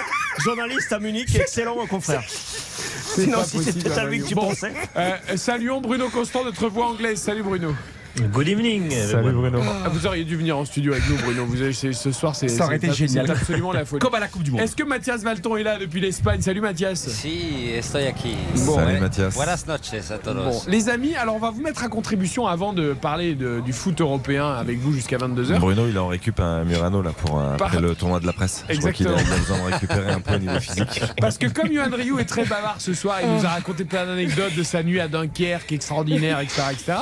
[0.43, 2.23] journaliste à Munich, excellent confrère.
[2.27, 4.73] C'est Sinon, si c'était à lui que tu Bon, pensais.
[4.97, 7.21] euh, saluons Bruno Constant, notre voix anglaise.
[7.21, 7.73] Salut Bruno.
[8.15, 8.89] Good evening.
[8.91, 9.59] Salut Bruno.
[9.83, 11.45] Ah, vous auriez dû venir en studio avec nous, Bruno.
[11.45, 13.25] Vous avez, ce soir, c'est Ça aurait été génial.
[13.25, 13.99] C'est absolument la folie.
[13.99, 14.61] Comme à la Coupe du Monde.
[14.61, 16.39] Est-ce que Mathias Valton est là depuis l'Espagne?
[16.41, 17.07] Salut Mathias.
[17.09, 18.33] Si, estoy aquí.
[18.65, 18.99] Bon, Salut ouais.
[19.01, 19.33] Mathias.
[19.35, 20.43] Buenas noches a todos.
[20.45, 23.73] Bon, les amis, alors on va vous mettre à contribution avant de parler de- du
[23.73, 25.59] foot européen avec vous jusqu'à 22h.
[25.59, 28.63] Bruno, il en récup un Murano là pour après Par- le tournoi de la presse.
[28.69, 29.29] Je crois qu'il a, Exactement.
[29.29, 31.01] il a besoin de récupérer un peu au niveau physique.
[31.19, 34.05] Parce que comme Yohan Ryu est très bavard ce soir, il nous a raconté plein
[34.05, 36.61] d'anecdotes de sa nuit à Dunkerque, extraordinaire, etc.
[36.71, 36.93] etc.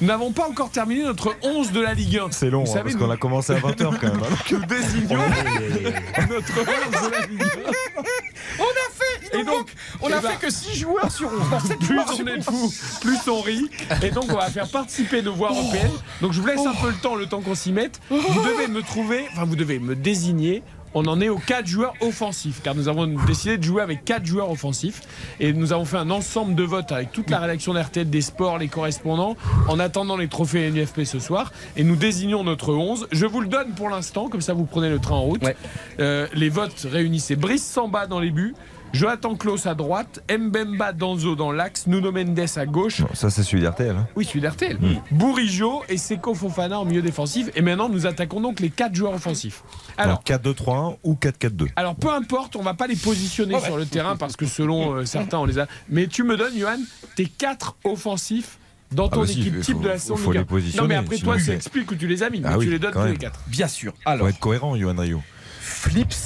[0.00, 2.28] Nous n'avons pas encore terminé notre 11 de la Ligue 1.
[2.32, 4.20] C'est long, hein, savez, parce nous- qu'on a commencé à 20h quand même.
[4.22, 4.36] hein.
[4.52, 5.16] Nous désignons
[6.28, 8.02] notre 11 de la Ligue 1.
[8.58, 8.92] On a
[9.30, 11.50] fait, Et donc, on eh a ben, fait que 6 joueurs sur 11.
[11.50, 12.44] Dans 7 plus on sur est 11.
[12.44, 13.70] fou, plus on rit.
[14.02, 15.90] Et donc, on va faire participer nos voix européennes.
[16.20, 18.00] Donc, je vous laisse un peu le temps, le temps qu'on s'y mette.
[18.10, 20.62] Vous devez me trouver, enfin, vous devez me désigner.
[20.94, 24.24] On en est aux 4 joueurs offensifs, car nous avons décidé de jouer avec 4
[24.24, 25.02] joueurs offensifs.
[25.38, 28.58] Et nous avons fait un ensemble de votes avec toute la rédaction d'RTL, des sports,
[28.58, 29.36] les correspondants,
[29.68, 31.52] en attendant les trophées NUFP ce soir.
[31.76, 33.08] Et nous désignons notre 11.
[33.12, 35.44] Je vous le donne pour l'instant, comme ça vous prenez le train en route.
[35.44, 35.56] Ouais.
[36.00, 38.54] Euh, les votes réunissaient Brice Samba dans les buts,
[38.92, 43.00] Jonathan Klaus à droite, Mbemba Danzo dans l'axe, Nuno Mendes à gauche.
[43.00, 43.96] Non, ça c'est celui d'RTL.
[43.96, 44.08] hein.
[44.16, 44.78] Oui, celui d'RTL.
[45.12, 47.50] Bourigeau et Seko Fofana en milieu défensif.
[47.54, 49.62] Et maintenant, nous attaquons donc les quatre joueurs offensifs.
[49.96, 51.68] Alors, Donc 4-2-3-1 ou 4-4-2.
[51.76, 55.04] alors peu importe, on va pas les positionner sur le terrain parce que selon euh,
[55.04, 55.66] certains, on les a.
[55.88, 56.78] Mais tu me donnes, Johan,
[57.16, 58.58] tes quatre offensifs
[58.90, 60.44] dans ton bah si, équipe faut- type de la saison faut les 1.
[60.44, 62.42] positionner, Non, mais après, toi, ça explique où tu les as mis.
[62.44, 63.38] Ah mais oui, tu les donnes tous les quatre.
[63.46, 63.92] Bien sûr.
[64.02, 65.22] Faut Alors, être cohérent, Johan Rio.
[65.60, 66.16] Flips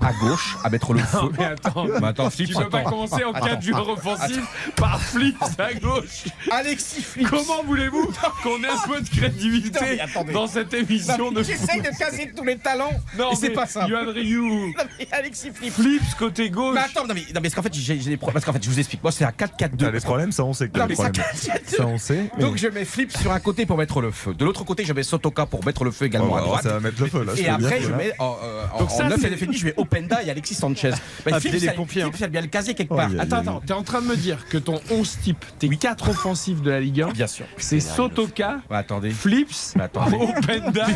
[0.00, 1.18] à gauche, à mettre le feu.
[1.18, 1.86] Non, mais attends.
[2.00, 2.90] Mais attends, Flips, Tu peux pas attends.
[2.90, 3.46] commencer en Attends.
[3.46, 6.24] quatre joueurs offensifs par Flips à gauche.
[6.50, 7.28] Alexis Flips.
[7.28, 8.10] Comment voulez-vous
[8.42, 9.98] qu'on ait un peu de Non, crédibilité
[10.32, 12.92] dans cette émission de J'essaye de caser tous les talents.
[13.18, 13.86] Non, et c'est pas ça.
[13.86, 15.72] Yohan Ryu, Non, Alexis Flips.
[15.74, 16.74] Flips côté gauche.
[16.74, 18.34] Mais attends, non mais, non, mais parce qu'en fait, j'ai j'ai des problèmes.
[18.34, 19.02] Parce qu'en fait, je vous explique.
[19.02, 19.76] Moi, c'est un 4-4-2.
[19.78, 21.24] T'as des problèmes, ça on sait que Non, mais des ça, problèmes.
[21.24, 21.76] 4-4-2.
[21.76, 22.30] Ça on sait.
[22.36, 24.34] mais- Donc je mets Flips sur un côté pour mettre le feu.
[24.34, 26.62] De l'autre côté, je mets Sotoka pour mettre le feu également Oh, à bah, droite.
[26.62, 27.32] ça va mettre le feu là.
[27.36, 30.22] Et après, je mets en, euh, en- Donc ça, c'est- et défini, je mets Openda
[30.22, 30.90] et Alexis Sanchez.
[31.24, 32.08] Bah, Appelez Flips, les pompiers, hein.
[32.10, 33.10] Flips, elle vient le caser quelque Oh, part.
[33.18, 36.10] a- Attends, attends, t'es en train de me dire que ton 11 type, tes 4
[36.10, 37.46] offensifs de la Ligue 1, Bien sûr.
[37.56, 39.10] c'est Sotoka, Bah, attendez.
[39.10, 40.16] Flips, Mais attendez.
[40.16, 40.86] Openda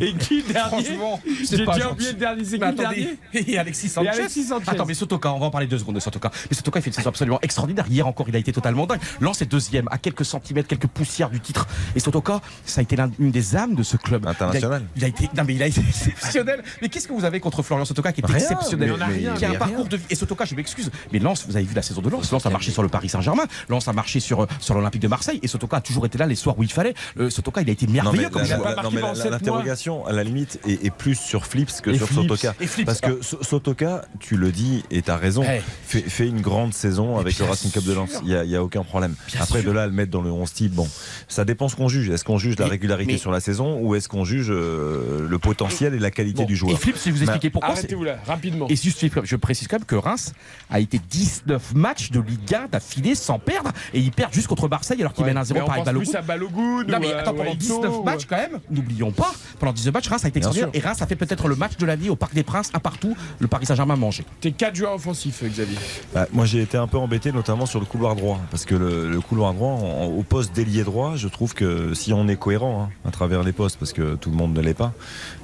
[0.00, 1.20] et qui dernier Franchement,
[1.50, 3.18] J'ai déjà oublié le dernier, c'est qui Mais le dernier.
[3.32, 4.08] Et Alexis Sanchez.
[4.08, 4.64] Alexis Sanchez.
[4.68, 6.30] Attends, mais Sotoka, on va en parler deux secondes de Sotoka.
[6.50, 7.86] Mais Sotoka, il fait une saison absolument extraordinaire.
[7.88, 9.00] Hier encore, il a été totalement dingue.
[9.20, 11.66] Lens est deuxième, à quelques centimètres, quelques poussières du titre.
[11.94, 14.26] Et Sotoka, ça a été l'une des âmes de ce club.
[14.26, 14.82] International.
[14.96, 16.62] Il a, il a été, non mais il a été exceptionnel.
[16.82, 19.44] Mais qu'est-ce que vous avez contre Florian Sotoka qui est Rien, exceptionnel, mais- mais- qui
[19.44, 20.04] a un parcours de vie.
[20.10, 22.30] Et Sotoka, je m'excuse, mais Lens, vous avez vu la saison de Lens.
[22.30, 23.44] Lens a marché sur le Paris Saint-Germain.
[23.68, 25.40] Lens a marché sur, sur l'Olympique de Marseille.
[25.42, 26.94] Et Sotoka a toujours été là les soirs où il fallait.
[27.18, 30.22] Euh, Sotoka, il a été Non, merveilleux comme la- non, mais la- l'interrogation, à la
[30.24, 32.54] limite, est, est plus sur Flips que Et sur Flips, Sotoka.
[32.60, 32.86] Flips.
[32.86, 35.44] Parce que So- Sotoka, tu le dis et tu as raison,
[35.84, 38.10] fait, fait une grande saison avec le Racing Club de Lens.
[38.22, 39.14] Il n'y a, il a aucun problème.
[39.28, 39.70] Bien Après, sûr.
[39.70, 40.88] de là à le mettre dans le 11 type, bon,
[41.28, 42.08] ça dépend ce qu'on juge.
[42.10, 45.94] Est-ce qu'on juge la régularité sur la saison ou est-ce qu'on juge euh, le potentiel
[45.94, 46.72] et la qualité du joueur?
[46.74, 47.74] Et Flips, je vais vous expliquer pourquoi.
[47.80, 48.66] C'est- Arrêtez-vous là, rapidement.
[48.68, 50.32] Et juste, je précise quand même que Reims
[50.70, 53.70] a été 19 matchs de Ligue 1 d'affilée sans perdre.
[53.94, 55.76] Et ils perdent juste contre Marseille alors qu'ils Ouais, mènent un 0 mais on par
[55.76, 56.04] pense Balogun.
[56.04, 59.32] plus à Balogun Non mais attends, pendant Waito, 19 ou- matchs quand même, n'oublions pas,
[59.58, 60.70] pendant 19 matchs, Reims a été extraordinaire.
[60.74, 62.80] Et Reims a fait peut-être le match de la vie au Parc des Princes, à
[62.80, 64.24] partout, le Paris Saint-Germain mangé.
[64.40, 65.76] T'es quatre joueurs offensifs, Xavier.
[66.14, 69.10] Bah, moi j'ai été un peu embêté notamment sur le couloir droit parce que le,
[69.10, 73.08] le couloir droit au poste d'ailier droit je trouve que si on est cohérent hein,
[73.08, 74.92] à travers les postes parce que tout le monde ne l'est pas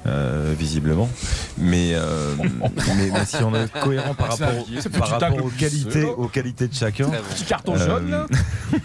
[0.05, 1.09] euh, visiblement
[1.57, 2.26] mais, euh,
[2.97, 4.65] mais, mais si on est cohérent par rapport,
[4.99, 8.25] par rapport aux qualités aux qualités de chacun Petit carton Euh, jaune, là.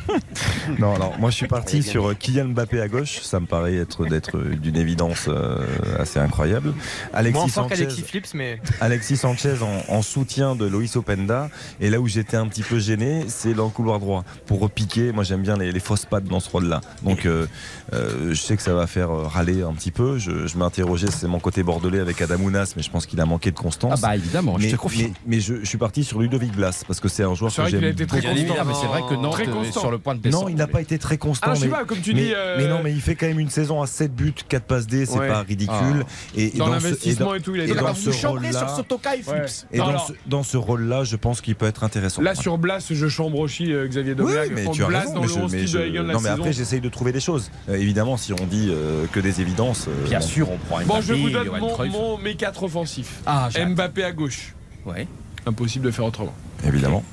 [0.79, 3.77] non alors moi je suis parti sur euh, Kylian Mbappé à gauche ça me paraît
[3.77, 5.59] être d'être d'une évidence euh,
[5.99, 6.73] assez incroyable
[7.13, 11.49] Alexis Moins Sanchez Flips, mais Alexis Sanchez en, en soutien de Loïs Openda.
[11.81, 14.25] Et là où j'étais un petit peu gêné, c'est dans le couloir droit.
[14.47, 16.81] Pour repiquer, moi j'aime bien les, les fausses pattes dans ce rôle-là.
[17.03, 17.47] Donc euh,
[17.93, 20.19] euh, je sais que ça va faire euh, râler un petit peu.
[20.19, 23.51] Je, je m'interrogeais, c'est mon côté bordelais avec Adamounas, mais je pense qu'il a manqué
[23.51, 24.01] de Ah constance.
[24.01, 25.11] bah évidemment, je mais, te confirme.
[25.27, 27.57] mais, mais je, je suis parti sur Ludovic Blas parce que c'est un joueur C'est
[27.57, 28.55] que vrai qu'il a j'aime été très constant.
[28.61, 30.45] Ah, mais c'est vrai que Nantes est sur le point de descendre.
[30.45, 31.49] Non, il n'a pas été très constant.
[31.51, 33.15] Ah, je sais mais, pas, comme tu mais- dis, euh, mais non, mais il fait
[33.15, 35.29] quand même une saison à 7 buts, 4 passes D, c'est Ouais.
[35.29, 35.75] pas ridicule.
[36.05, 36.07] Ah.
[36.37, 38.69] Et, et Dans ce- l'investissement et et tout, il a été dans ce rôle-là- sur
[38.77, 39.23] Sotoka et.
[39.23, 39.67] Flips.
[39.73, 42.23] et dans, ce, ce rôle-là, je pense qu'il peut être intéressant.
[42.23, 44.53] Là, sur Blas, je chambre aussi euh, Xavier Oui, Domergue.
[44.55, 45.15] mais tu as raison.
[45.15, 46.29] dans mais le je- 11 mais type je- de Ligue 1 de la non, mais
[46.29, 47.51] après, j'essaye de trouver des choses.
[47.69, 49.89] Euh, évidemment, si on dit euh, que des évidences.
[50.09, 53.21] Bien sûr, on prend Bon, je vous donne mon, mon- mes quatre offensifs.
[53.27, 53.49] Ah.
[53.67, 54.55] Mbappé à gauche.
[54.85, 55.07] Ouais.
[55.47, 56.35] Impossible de faire autrement.
[56.67, 57.05] Évidemment.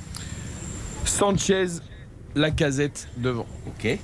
[1.04, 1.66] Sanchez,
[2.34, 3.46] Lacazette devant.
[3.66, 3.98] Ok.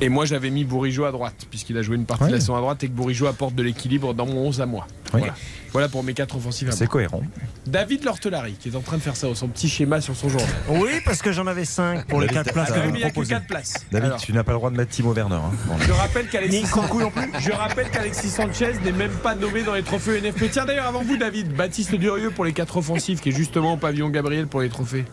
[0.00, 2.28] Et moi, j'avais mis Bourigeau à droite, puisqu'il a joué une partie Ouais.
[2.30, 4.66] de la saison à droite et que Bourigeau apporte de l'équilibre dans mon 11 à
[4.66, 4.86] moi.
[5.14, 5.20] Oui.
[5.20, 5.34] Voilà.
[5.72, 7.22] Voilà pour mes quatre offensifs à C'est cohérent.
[7.66, 10.48] David Lortelari, qui est en train de faire ça, son petit schéma sur son journal.
[10.68, 12.92] Oui, parce que j'en avais 5 pour les David, 4 places que vous mais il
[12.98, 13.34] n'y a que proposez.
[13.34, 13.74] 4 places.
[13.90, 15.36] David, Alors, tu n'as pas le droit de mettre Timo Werner.
[15.36, 15.50] hein.
[15.66, 15.74] Bon.
[15.80, 17.30] je rappelle qu'Alexis Ni Coucou non plus.
[17.38, 20.50] Je rappelle qu'Alexis Sanchez n'est même pas nommé dans les trophées NFP.
[20.50, 23.76] Tiens d'ailleurs avant vous David, Baptiste Durieux pour les quatre offensifs qui est justement au
[23.78, 25.04] pavillon Gabriel pour les trophées.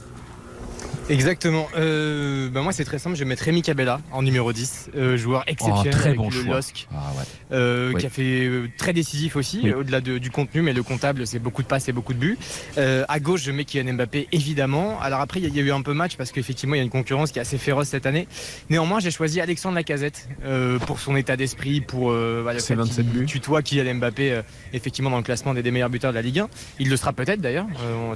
[1.09, 1.67] Exactement.
[1.75, 3.15] Euh, bah moi, c'est très simple.
[3.15, 6.25] Je vais mettre Rémi Cabella en numéro 10, euh, joueur exceptionnel Oh, très avec bon
[6.29, 6.55] le choix.
[6.55, 7.23] LOSC, Ah ouais.
[7.51, 7.99] euh, Oui.
[7.99, 9.73] qui a fait euh, très décisif aussi, Oui.
[9.73, 12.37] au-delà de- du contenu, mais le comptable, c'est beaucoup de passes et beaucoup de buts.
[12.77, 14.99] Euh, à gauche, je mets Kylian Mbappé, évidemment.
[15.01, 16.83] Alors après, il y, y a eu un peu match parce qu'effectivement, il y a
[16.83, 18.27] une concurrence qui est assez féroce cette année.
[18.69, 23.05] Néanmoins, j'ai choisi Alexandre Lacazette euh, pour son état d'esprit, pour le Ses fait 27
[23.09, 23.25] qu'il buts.
[23.25, 24.41] tutoie Kylian Mbappé,
[24.73, 26.49] effectivement, dans le classement des, des meilleurs buteurs de la Ligue 1.
[26.79, 27.65] Il le sera peut-être d'ailleurs,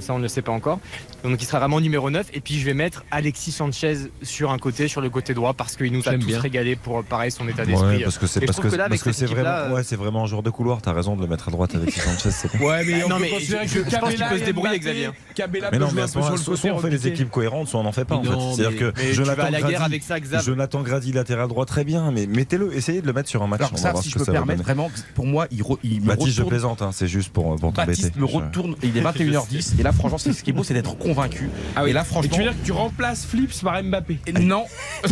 [0.00, 0.78] ça on ne le sait pas encore.
[1.24, 2.26] Donc il sera vraiment numéro 9.
[2.34, 5.76] Et puis je vais mettre Alexis Sanchez sur un côté, sur le côté droit, parce
[5.76, 6.40] qu'il nous a tous bien.
[6.40, 7.96] régalé pour pareil son état d'esprit.
[7.98, 10.24] Ouais, parce que c'est parce que, que là, parce que c'est vraiment ouais, c'est vraiment
[10.24, 10.82] un joueur de couloir.
[10.82, 12.30] T'as raison de le mettre à droite avec Sanchez.
[12.30, 12.60] c'est.
[12.60, 14.44] Ouais, mais on non, peut mais considérer je- que je pense qu'il Cabella peut se
[14.44, 15.10] débrouiller, Xavier.
[15.34, 16.12] Cabella Mais non, mais à ce
[16.56, 18.16] soit on fait des équipes cohérentes, soit on n'en fait pas.
[18.16, 18.62] en Non, fait.
[18.62, 23.42] C'est-à-dire que Jonathan Grady- latéral droit très bien, mais mettez-le, essayez de le mettre sur
[23.42, 23.60] un match.
[23.60, 26.42] Alors on va ça, voir si je peux permettre, vraiment, pour moi, il, Baptiste, je
[26.42, 28.02] plaisante, hein, c'est juste pour, pour t'embêter.
[28.02, 30.74] Baptiste me retourne, il est 21h10 et là franchement c'est ce qui est beau c'est
[30.74, 31.48] d'être convaincu.
[31.76, 31.90] Ah oui.
[31.90, 34.64] Et là Et franchement tu veux dire que tu remplaces Flips par Mbappé non,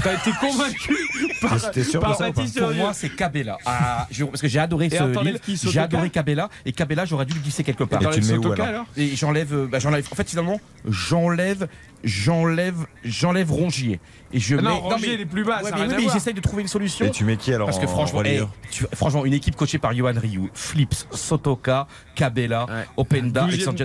[0.02, 0.96] T'as été convaincu
[1.40, 3.58] par, Mais sûr par ça Baptiste pour moi c'est Cabella.
[3.64, 7.26] Ah, je- parce que j'ai adoré Et ce qui, j'ai adoré Cabella et Cabella j'aurais
[7.26, 8.00] dû le glisser quelque part.
[8.00, 10.06] Et T'enlèves tu le mets où, Sotoka, alors alors Et j'enlève, euh, bah, j'enlève.
[10.10, 11.68] En fait, finalement, j'enlève,
[12.04, 14.00] j'enlève, j'enlève Rongier.
[14.32, 14.68] Et je Ah mets.
[14.68, 16.68] non, Rongier, mais- il est plus bas, Ouais, mais oui, mais j'essaye de trouver une
[16.68, 17.04] solution.
[17.06, 18.40] Et tu mets qui alors Parce que en franchement, eh,
[18.70, 22.84] tu- franchement, une équipe coachée par Johan Ryu, Flips, Sotoka, Cabella, Ouais.
[22.96, 23.84] Openda et Sanchez.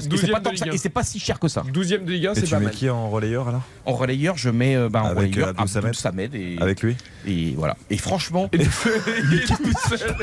[0.74, 1.64] Et c'est pas et si cher que ça.
[1.74, 2.74] 12ème de Ligue 1, Et c'est tu pas mets mal.
[2.74, 5.68] qui en relayeur alors En relayeur, je mets euh, bah, en Avec, relayeur euh, Abdou
[5.68, 5.96] Samed.
[5.96, 7.78] Samed et, Avec lui et voilà.
[7.90, 10.16] Et franchement, Il est tout seul.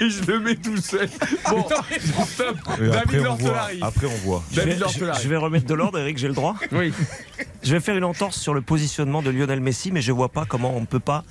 [0.00, 1.08] Et je le mets tout seul.
[1.50, 1.84] Bon, top.
[2.78, 3.78] David après, on voit, Lortelari.
[3.82, 4.42] après on voit.
[4.50, 5.20] Je vais, David je- Lortelari.
[5.22, 6.54] je vais remettre de l'ordre, Eric, j'ai le droit.
[6.72, 6.92] Oui.
[7.62, 10.44] Je vais faire une entorse sur le positionnement de Lionel Messi, mais je vois pas
[10.46, 11.24] comment on ne peut pas,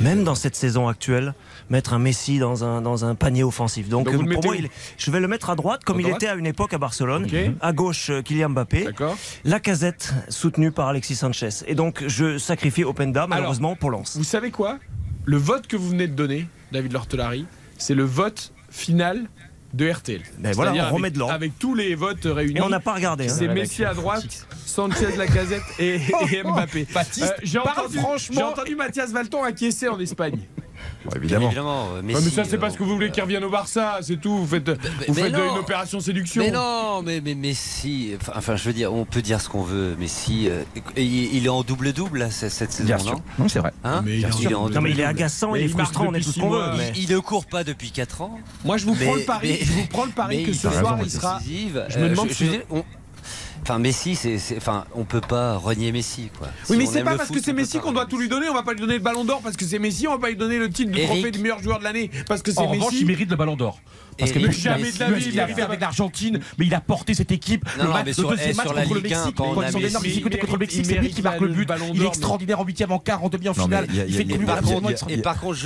[0.00, 1.34] même dans cette saison actuelle,
[1.70, 3.88] mettre un Messi dans un, dans un panier offensif.
[3.88, 6.08] Donc, euh, pour mettez moi, il je vais le mettre à droite, comme À il
[6.08, 7.26] était à une époque à Barcelone.
[7.60, 8.84] À gauche, euh, Kylian Mbappé.
[8.84, 9.16] D'accord.
[9.44, 11.48] La casette soutenue par Alexis Sanchez.
[11.66, 14.16] Et donc, je sacrifie Openda, malheureusement, pour Lens.
[14.16, 14.78] Vous savez quoi?
[15.24, 17.46] Le vote que vous venez de donner, David Lortelari,
[17.78, 19.26] c'est le vote final
[19.74, 20.22] de RTL.
[20.38, 21.34] Ben voilà, on remet avec- de l'ordre.
[21.34, 22.56] Avec tous les votes réunis.
[22.58, 23.28] Et on n'a pas regardé.
[23.28, 23.34] hein.
[23.36, 25.96] C'est Messi à droite, Sanchez, Lacazette et,
[26.32, 26.86] et Mbappé.
[26.94, 28.36] Baptiste, j'ai entendu, franchement.
[28.36, 30.38] j'ai entendu Mathias Valton acquiescer en Espagne.
[31.04, 31.50] Bah, évidemment.
[31.94, 34.20] Euh, mais, ça, c'est parce euh, que vous voulez euh, qu'il revienne au Barça, c'est
[34.20, 34.38] tout.
[34.38, 34.76] Vous faites, bah,
[35.08, 36.42] une opération séduction.
[36.42, 38.14] Mais non, mais, mais, si.
[38.34, 40.48] Enfin, je veux dire, on peut dire ce qu'on veut, mais si.
[40.96, 43.72] Il, est en double-double cette saison, non Non, c'est vrai.
[43.84, 46.32] Hein mais il, est non, mais il est agaçant, il est frustrant, on est tout
[46.32, 46.62] ce qu'on veut.
[46.96, 48.38] Il ne court pas depuis 4 ans.
[48.64, 49.58] Moi, je vous prends le pari.
[49.62, 51.40] Je vous prends le pari que ce soir, il sera.
[51.88, 52.50] Je me demande si.
[53.66, 56.46] Enfin, Messi, c'est, enfin, on peut pas renier Messi, quoi.
[56.70, 58.48] Oui, mais c'est pas parce que c'est Messi qu'on doit tout lui donner.
[58.48, 60.06] On va pas lui donner le Ballon d'Or parce que c'est Messi.
[60.06, 62.42] On va pas lui donner le titre de trophée du meilleur joueur de l'année parce
[62.42, 62.68] que c'est Messi.
[62.68, 63.80] En revanche, il mérite le Ballon d'or.
[64.16, 67.12] Parce que jamais de la vie, il est arrivé avec l'Argentine, mais il a porté
[67.12, 67.64] cette équipe.
[67.76, 70.98] Non, le, match, deuxième match contre le Mexique, quand ils sont contre le Mexique, c'est
[70.98, 71.68] lui qui marque le but.
[71.92, 73.88] Il est extraordinaire en huitième, en quart, en demi-finale.
[73.90, 74.26] Il fait
[75.08, 75.58] Et par contre,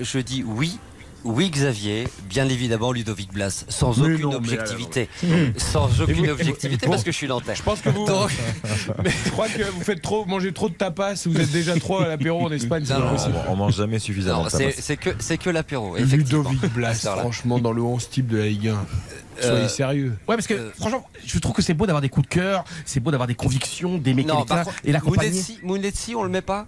[0.00, 0.78] je dis oui
[1.24, 5.08] oui, Xavier, bien évidemment, Ludovic Blas, sans aucune objectivité.
[5.56, 7.54] Sans aucune objectivité, parce que je suis nantais.
[7.54, 8.06] Je pense que vous.
[9.04, 12.00] Mais je crois que vous faites trop, mangez trop de tapas, vous êtes déjà trop
[12.00, 12.84] à l'apéro en Espagne.
[12.88, 13.16] Non, non,
[13.48, 14.48] on, on, mange jamais suffisamment.
[14.48, 15.96] C'est que, que l'apéro.
[15.96, 18.86] Ludovic Blas, franchement, dans le 11 type de la Ligue 1.
[19.42, 20.16] Euh, Soyez sérieux.
[20.28, 22.64] Ouais, parce que euh, franchement, je trouve que c'est beau d'avoir des coups de cœur,
[22.84, 24.50] c'est beau d'avoir des convictions, des mécaniques
[24.84, 25.58] et la compagnie.
[25.62, 26.66] Mounetsi, on le met pas?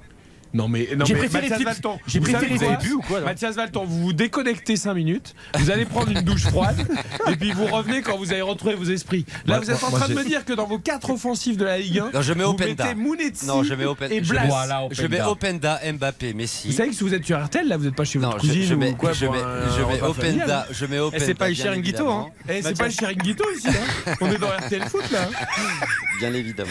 [0.55, 1.98] Non mais, non j'ai préféré Mathias Valton.
[2.07, 6.22] Vous avez ou quoi Mathias Valton, vous vous déconnectez 5 minutes, vous allez prendre une
[6.22, 6.76] douche froide
[7.30, 9.24] et puis vous revenez quand vous avez retrouvé vos esprits.
[9.46, 11.78] Là, vous êtes en train de me dire que dans vos 4 offensives de la
[11.78, 14.12] Ligue 1, vous mettez Mounetzi non, je mets Open...
[14.12, 14.88] et Blas.
[14.90, 16.68] Je, mets Openda, Mbappé, Messi.
[16.68, 18.53] Vous savez que si vous êtes sur RTL, là, vous n'êtes pas chez votre non,
[18.62, 18.94] je, mets,
[20.03, 20.66] Openda.
[21.12, 24.48] Et c'est pas Guito, hein Et eh, c'est pas Guito ici, hein On est dans
[24.66, 25.20] RTL Foot, là.
[25.22, 25.86] Hein.
[26.18, 26.70] Bien évidemment.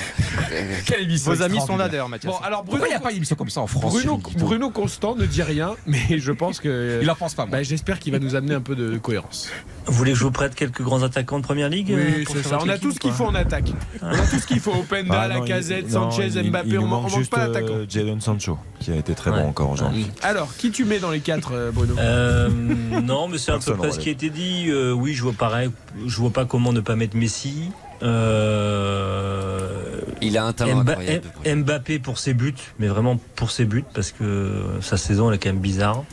[0.85, 2.31] Quelle émission Vos amis sont là, d'ailleurs, Mathias.
[2.31, 5.43] Bon, alors Bruno, il n'y a pas d'émission comme ça en Bruno, Constant ne dit
[5.43, 6.99] rien, mais je pense que.
[7.01, 9.49] Il en pense pas, bah, J'espère qu'il va nous amener un peu de cohérence.
[9.85, 12.43] Vous voulez que je vous prête quelques grands attaquants de première ligue Oui, euh, c'est
[12.43, 12.59] ça.
[12.61, 13.71] On a tout ce qu'il faut en attaque.
[14.01, 14.71] On a tout ce qu'il faut.
[14.71, 16.77] Openda, bah la Lacazette, Sanchez, Mbappé.
[16.77, 17.79] on manque, juste euh, pas d'attaquant.
[17.89, 20.07] Jadon Sancho, qui a été très bon encore aujourd'hui.
[20.21, 21.95] Alors, qui tu mets dans les quatre, euh, Bruno
[23.03, 24.71] Non, mais c'est à peu près ce qui a été dit.
[24.95, 25.69] oui, je vois pareil.
[26.05, 27.71] Je vois pas comment ne pas mettre Messi.
[28.03, 29.90] Euh,
[30.21, 30.97] il a un talent Mba
[31.55, 35.39] Mbappé pour ses buts, mais vraiment pour ses buts, parce que sa saison elle est
[35.39, 36.03] quand même bizarre.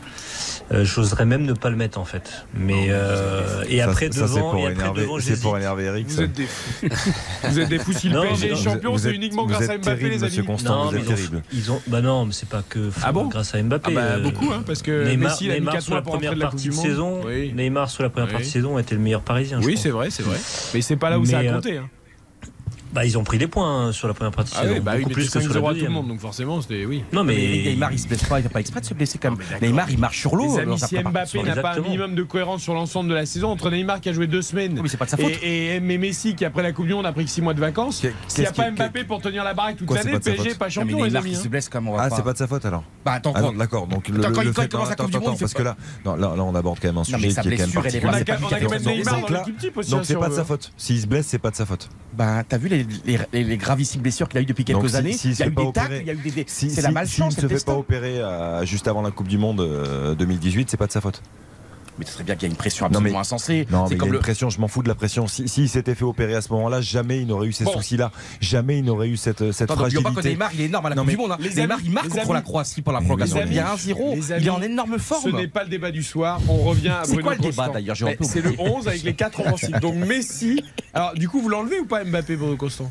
[0.70, 2.44] Euh, J'oserais même ne pas le mettre en fait.
[2.54, 6.06] Mais euh, et après ça, devant, ça et après énerver, devant, C'est pour énerver Eric.
[6.08, 6.88] Vous êtes des fous.
[7.48, 7.92] vous êtes des fous.
[7.94, 10.46] Si le PSG est c'est uniquement grâce à Mbappé, terrible, les amis.
[10.46, 10.98] Constant, non,
[11.52, 13.92] ils ont, bah non, mais c'est pas que ah bon grâce à Mbappé.
[13.92, 17.20] Ah bah, euh, beaucoup, hein, parce que Neymar, Messi, Neymar, la première partie de saison,
[17.24, 17.52] oui.
[17.54, 19.60] Neymar sous la première partie de saison était le meilleur Parisien.
[19.62, 20.36] Oui, c'est vrai, c'est vrai.
[20.74, 21.78] Mais c'est pas là où ça a euh, compté.
[21.78, 21.88] Hein.
[22.92, 24.54] Bah, ils ont pris des points hein, sur la première partie.
[24.56, 25.78] Ah oui, bah, beaucoup plus que sur la deuxième.
[25.78, 27.04] tout le monde, donc forcément, c'était oui.
[27.12, 27.36] Non mais...
[27.36, 29.40] Neymar, il se blesse pas, il fait pas exprès de se blesser quand même.
[29.60, 30.58] Neymar, il marche sur l'eau.
[30.58, 33.70] Euh, si Mbappé n'a pas un minimum de cohérence sur l'ensemble de la saison entre
[33.70, 35.32] Neymar qui a joué deux semaines oui, mais pas sa faute.
[35.42, 38.04] Et, et, Messi qui après la Coupe du Monde a pris six mois de vacances.
[38.28, 41.04] S'il n'y a pas Mbappé pour tenir la baraque toute l'année, PSG pas champion.
[41.04, 41.48] Neymar se hein.
[41.50, 42.84] blesse comme on Ah, c'est pas de sa faute alors.
[43.04, 43.86] Bah attends, ah, d'accord.
[43.86, 44.22] Donc le
[44.68, 47.48] commence la Coupe du parce que là, là, on aborde quand même un sujet qui
[47.48, 48.02] est quand même.
[48.04, 49.88] On a quand même Neymar dans.
[49.88, 50.72] Donc c'est pas de euh, sa faute.
[50.76, 51.88] S'il se blesse, c'est pas de sa faute.
[52.14, 52.77] Bah t'as vu les
[53.32, 55.12] les, gravissimes blessures qu'il a eu depuis quelques années.
[55.12, 56.44] Si, il, y a eu des tacles, il y a eu des.
[56.46, 57.34] c'est la malchance.
[57.34, 60.70] S'il ne se fait pas opérer euh, juste avant la Coupe du Monde euh, 2018,
[60.70, 61.22] c'est pas de sa faute
[61.98, 63.66] mais ce serait bien qu'il y ait une pression absolument insensée.
[63.70, 65.26] Non, mais comme il pression, je m'en fous de la pression.
[65.26, 68.12] S'il si, s'était fait opérer à ce moment-là, jamais il n'aurait eu ces soucis-là.
[68.40, 70.30] Jamais il n'aurait eu cette, euh, cette Attends, fragilité.
[70.30, 71.32] Neymar, il est énorme à la non, Coupe du Monde.
[71.32, 71.38] Hein.
[71.56, 73.40] Neymar, il marque contre la Croatie pour la prolongation.
[73.46, 75.22] Il y a un 0 Il est en énorme forme.
[75.24, 76.40] Ce n'est pas le débat du soir.
[76.48, 79.80] On revient à C'est quoi le débat d'ailleurs C'est le 11 avec les 4 offensives.
[79.80, 80.62] Donc Messi.
[80.94, 82.90] Alors, du coup, vous l'enlevez ou pas Mbappé, Bruno Constant?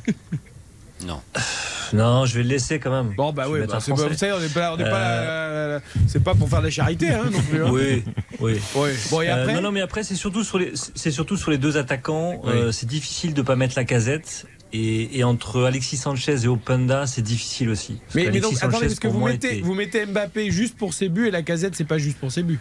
[1.05, 1.21] Non.
[1.93, 3.13] Non, je vais le laisser quand même.
[3.15, 5.79] Bon, bah oui, bah, c'est pas, pas, euh,
[6.15, 7.63] euh, pas pour faire de la charité, hein, non plus.
[7.63, 7.69] Hein.
[7.71, 8.03] Oui,
[8.39, 8.59] oui.
[9.11, 11.57] Bon, et euh, après non, non, mais après, c'est surtout, sur les, surtout sur les
[11.57, 12.41] deux attaquants.
[12.71, 14.45] C'est difficile de ne pas mettre la casette.
[14.73, 18.01] Et, entre Alexis Sanchez et Openda, c'est difficile aussi.
[18.15, 21.27] Mais, donc, Sanchez, attendez, parce que vous mettez, vous mettez Mbappé juste pour ses buts
[21.27, 22.59] et la casette, c'est pas juste pour ses buts.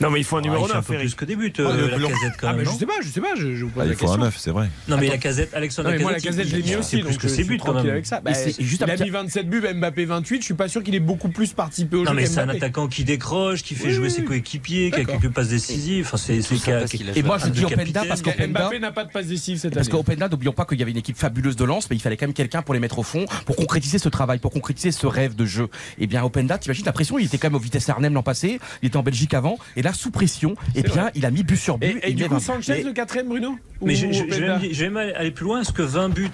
[0.00, 0.90] Non, mais il faut un ah, numéro 9.
[0.90, 1.00] Eric.
[1.00, 2.56] plus que débute, euh, ah, la casette quand même.
[2.56, 4.06] Ah, mais je sais pas, je sais pas, je, je vous ah, pose la question.
[4.06, 4.70] Il faut un 9, c'est vrai.
[4.88, 7.58] Non, mais la casette, Alexandre, la casette, je l'ai mis aussi, donc euh, je suis
[7.58, 8.20] tranquille avec ça.
[8.20, 11.28] Bah, il a mis 27 buts, Mbappé 28, je suis pas sûr qu'il ait beaucoup
[11.28, 12.10] plus participé au jeu.
[12.10, 15.30] Non, mais c'est un attaquant qui décroche, qui fait jouer ses coéquipiers, qui a quelques
[15.30, 16.06] passes décisives.
[16.06, 19.72] Enfin, c'est Et moi, je dis Openda parce qu'Mbappé n'a pas de passe décisive cette
[19.72, 19.76] année.
[19.76, 22.16] Parce qu'Openda, n'oublions pas qu'il y avait une équipe fabuleuse de lance, mais il fallait
[22.16, 25.06] quand même quelqu'un pour les mettre au fond, pour concrétiser ce travail, pour concrétiser ce
[25.06, 25.68] rêve de jeu.
[25.98, 28.60] Et bien, Openda, t'imagines la pression, il était quand même au Vitesse Arnhem l'an passé,
[28.82, 31.78] il était en Belgique avant, et sous pression, eh bien, il a mis but sur
[31.78, 31.98] but.
[32.02, 35.60] Et, du coup, Sanchez, le quatrième, Bruno Mais je, aller plus loin.
[35.60, 36.30] Est-ce que 20 buts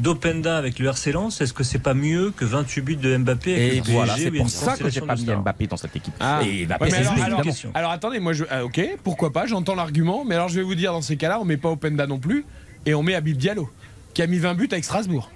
[0.00, 3.54] d'Openda avec le RC Lens, est-ce que c'est pas mieux que 28 buts de Mbappé
[3.54, 6.14] avec Et le voilà, c'est pour ça que j'ai pas mis Mbappé dans cette équipe.
[6.18, 6.40] Ah.
[6.46, 10.24] Et Mbappé, ouais, alors, alors, alors, attendez, moi je, ah, ok, pourquoi pas, j'entends l'argument,
[10.24, 12.46] mais alors je vais vous dire dans ces cas-là, on met pas Openda non plus
[12.86, 13.68] et on met Habib Diallo
[14.14, 15.30] qui a mis 20 buts avec Strasbourg.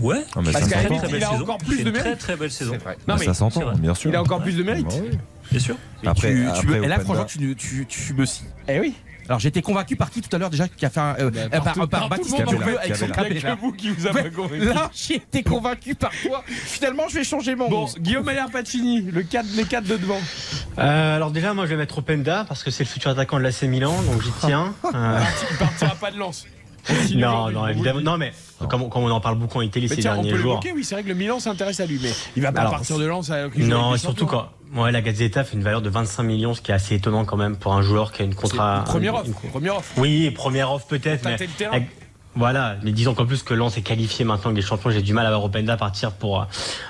[0.00, 1.90] Ouais, ah, parce a encore plus de.
[1.90, 2.76] Très très belle saison.
[3.18, 4.10] Ça s'entend, bien sûr.
[4.10, 4.86] Il a encore plus de mérite.
[4.86, 4.94] Bah
[5.50, 5.76] Bien sûr.
[6.02, 8.44] Et après, là, franchement, tu, tu, tu me scies.
[8.68, 8.94] Eh oui.
[9.28, 11.14] Alors j'étais convaincu par qui tout à l'heure déjà qui a fait un,
[11.86, 13.54] par, Baptiste qui avec son là.
[13.54, 16.42] vous qui vous avez ouais, Là j'étais convaincu par toi.
[16.46, 17.68] Finalement je vais changer mon.
[17.68, 20.20] Bon, Guillaume Allaire Pacini, le 4 les 4 de devant.
[20.78, 23.42] Euh, alors déjà moi je vais mettre Openda parce que c'est le futur attaquant de
[23.42, 24.74] l'AC Milan donc j'y tiens.
[24.92, 25.20] Euh...
[25.50, 26.46] Il partira pas de lance.
[27.14, 28.00] Non, non, évidemment.
[28.00, 28.68] Non, mais non.
[28.68, 30.60] Comme, comme, on en parle beaucoup en Italie ces derniers jours.
[30.74, 33.04] Oui, c'est vrai que le Milan s'intéresse à lui, mais il va pas partir de
[33.04, 33.30] Lens.
[33.30, 33.58] Euh, à...
[33.58, 34.48] Non, et surtout quand.
[34.74, 37.36] Ouais, la Gazzetta fait une valeur de 25 millions, ce qui est assez étonnant quand
[37.36, 38.84] même pour un joueur qui a une contrat.
[38.86, 39.26] Première offre.
[39.26, 39.50] Une...
[39.50, 39.92] Première offre.
[39.98, 41.36] Oui, première offre peut-être, mais.
[42.34, 45.12] Voilà, mais disons qu'en plus que Lens est qualifié maintenant que les champions, j'ai du
[45.12, 46.44] mal à voir Openda partir pour euh,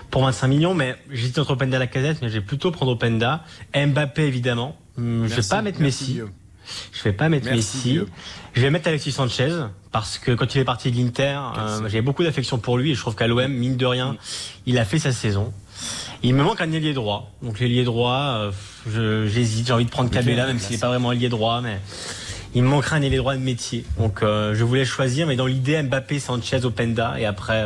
[0.09, 2.93] pour 25 millions, mais j'hésite entre Openda et la casette, mais je vais plutôt prendre
[2.93, 3.43] Openda,
[3.75, 5.35] Mbappé évidemment, Merci.
[5.35, 6.21] je vais pas mettre Messi.
[6.93, 8.01] Je vais pas mettre Messi.
[8.55, 9.51] Je vais mettre Alexis Sanchez
[9.93, 12.95] parce que quand il est parti de l'Inter, euh, j'ai beaucoup d'affection pour lui et
[12.95, 14.17] je trouve qu'à l'OM, mine de rien,
[14.67, 15.53] il a fait sa saison.
[16.23, 17.31] Il me manque un ailier droit.
[17.43, 18.53] Donc l'ailier droit,
[18.89, 21.81] euh, j'hésite, j'ai envie de prendre Cabella même s'il n'est pas vraiment ailier droit, mais
[22.55, 23.85] il me manquerait un ailier droit de métier.
[23.99, 27.65] Donc euh, je voulais choisir, mais dans l'idée Mbappé, Sanchez, Openda et après,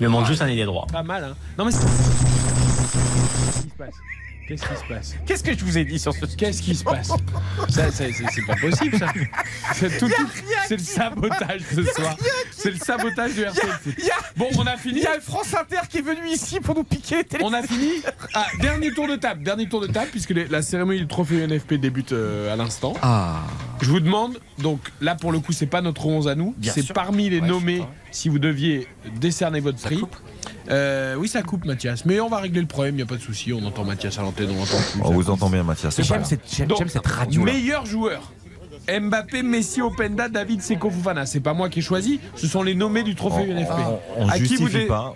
[0.00, 0.86] il me manque juste un ailier droit.
[0.92, 1.24] Pas mal.
[1.24, 1.72] Hein non mais.
[4.48, 6.82] Qu'est-ce qui se passe Qu'est-ce que je vous ai dit sur ce Qu'est-ce qui se
[6.82, 7.08] passe
[7.68, 9.12] Ça, c'est pas possible, ça.
[9.74, 10.00] C'est
[10.70, 12.16] le sabotage ce soir.
[12.50, 13.60] C'est le sabotage du RC.
[14.38, 15.00] Bon, on a fini.
[15.00, 17.26] Il y a le France Inter qui est venu ici pour nous piquer.
[17.42, 18.02] On a fini.
[18.32, 21.74] Ah, dernier tour de table, dernier tour de table, puisque la cérémonie du trophée UNFP
[21.74, 22.94] débute euh, à l'instant.
[23.02, 23.42] Ah.
[23.80, 26.92] Je vous demande, donc là pour le coup, c'est pas notre 11 à nous, c'est
[26.92, 28.86] parmi les nommés, si vous deviez
[29.20, 30.02] décerner votre prix.
[30.70, 33.16] Euh, oui, ça coupe Mathias, mais on va régler le problème, il n'y a pas
[33.16, 33.52] de souci.
[33.52, 35.00] On entend Mathias à l'antenne, on entend tout.
[35.02, 36.00] On vous entend bien, Mathias.
[36.02, 37.42] J'aime cette, radio.
[37.42, 38.32] Meilleur joueur
[38.88, 41.26] Mbappé, Messi, Openda, David, Seko, Fofana.
[41.26, 43.72] C'est pas moi qui ai choisi, ce sont les nommés du trophée on, UNFP.
[44.16, 44.86] On, on à qui, vous dé...
[44.86, 45.14] pas,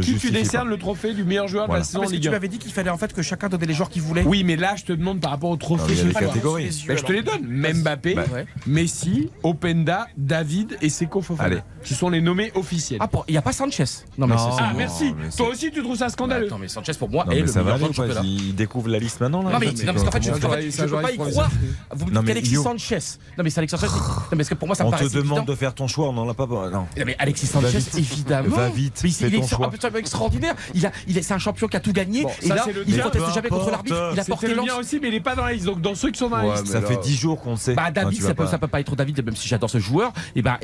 [0.00, 2.48] qui tu décernes le trophée du meilleur joueur de la saison Ligue 1 Tu m'avais
[2.48, 4.22] dit qu'il fallait en fait que chacun donnait les joueurs qu'il voulait.
[4.24, 5.94] Oui, mais là je te demande par rapport au trophée.
[6.12, 6.84] Catégories.
[6.86, 7.42] Ben, je te les donne.
[7.42, 8.14] Bah, Mbappé.
[8.14, 8.24] Bah,
[8.66, 11.56] Messi, Openda, David et Seko Fofana.
[11.82, 12.98] Ce sont les nommés officiels.
[13.02, 13.84] Ah, il n'y a pas Sanchez.
[14.18, 14.50] Non, mais non.
[14.58, 15.14] Ah, merci.
[15.36, 16.42] Toi aussi tu trouves ça scandaleux.
[16.42, 18.24] Bah, attends, mais Sanchez pour moi non, est le ça meilleur va, joueur.
[18.24, 19.42] Il découvre la liste maintenant.
[19.42, 21.50] Non, mais, non, parce qu'en fait, je ne peux pas y croire.
[21.92, 23.09] Vous me dites Alexis Sanchez.
[23.36, 23.92] Non, mais c'est Alexis Sanchez.
[23.92, 26.08] Non, mais parce que pour moi, ça me On te demande de faire ton choix,
[26.08, 26.46] on n'en a pas.
[26.46, 26.70] Non.
[26.70, 26.86] non.
[26.96, 28.56] mais Alexis Sanchez, va évidemment.
[28.56, 29.00] Va vite.
[29.02, 30.54] Mais il, est absolument extraordinaire.
[30.74, 32.26] Il il c'est un champion qui a tout gagné.
[32.42, 34.10] Et ça, là, il ne proteste jamais contre l'arbitre.
[34.12, 35.66] Il a porté le aussi, mais il n'est pas dans la liste.
[35.66, 36.66] Donc, dans ceux qui sont dans la liste.
[36.66, 37.74] Ça fait 10 jours qu'on sait.
[37.76, 40.12] Ah, bah, David, ça peut pas être David, même si j'adore ce joueur.
[40.34, 40.58] Et bah,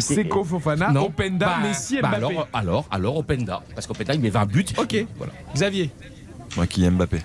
[0.00, 2.38] Seko Fofana, Openda, bah, Messi, et Mbappé.
[2.52, 3.62] Alors, alors, Openda.
[3.74, 4.66] Parce qu'Openda, il met 20 buts.
[4.76, 5.06] Ok.
[5.16, 5.32] Voilà.
[5.54, 5.90] Xavier.
[6.56, 7.22] Moi qui aime Mbappé.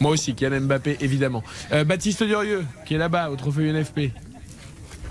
[0.00, 1.42] Moi aussi, Kylian Mbappé, évidemment.
[1.72, 3.98] Euh, Baptiste Durieux, qui est là-bas au trophée UNFP.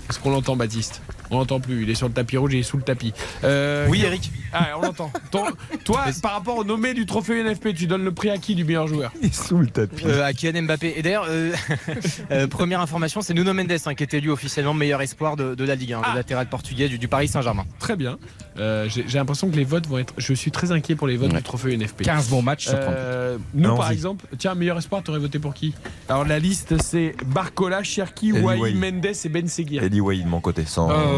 [0.08, 1.02] Est-ce qu'on l'entend, Baptiste?
[1.30, 1.82] On n'entend plus.
[1.82, 3.12] Il est sur le tapis rouge, il est sous le tapis.
[3.44, 4.30] Euh, oui, Eric.
[4.52, 5.12] Ah, on l'entend.
[5.84, 8.64] toi, par rapport au nommé du trophée NFP, tu donnes le prix à qui du
[8.64, 10.04] meilleur joueur Il est sous le tapis.
[10.06, 10.94] Euh, à Kylian Mbappé.
[10.96, 11.52] Et d'ailleurs, euh,
[12.50, 15.92] première information, c'est Nuno Mendes hein, qui est élu officiellement meilleur espoir de, la Ligue,
[15.92, 16.10] hein, ah.
[16.10, 17.64] le latéral portugais du, Paris Saint-Germain.
[17.78, 18.18] Très bien.
[18.56, 20.14] J'ai l'impression que les votes vont être.
[20.16, 22.02] Je suis très inquiet pour les votes du trophée NFP.
[22.02, 22.68] 15 bons matchs.
[23.54, 25.74] nous, par exemple, tiens, meilleur espoir, t'aurais voté pour qui?
[26.08, 29.82] Alors la liste, c'est Barcola, Cherki, Wai, Mendes et Ben Seguir.
[29.82, 30.64] Eli Wai de mon côté.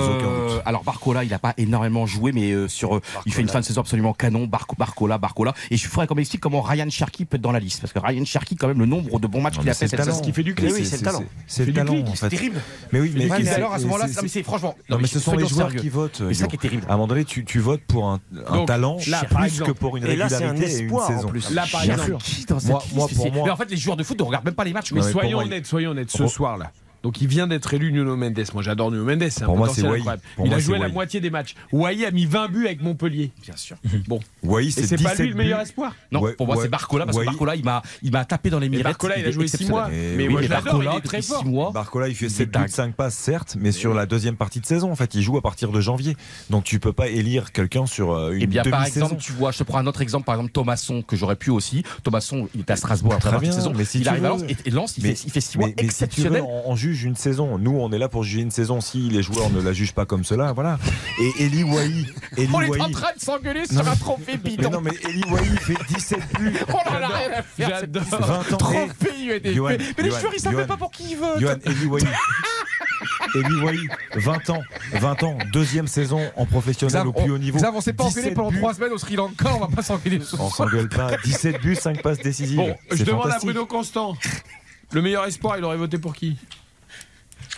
[0.00, 3.48] Euh, alors Barcola, il n'a pas énormément joué, mais euh, sur, euh, il fait une
[3.48, 4.46] fin de saison absolument canon.
[4.46, 5.54] Barcola, Barcola.
[5.70, 7.80] Et je ferais qu'on m'explique comment Ryan Cherky peut être dans la liste.
[7.80, 10.12] Parce que Ryan Cherky, quand même, le nombre de bons matchs qu'il a fait, c'est
[10.12, 10.70] ce qui fait du clic.
[10.70, 11.24] Eh oui, c'est le talent.
[11.46, 12.04] C'est le talent.
[12.14, 12.60] C'est terrible.
[12.92, 14.74] Mais oui, mais alors à ce moment-là, c'est franchement.
[14.88, 16.22] Non, mais ce sont les joueurs qui votent.
[16.28, 16.84] C'est ça qui est terrible.
[16.88, 18.20] À un moment donné, tu votes pour un
[18.66, 21.32] talent plus que pour une régularité et une saison.
[21.52, 22.16] Là, par exemple,
[22.66, 23.44] moi, pour moi.
[23.44, 24.92] Mais en fait, les joueurs de foot ne regardent même pas les matchs.
[24.92, 26.10] Mais soyons honnêtes, soyons honnêtes.
[26.10, 26.72] Ce soir-là,
[27.02, 28.44] donc il vient d'être élu Nuno Mendes.
[28.52, 29.82] Moi j'adore Nuno Mendes, Pour moi, c'est
[30.44, 31.54] il a joué la moitié des matchs.
[31.72, 33.76] Wai a mis 20 buts avec Montpellier, bien sûr.
[34.08, 34.18] Bon.
[34.42, 35.94] Wai, c'est pas lui le meilleur espoir.
[36.10, 38.68] Non, pour moi c'est Barcola parce que Barcola il m'a il m'a tapé dans les
[38.68, 38.84] mirettes.
[38.84, 39.88] Barcola il a joué 6 mois.
[39.92, 41.44] Eh mais, oui, Barcola il est très fort.
[41.44, 44.66] Mois, Barcola il fait 7 buts 5 passes certes, mais sur la deuxième partie de
[44.66, 46.16] saison en fait, il joue à partir de janvier.
[46.50, 48.70] Donc tu peux pas élire quelqu'un sur euh, une eh demi-saison.
[48.70, 51.36] par exemple, tu vois, je te prends un autre exemple par exemple Thomasson que j'aurais
[51.36, 51.82] pu aussi.
[52.02, 54.70] Thomasson il est à Strasbourg à travers la saison, mais il arrive à Lens et
[54.70, 57.58] Lens il fait 6 mois exceptionnels en juge une saison.
[57.58, 58.80] Nous, on est là pour juger une saison.
[58.80, 60.78] Si les joueurs ne la jugent pas comme cela, voilà.
[61.20, 62.06] Et Eli Wahi.
[62.52, 64.70] on est en train de s'engueuler sur un trophée bidon.
[64.70, 66.54] non, mais Eli Wahi fait 17 buts.
[66.68, 67.68] On en a rien à faire.
[67.80, 68.02] J'adore.
[68.02, 68.56] 20 ans.
[68.56, 71.40] Trophée mais les joueurs, ils savent pas pour qui ils votent.
[73.34, 73.88] Eli Wahi.
[74.16, 74.62] 20 ans.
[74.94, 75.38] 20 ans.
[75.52, 77.58] Deuxième saison en professionnel au plus haut niveau.
[77.72, 79.54] on s'est pas engueulé pendant 3 semaines au Sri Lanka.
[79.54, 80.20] On va pas s'engueuler.
[80.38, 81.16] On s'engueule pas.
[81.24, 82.56] 17 buts, 5 passes décisives.
[82.56, 84.16] Bon, je demande à Bruno Constant.
[84.92, 86.36] Le meilleur espoir, il aurait voté pour qui?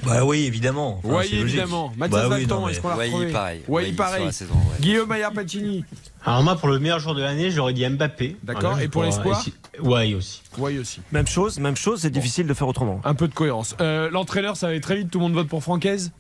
[0.05, 1.01] Bah oui, évidemment.
[1.05, 1.93] Enfin, Oui, évidemment.
[1.97, 4.25] Mathias Bah oui, est-ce qu'on l'a Wai, retrouvé pareil.
[4.25, 4.81] La saison, ouais.
[4.81, 5.85] Guillaume Maillard Pacini.
[6.25, 8.37] Alors moi, pour le meilleur joueur de l'année, j'aurais dit Mbappé.
[8.43, 8.81] D'accord.
[8.81, 9.45] Et pour l'espoir
[9.81, 10.43] Ouais, aussi.
[10.59, 11.01] Oui aussi.
[11.13, 13.01] Même chose, même chose, c'est difficile de faire autrement.
[13.05, 13.75] Un peu de cohérence.
[13.81, 15.11] Euh, L'entraîneur, ça va aller très vite.
[15.11, 16.13] Tout le monde vote pour Francaise?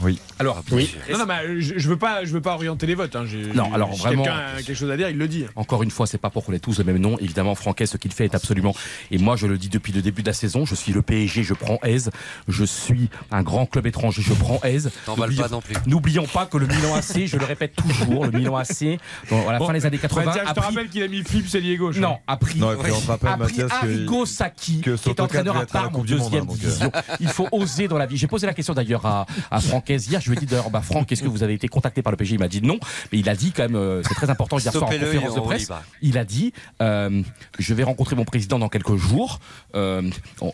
[0.00, 0.18] Oui.
[0.38, 0.94] Alors, Oui.
[1.10, 3.16] Non, non, mais je, je veux pas, je veux pas orienter les votes.
[3.16, 3.24] hein.
[3.54, 5.44] Non, alors si vraiment- quelqu'un a quelque chose à dire, il le dit.
[5.56, 7.18] Encore une fois, c'est pas pour qu'on ait tous le même nom.
[7.18, 8.74] Évidemment, Franquet, ce qu'il fait est absolument.
[9.10, 10.64] Et moi, je le dis depuis le début de la saison.
[10.64, 12.10] Je suis le PSG, je prends Aise.
[12.46, 14.90] Je suis un grand club étranger, je prends Aise.
[15.06, 15.74] T'emballes N'oublions- pas non plus.
[15.86, 18.98] N'oublions pas que le Milan AC, je le répète toujours, le Milan AC,
[19.30, 21.02] dans- à la Bon, fin des années 80, bah, tiens, je te pris- rappelle qu'il
[21.02, 21.96] a mis Philippe Célier gauche.
[21.98, 22.00] hein.
[22.02, 25.66] Non, a pris, Non, puis on a pris Arrigo Sacchi, que qui est entraîneur à
[25.66, 26.66] Parme, deuxième hein, donc, euh.
[26.66, 26.92] division.
[27.20, 28.16] Il faut oser dans la vie.
[28.16, 29.60] J'ai posé la question d'ailleurs à, à
[29.96, 30.20] Hier.
[30.20, 32.16] Je lui ai dit d'ailleurs, bah, Franck, est-ce que vous avez été contacté par le
[32.16, 32.78] PSG Il m'a dit non,
[33.12, 35.40] mais il a dit quand même, euh, c'est très important hier soir en conférence de
[35.46, 35.68] presse.
[36.02, 36.52] Il a dit
[36.82, 37.22] euh,
[37.58, 39.40] Je vais rencontrer mon président dans quelques jours.
[39.74, 40.02] Euh,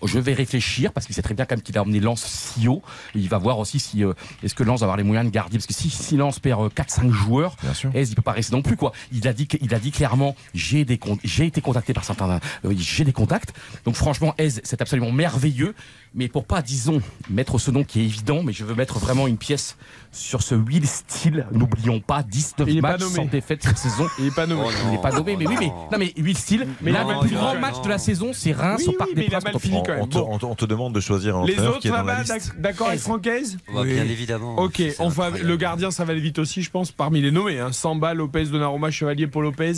[0.04, 2.68] je vais réfléchir parce qu'il sait très bien quand même qu'il a emmené Lens si
[2.68, 2.82] haut.
[3.14, 4.12] Et il va voir aussi si euh,
[4.42, 5.56] est-ce que Lens va avoir les moyens de garder.
[5.58, 7.56] Parce que si, si Lens perd euh, 4-5 joueurs.
[7.94, 8.92] Aise, il peut pas rester non plus quoi?
[9.12, 12.30] Il a dit, il a dit clairement j'ai des con- j'ai été contacté par certains,
[12.30, 13.52] euh, oui, j'ai des contacts.
[13.84, 15.74] Donc franchement, Aise, c'est absolument merveilleux.
[16.16, 19.26] Mais pour pas, disons, mettre ce nom qui est évident, mais je veux mettre vraiment
[19.26, 19.76] une pièce
[20.12, 21.44] sur ce Will Steele.
[21.50, 24.06] N'oublions pas 19 Il matchs sans défaite cette saison.
[24.20, 24.62] Il est pas nommé.
[24.64, 25.88] Oh Il n'est pas nommé, mais oui, mais non.
[25.90, 27.60] non, mais Will Steele, Mais des mal plus même.
[27.60, 29.44] matchs de la saison, c'est Reims Oui, au oui, Parc mais des il a Princes
[29.44, 29.86] mal contre fini Franck.
[29.86, 30.02] quand même.
[30.02, 32.02] On te, on on te demande de choisir un Les autres qui est dans la
[32.04, 32.48] là-bas, liste.
[32.52, 34.56] d'ac- d'accord avec Francaise Bah, Bien évidemment.
[34.58, 37.58] Ok, on va, le gardien, ça va aller vite aussi, je pense, parmi les nommés.
[37.58, 37.72] Hein.
[37.72, 39.72] Samba, Lopez, Donnarumma, Chevalier, Paul Lopez.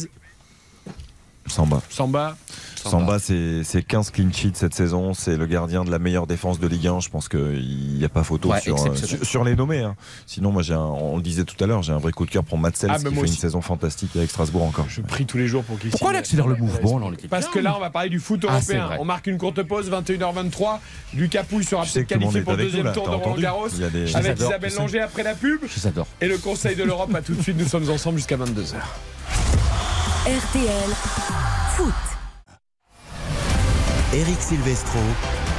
[1.49, 1.83] Samba.
[1.89, 2.37] Samba.
[2.85, 5.13] Samba, c'est c'est 15 clean sheets cette saison.
[5.13, 7.01] C'est le gardien de la meilleure défense de Ligue 1.
[7.01, 9.81] Je pense qu'il n'y a pas photo Ouais, sur, euh, sur, sur les nommés.
[9.81, 9.97] hein.
[10.27, 12.31] Sinon, moi, j'ai un- on le disait tout à l'heure, j'ai un vrai coup de
[12.31, 14.87] cœur pour Matsels Ah, qui fait une saison fantastique avec Strasbourg encore.
[14.89, 16.19] Je prie tous les jours pour qu'il Pourquoi signe.
[16.19, 18.91] accélère le mouvement Parce que là, on va parler du foot Ah, européen.
[19.01, 20.81] on marque une courte pause, 21h23.
[21.15, 23.69] Lucas Pouille sera peut-être qualifié pour le nous, deuxième tour de Roland Garros.
[23.69, 24.73] Il des- Avec Isabelle.
[24.79, 25.61] Langer après la pub.
[25.69, 26.07] Je les adore.
[26.21, 27.57] Et le Conseil de l'Europe, à tout de suite.
[27.59, 28.77] Nous sommes ensemble jusqu'à 22h.
[30.27, 30.91] RTL
[31.77, 31.95] Foot.
[34.13, 35.01] Eric Silvestro.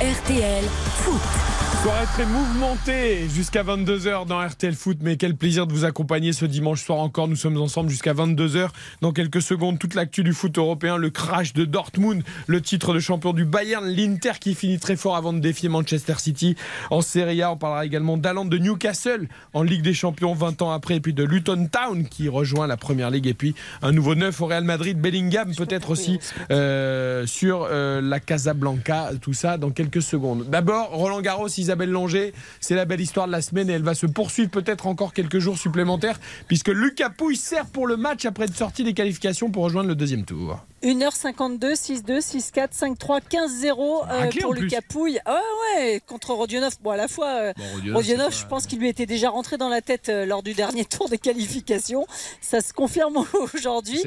[0.02, 0.68] RTL
[1.04, 1.57] Foot.
[1.84, 6.46] Soirée très mouvementée jusqu'à 22h dans RTL Foot, mais quel plaisir de vous accompagner ce
[6.46, 7.28] dimanche soir encore.
[7.28, 8.70] Nous sommes ensemble jusqu'à 22h.
[9.02, 13.00] Dans quelques secondes, toute l'actu du foot européen, le crash de Dortmund, le titre de
[13.00, 16.56] champion du Bayern, l'Inter qui finit très fort avant de défier Manchester City
[16.90, 17.52] en Serie A.
[17.52, 21.14] On parlera également d'Alan de Newcastle en Ligue des Champions 20 ans après, et puis
[21.14, 24.64] de Luton Town qui rejoint la Première Ligue, et puis un nouveau neuf au Real
[24.64, 30.46] Madrid, Bellingham peut-être aussi euh, sur euh, la Casablanca, tout ça dans quelques secondes.
[30.50, 33.94] D'abord, Roland Garros, Isabelle Langer, c'est la belle histoire de la semaine et elle va
[33.94, 36.18] se poursuivre peut-être encore quelques jours supplémentaires
[36.48, 39.96] puisque Lucas Pouille sert pour le match après être sorti des qualifications pour rejoindre le
[39.96, 40.62] deuxième tour.
[40.84, 44.54] 1h52, 6-2, 6-4, 5-3, 15-0 euh, pour.
[44.54, 45.20] Lucas Pouille.
[45.26, 45.42] Ah
[45.76, 46.76] ouais, contre Rodionov.
[46.82, 47.54] Bon, à la fois, euh,
[47.94, 50.86] Rodionov, je pense qu'il lui était déjà rentré dans la tête euh, lors du dernier
[50.86, 52.06] tour des qualifications.
[52.42, 54.02] Ça se confirme aujourd'hui.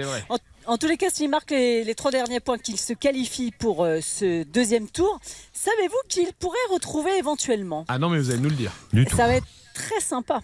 [0.67, 3.85] En, tous les cas, s'il marque les, les trois derniers points, qu'il se qualifie pour
[3.85, 5.21] euh, ce deuxième tour,
[5.53, 7.85] savez-vous qu'il pourrait retrouver éventuellement?
[7.89, 8.73] Ah non, mais vous allez nous le dire.
[8.93, 9.17] Du Et tout.
[9.17, 10.41] Ça va être très sympa.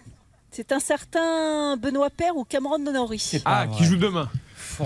[0.51, 4.29] C'est un certain Benoît Père ou Cameron Nonori Ah, qui joue demain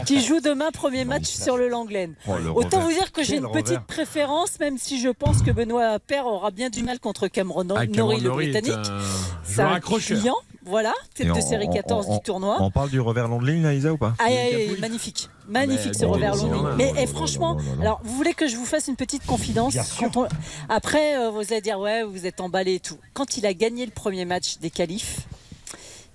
[0.05, 2.15] qui joue demain premier match sur le Langlaine.
[2.27, 2.81] Oh, le Autant revers.
[2.81, 3.83] vous dire que j'ai une petite revers.
[3.85, 7.85] préférence, même si je pense que Benoît Père aura bien du mal contre Cameron Ah,
[7.87, 8.87] Cameron le Norrie est Britannique.
[8.89, 8.99] un
[9.43, 10.35] C'est un client,
[10.65, 12.57] voilà, tête Et de on- série on- 14 on- du tournoi.
[12.61, 14.13] On parle du revers là, Isa, ou pas?
[14.19, 14.79] Aïe, Pouille.
[14.79, 16.73] magnifique, magnifique Mais ce revers normal.
[16.77, 17.81] Mais eh, franchement, non, non, non.
[17.81, 19.75] alors vous voulez que je vous fasse une petite confidence.
[19.99, 20.27] Quand on-
[20.69, 22.97] Après, euh, vous allez dire ouais, vous êtes emballé et tout.
[23.13, 25.21] Quand il a gagné le premier match des qualifs,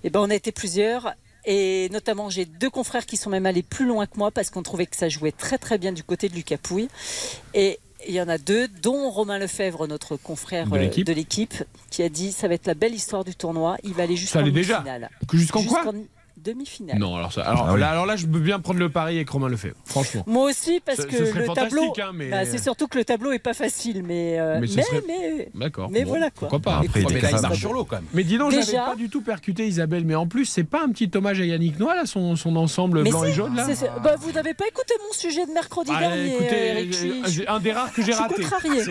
[0.04, 1.12] eh ben on a été plusieurs.
[1.46, 4.62] Et notamment, j'ai deux confrères qui sont même allés plus loin que moi parce qu'on
[4.62, 6.88] trouvait que ça jouait très très bien du côté de Lucas Pouille.
[7.54, 7.78] Et
[8.08, 11.08] il y en a deux, dont Romain Lefebvre, notre confrère De euh, l'équipe.
[11.08, 11.54] l'équipe,
[11.90, 13.76] qui a dit ça va être la belle histoire du tournoi.
[13.84, 14.40] Il va aller jusqu'en.
[15.28, 15.84] Que Jusqu'en quoi
[16.46, 16.98] demi-finale.
[16.98, 17.42] Non, alors ça.
[17.42, 17.80] Alors, Ah oui.
[17.80, 20.22] là, alors là, je peux bien prendre le pari avec Romain Lefebvre, franchement.
[20.26, 22.86] Moi aussi, parce Ce- que ce serait le fantastique, tableau, hein, mais- bah, c'est surtout
[22.88, 25.88] que le tableau est pas facile, mais euh, Mais mais, ce serait- mais- D'accord.
[25.90, 26.48] Mais Bon, voilà, quoi.
[26.48, 28.04] Pourquoi pas Après, mais là, il marche sur l'eau quand même.
[28.14, 30.82] Mais dis donc, j'avais Déjà- pas du tout percuté Isabelle, mais en plus, c'est pas
[30.82, 33.66] un petit hommage à Yannick Noah, là, son, son ensemble mais blanc et jaune, là
[34.02, 37.72] bah, vous n'avez pas écouté mon sujet de mercredi Ah, dernier, écoutez, euh, un des
[37.72, 38.42] rares que j'ai raté.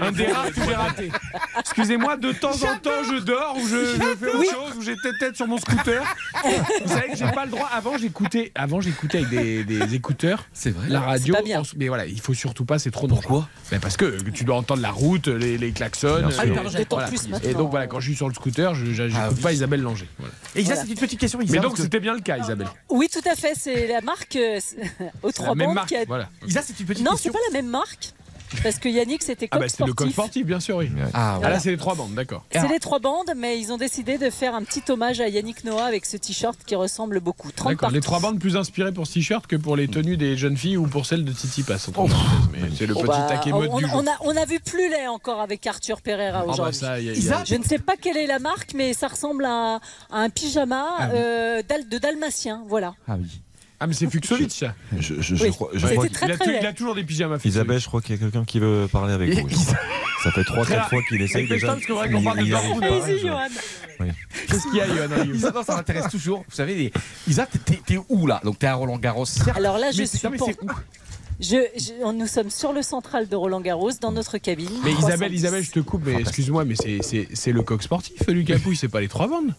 [0.02, 1.11] Un des rares que j'ai raté.
[1.60, 5.14] Excusez-moi, de temps en temps, je dors ou je, fais autre chose ou j'ai tête
[5.19, 6.03] tête sur mon scooter.
[6.84, 7.67] Vous savez que j'ai pas le droit.
[7.72, 10.45] Avant, j'écoutais, avant, j'écoutais avec des, des écouteurs.
[10.53, 10.88] C'est vrai.
[10.89, 11.61] La radio, pas bien.
[11.61, 13.43] en- mais voilà, il faut surtout pas, c'est trop dangereux.
[13.69, 16.07] Pourquoi Parce que tu dois entendre la route, les, les klaxons.
[16.07, 16.22] Euh.
[16.38, 17.07] Ah oui, pardon, voilà.
[17.07, 19.41] plus Et donc voilà, quand je suis sur le scooter, je j'écoute Ah oui.
[19.41, 20.07] pas Isabelle Langer.
[20.19, 20.34] Voilà.
[20.55, 20.85] Et Isa, Voilà.
[20.88, 21.41] c'est une petite question.
[21.41, 22.67] Isa, Mais donc que- c'était bien le cas, Isabelle.
[22.89, 24.59] Oui, tout à fait, c'est la marque euh,
[25.23, 25.89] aux trois même marque.
[25.89, 26.05] qui a...
[26.05, 26.30] Voilà.
[26.47, 27.31] Isa, c'est une petite Non, question.
[27.34, 28.13] c'est pas la même marque.
[28.64, 30.45] Parce que Yannick c'était Ah coq bah c'était le coq sportif.
[30.45, 30.90] bien sûr, oui.
[31.14, 32.44] Ah, Ah, là, c'est les trois bandes, d'accord.
[32.52, 35.64] C'est les trois bandes, mais ils ont décidé de faire un petit hommage à Yannick
[35.64, 37.52] Noah avec ce t-shirt qui ressemble beaucoup.
[37.52, 40.18] 30 D'accord, par les trois bandes plus inspirées pour ce t-shirt que pour les tenues
[40.18, 41.90] des jeunes filles ou pour celles de Titi Pass.
[42.52, 43.91] Mais c'est le Oh petit bah, taquet on, mode du jour.
[43.95, 46.76] on a, on a vu plus laid encore avec Arthur Pereira bah aujourd'hui.
[46.76, 49.07] ça, y a- y a- Je ne sais pas quelle est la marque, mais ça
[49.07, 49.76] ressemble à,
[50.11, 51.19] à un pyjama Ah oui.
[51.19, 52.64] euh, de dalmatien.
[52.68, 52.94] Voilà.
[53.07, 53.41] Ah oui.
[53.80, 54.73] Ah, mais c'est Fuxovic, ça.
[54.97, 55.49] Je, je- je Oui.
[55.52, 56.60] crois, je C'était crois très, il, a très tou- laid.
[56.61, 57.53] il a toujours des pyjamas Fuxovic.
[57.56, 59.49] Isabelle, je crois qu'il y a quelqu'un qui veut parler avec vous.
[60.23, 61.68] Ça fait 3-4 fois qu'il essaye Avec déjà.
[61.68, 63.47] parce que vrai qu'on Il- parle de Dortmund, Johan.
[64.47, 66.39] Qu'est-ce qu'il y a, Johan Isa, non, ça m'intéresse toujours.
[66.49, 66.91] Vous savez, les...
[67.27, 68.41] Isa, t'es- t'es t'es où là?
[68.43, 69.26] Donc t'es à Roland Garros.
[69.26, 70.68] certes, Alors là, je mais- suis mais pour- c'est où?
[71.41, 74.69] Je, je- nous sommes sur le central de Roland Garros, dans notre cabine.
[74.85, 75.06] Mais 310.
[75.07, 78.57] Isabelle, Isabelle, je te coupe, mais excuse-moi, mais c'est- c'est c'est le coq sportif, Lucas
[78.60, 79.53] Pouille, c'est pas les trois bandes.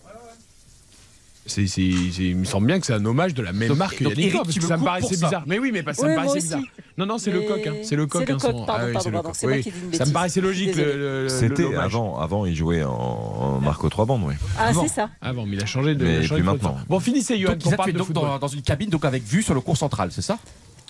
[1.47, 3.79] C'est, c'est- c'est- il me semble bien que c'est un hommage de la même Donc-
[3.79, 5.45] marque que donc, Yannick Noah, parce que ça me paraissait bizarre.
[5.47, 6.43] Mais oui, mais pas, ça Oui, me paraissait aussi.
[6.47, 6.61] bizarre.
[6.99, 7.67] Non, non, c'est le Mais coq.
[7.67, 7.73] hein.
[7.83, 8.23] C'est le coq.
[8.23, 9.37] c'est le hein, coq, son- pardon, oui, pardon, c'est le pardon, coq.
[9.39, 9.63] c'est moi Oui.
[9.63, 10.77] qui dis une Ça me paraissait logique.
[10.77, 14.35] Le- le- C'était avant, avant, il jouait en, en Marco 3 bandes, oui.
[14.59, 14.83] Ah, Avant.
[14.83, 15.11] c'est ça.
[15.21, 16.05] Avant, mais il a changé de.
[16.05, 16.77] Mais il a changé plus de maintenant.
[16.89, 19.77] Bon, finissez, Johan, Donc, de donc dans une cabine donc avec vue sur le cours
[19.77, 20.39] central, c'est ça?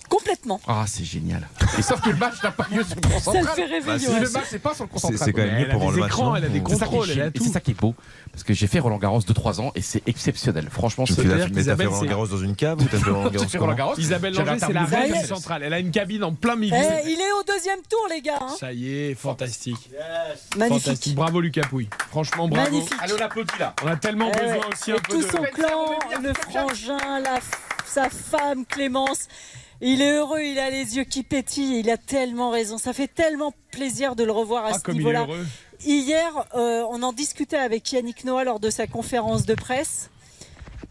[0.09, 0.59] Complètement.
[0.67, 1.47] Ah, c'est génial.
[1.77, 3.55] Et sauf que le match n'a pas lieu sur le cours Ça central.
[3.55, 5.25] fait rêver, Bah, Si le match n'est pas sur le cours C'est- central.
[5.25, 6.97] c'est quand même mieux pour des le match, elle a des C'est ça qui est
[6.97, 7.27] contrôles, elle a génial.
[7.27, 7.43] Et tout.
[7.43, 7.95] c'est ça qui est beau.
[8.31, 10.69] Parce que j'ai fait Roland Garros 2-3 ans et c'est exceptionnel.
[10.71, 13.43] Franchement, c'est mais t'as fait Roland Garros dans une cave ou t'as fait Roland Garros
[13.43, 13.99] J'ai fait Roland comment Garros.
[13.99, 15.63] Isabelle Langer, c'est la reine du central.
[15.63, 16.75] Elle a une cabine en plein milieu.
[16.77, 18.37] Eh, il est au deuxième tour, les gars.
[18.41, 18.55] hein.
[18.59, 19.89] Ça y est, fantastique.
[20.57, 20.83] Magnifique.
[20.85, 21.15] Fantastique.
[21.15, 21.89] Bravo Lucas Pouille.
[22.09, 22.63] Franchement, bravo.
[22.71, 22.93] Magnifique.
[23.01, 23.73] Allez, on applaudit là.
[23.83, 25.27] On a tellement Eh besoin aussi un Et peu tout de.
[25.27, 26.97] son clan, le frangin,
[27.85, 29.27] sa femme Clémence.
[29.81, 32.77] Il est heureux, il a les yeux qui pétillent, il a tellement raison.
[32.77, 35.27] Ça fait tellement plaisir de le revoir à Ah, ce niveau-là.
[35.85, 40.09] Hier, euh, on en discutait avec Yannick Noah lors de sa conférence de presse.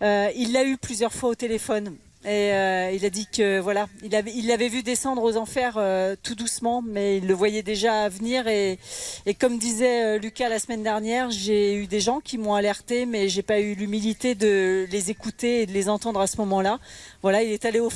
[0.03, 1.97] Euh, il l'a eu plusieurs fois au téléphone.
[2.25, 5.79] Et euh, il a dit que voilà, il avait, il l'avait vu descendre aux enfers
[6.23, 8.47] tout doucement, mais il le voyait déjà venir.
[8.47, 8.79] Et,
[9.27, 13.29] et comme disait Lucas la semaine dernière, j'ai eu des gens qui m'ont alerté, mais
[13.29, 16.79] j'ai pas eu l'humilité de les écouter et de les entendre à ce moment-là.
[17.23, 17.91] Voilà, il est allé au,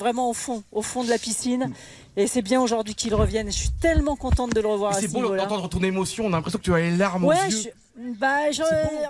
[0.00, 1.72] vraiment au fond, au fond de la piscine.
[2.16, 3.46] Et c'est bien aujourd'hui qu'il revienne.
[3.46, 6.24] Je suis tellement contente de le revoir C'est ce beau d'entendre ton émotion.
[6.24, 7.56] On a l'impression que tu as les larmes Ouais, aux yeux.
[7.64, 7.68] je-
[8.18, 8.28] bah,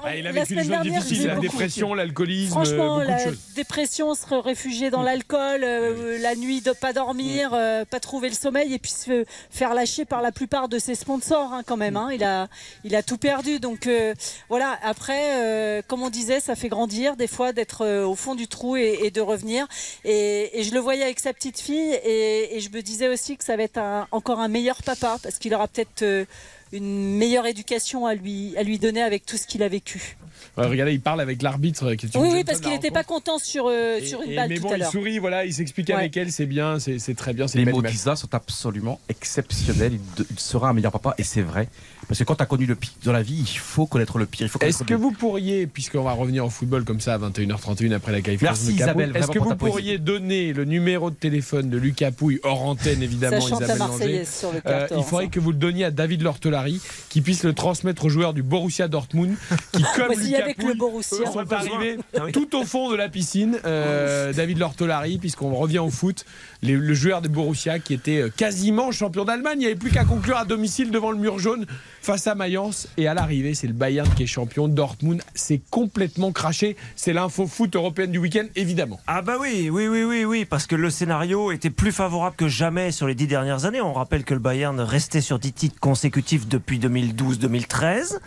[0.02, 3.30] Ah, il a la vécu des choses difficiles, la dépression, l'alcoolisme, Franchement, beaucoup la de
[3.30, 3.38] choses.
[3.54, 8.34] dépression, se réfugier dans l'alcool, euh, la nuit de pas dormir, euh, pas trouver le
[8.34, 11.96] sommeil et puis se faire lâcher par la plupart de ses sponsors hein, quand même.
[11.96, 12.08] hein.
[12.12, 12.48] Il a,
[12.84, 13.60] il a tout perdu.
[13.60, 14.14] Donc euh,
[14.48, 14.78] voilà.
[14.82, 18.98] Après, comme on disait, ça fait grandir des fois d'être au fond du trou et,
[19.04, 19.66] et de revenir.
[20.04, 23.36] Et, et je le voyais avec sa petite fille et, et je me disais aussi
[23.36, 26.26] que ça va être un- encore un meilleur papa parce qu'il aura peut-être
[26.72, 30.16] une meilleure éducation à lui, à lui donner avec tout ce qu'il a vécu.
[30.56, 31.94] Ouais, regardez, il parle avec l'arbitre.
[31.94, 34.32] qui est une Oui, oui, parce qu'il n'était pas content sur, euh, Et- sur une
[34.32, 35.94] et- balle mais tout bon, à il sourit, voilà, il s'explique Ouais.
[35.94, 39.92] avec elle, c'est bien, c'est c'est très bien, c'est Les mots d'Isa sont absolument exceptionnels.
[39.94, 41.68] Il, de- il sera un meilleur papa et c'est vrai.
[42.10, 44.26] Parce que quand tu as connu le pire dans la vie, il faut connaître le
[44.26, 44.48] pire.
[44.62, 48.10] Est-ce que le- vous pourriez, puisqu'on va revenir au football comme ça à 21h31 après
[48.10, 51.78] la qualification Merci, de Isabelle, est-ce que vous pourriez donner le numéro de téléphone de
[51.78, 55.38] Lucas Pouille hors antenne évidemment Ça Isabelle Langer Marseillaise sur le Euh, il faudrait que
[55.38, 56.80] vous le donniez à David Lortolari,
[57.10, 59.36] qui puisse le transmettre aux joueurs du Borussia Dortmund,
[59.72, 61.18] qui comme Lucas avec Pouille, le Borussia.
[61.18, 63.56] eux, On a sont arrivés Ah tout au fond de la piscine.
[63.64, 66.24] Euh, David Lortolari, puisqu'on revient au foot,
[66.62, 69.90] les- le joueur de Borussia qui était euh, quasiment champion d'Allemagne, il n'y avait plus
[69.92, 71.66] qu'à conclure à domicile devant le mur jaune
[72.02, 72.88] face à Mayence.
[72.96, 74.68] Et à l'arrivée, c'est le Bayern qui est champion.
[74.68, 76.76] Dortmund, c'est complètement craché.
[76.96, 79.00] C'est l'info foot européenne du week-end, évidemment.
[79.06, 82.48] Ah bah oui, oui, oui, oui, oui, parce que le scénario était plus favorable que
[82.48, 83.80] jamais sur les dix dernières années.
[83.80, 88.18] On rappelle que le Bayern restait sur dix titres consécutifs depuis 2012-2013.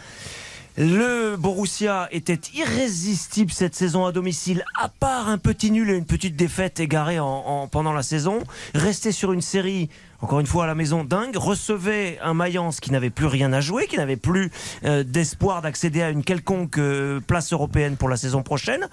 [0.76, 6.06] Le Borussia était irrésistible cette saison à domicile, à part un petit nul et une
[6.06, 8.40] petite défaite égarée en, en- pendant la saison.
[8.74, 9.90] Restait sur une série,
[10.24, 11.36] encore une fois à la maison, dingue.
[11.36, 14.52] Recevait un Mayence qui n'avait plus rien à jouer, qui n'avait plus
[14.86, 18.88] euh, d'espoir d'accéder à une quelconque euh, place européenne pour la saison prochaine.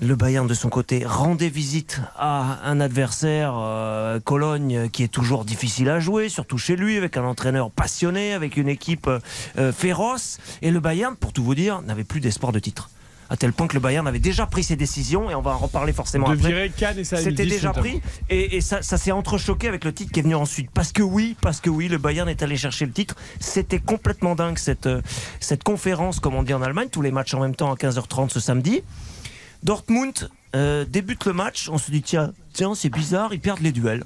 [0.00, 5.44] Le Bayern de son côté rendait visite à un adversaire euh, Cologne qui est toujours
[5.44, 9.10] difficile à jouer, surtout chez lui, avec un entraîneur passionné, avec une équipe
[9.74, 10.38] féroce.
[10.62, 12.90] Et le Bayern, pour tout vous dire, n'avait plus d'espoir de titre.
[13.30, 15.58] À tel point que le Bayern avait déjà pris ses décisions, et on va en
[15.58, 16.48] reparler forcément De après.
[16.48, 18.00] virer Cannes et ça C'était déjà pris
[18.30, 20.70] et, et ça, ça s'est entrechoqué avec le titre qui est venu ensuite.
[20.70, 23.16] Parce que oui, parce que oui, le Bayern est allé chercher le titre.
[23.38, 25.02] C'était complètement dingue cette, euh,
[25.40, 28.30] cette conférence, comme on dit en Allemagne, tous les matchs en même temps à 15h30
[28.30, 28.82] ce samedi.
[29.62, 33.72] Dortmund euh, débute le match, on se dit tiens, tiens c'est bizarre, ils perdent les
[33.72, 34.04] duels.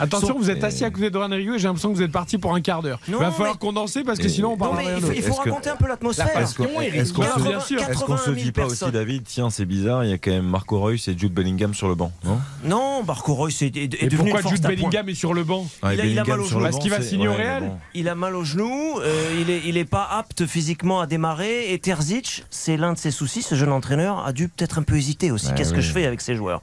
[0.00, 2.38] Attention, vous êtes assis à côté de Rieu et j'ai l'impression que vous êtes parti
[2.38, 3.00] pour un quart d'heure.
[3.08, 5.12] Il va falloir mais- condenser parce que sinon on Non, parlera mais rien il faut,
[5.12, 6.38] il faut Est-ce que- raconter un peu l'atmosphère.
[6.38, 8.90] Est-ce qu'on est-ce qu'on se, 80 est-ce qu'on se 80 dit 000 pas aussi.
[8.92, 11.88] David, tiens, c'est bizarre, il y a quand même Marco Reus et Jude Bellingham sur
[11.88, 12.38] le banc, non?
[12.64, 14.62] Non, Marco Reus est, est- est Et devenu pourquoi Jude.
[14.62, 15.66] Bellingham est sur le banc?
[15.82, 16.60] Il a- il a Bellingham mal au genou.
[16.60, 17.70] Parce banc, qu'il va signer au Real.
[17.94, 21.72] Il a mal au genou, euh, il, est, il est pas apte physiquement à démarrer.
[21.72, 23.42] Et Terzic, c'est l'un de ses soucis.
[23.42, 25.48] Ce jeune entraîneur a dû peut-être un peu hésiter aussi.
[25.56, 26.60] Qu'est-ce que je fais avec ces joueurs?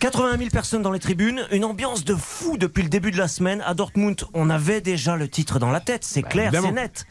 [0.00, 3.28] 80 000 personnes dans les tribunes, une ambiance de fou depuis le début de la
[3.28, 3.62] semaine.
[3.66, 6.68] À Dortmund, on avait déjà le titre dans la tête, c'est clair, évidemment.
[6.68, 7.04] c'est net.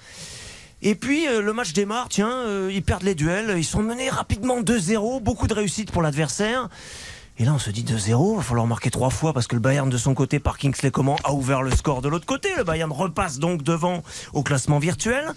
[0.81, 4.09] Et puis euh, le match démarre, tiens, euh, ils perdent les duels, ils sont menés
[4.09, 6.67] rapidement 2-0, beaucoup de réussite pour l'adversaire.
[7.37, 9.61] Et là, on se dit 2-0, il va falloir marquer trois fois parce que le
[9.61, 12.49] Bayern de son côté, par Kingsley Coman, a ouvert le score de l'autre côté.
[12.57, 14.01] Le Bayern repasse donc devant
[14.33, 15.31] au classement virtuel.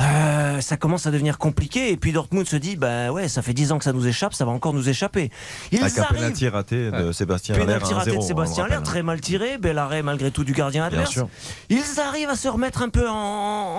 [0.00, 3.52] Euh, ça commence à devenir compliqué et puis Dortmund se dit bah ouais ça fait
[3.52, 5.30] 10 ans que ça nous échappe ça va encore nous échapper
[5.70, 7.54] ils Avec un penalty raté de Sébastien.
[7.54, 8.86] Penalty raté de 1-0, Sébastien Aller, rappelle.
[8.86, 11.10] très mal tiré, bel arrêt malgré tout du gardien Bien adverse.
[11.12, 11.28] sûr.
[11.68, 13.14] Ils arrivent à se remettre un peu en,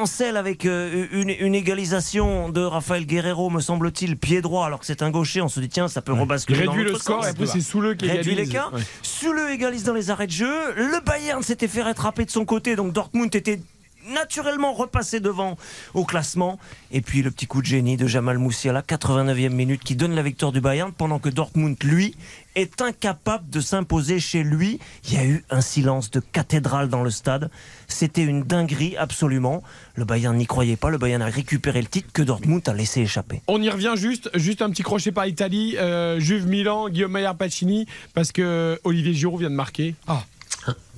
[0.01, 4.79] en selle avec euh, une, une égalisation de Rafael Guerrero, me semble-t-il, pied droit, alors
[4.81, 5.41] que c'est un gaucher.
[5.41, 6.65] On se dit tiens, ça peut Il rebasculer.
[6.65, 7.25] dans réduit le score sens.
[7.25, 8.49] et après c'est Souleux qui Réduit égalise.
[8.49, 8.71] l'écart.
[8.71, 8.81] Ouais.
[9.01, 10.73] Souleux égalise dans les arrêts de jeu.
[10.75, 13.59] Le Bayern s'était fait rattraper de son côté, donc Dortmund était
[14.07, 15.57] naturellement repassé devant
[15.93, 16.59] au classement.
[16.91, 20.21] Et puis le petit coup de génie de Jamal Moussiala, 89e minute, qui donne la
[20.21, 22.15] victoire du Bayern, pendant que Dortmund, lui,
[22.55, 24.79] est incapable de s'imposer chez lui.
[25.05, 27.49] Il y a eu un silence de cathédrale dans le stade.
[27.87, 29.63] C'était une dinguerie absolument.
[29.95, 30.89] Le Bayern n'y croyait pas.
[30.89, 33.41] Le Bayern a récupéré le titre que Dortmund a laissé échapper.
[33.47, 37.35] On y revient juste, juste un petit crochet par Italie, euh, Juve Milan, Guillaume Maillard
[37.35, 39.95] Pacini, parce que Olivier Giroud vient de marquer.
[40.07, 40.23] Ah.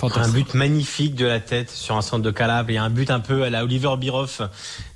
[0.02, 3.20] Un but magnifique de la tête sur un centre de Calabre et un but un
[3.20, 4.42] peu à la Oliver Biroff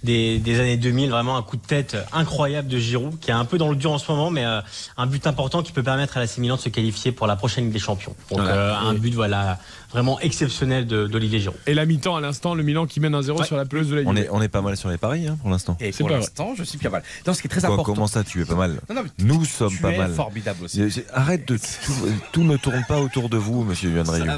[0.03, 3.45] des, des années 2000, vraiment un coup de tête incroyable de Giroud qui est un
[3.45, 4.61] peu dans le dur en ce moment, mais euh,
[4.97, 7.65] un but important qui peut permettre à la Milan de se qualifier pour la prochaine
[7.65, 8.15] Ligue des Champions.
[8.29, 9.57] Donc euh, un but voilà
[9.91, 11.57] vraiment exceptionnel de- d'Olivier Giroud.
[11.67, 13.45] Et la mi-temps à l'instant, le Milan qui mène 1-0 Ouais.
[13.45, 14.25] sur la pelouse de la On Juve.
[14.25, 15.77] est, on est pas mal sur les paris hein, pour l'instant.
[15.79, 17.03] Et pour pas l'instant, je suis bien mal.
[17.25, 17.93] Non, ce qui est très Quoi, important.
[17.93, 20.13] comment ça, tu es pas mal Non, non, mais Nous sommes tu pas es mal.
[20.13, 20.81] formidable aussi.
[21.13, 21.93] Arrête de tout,
[22.31, 24.29] tout ne tourne pas autour de vous, Monsieur Yuan Ryu.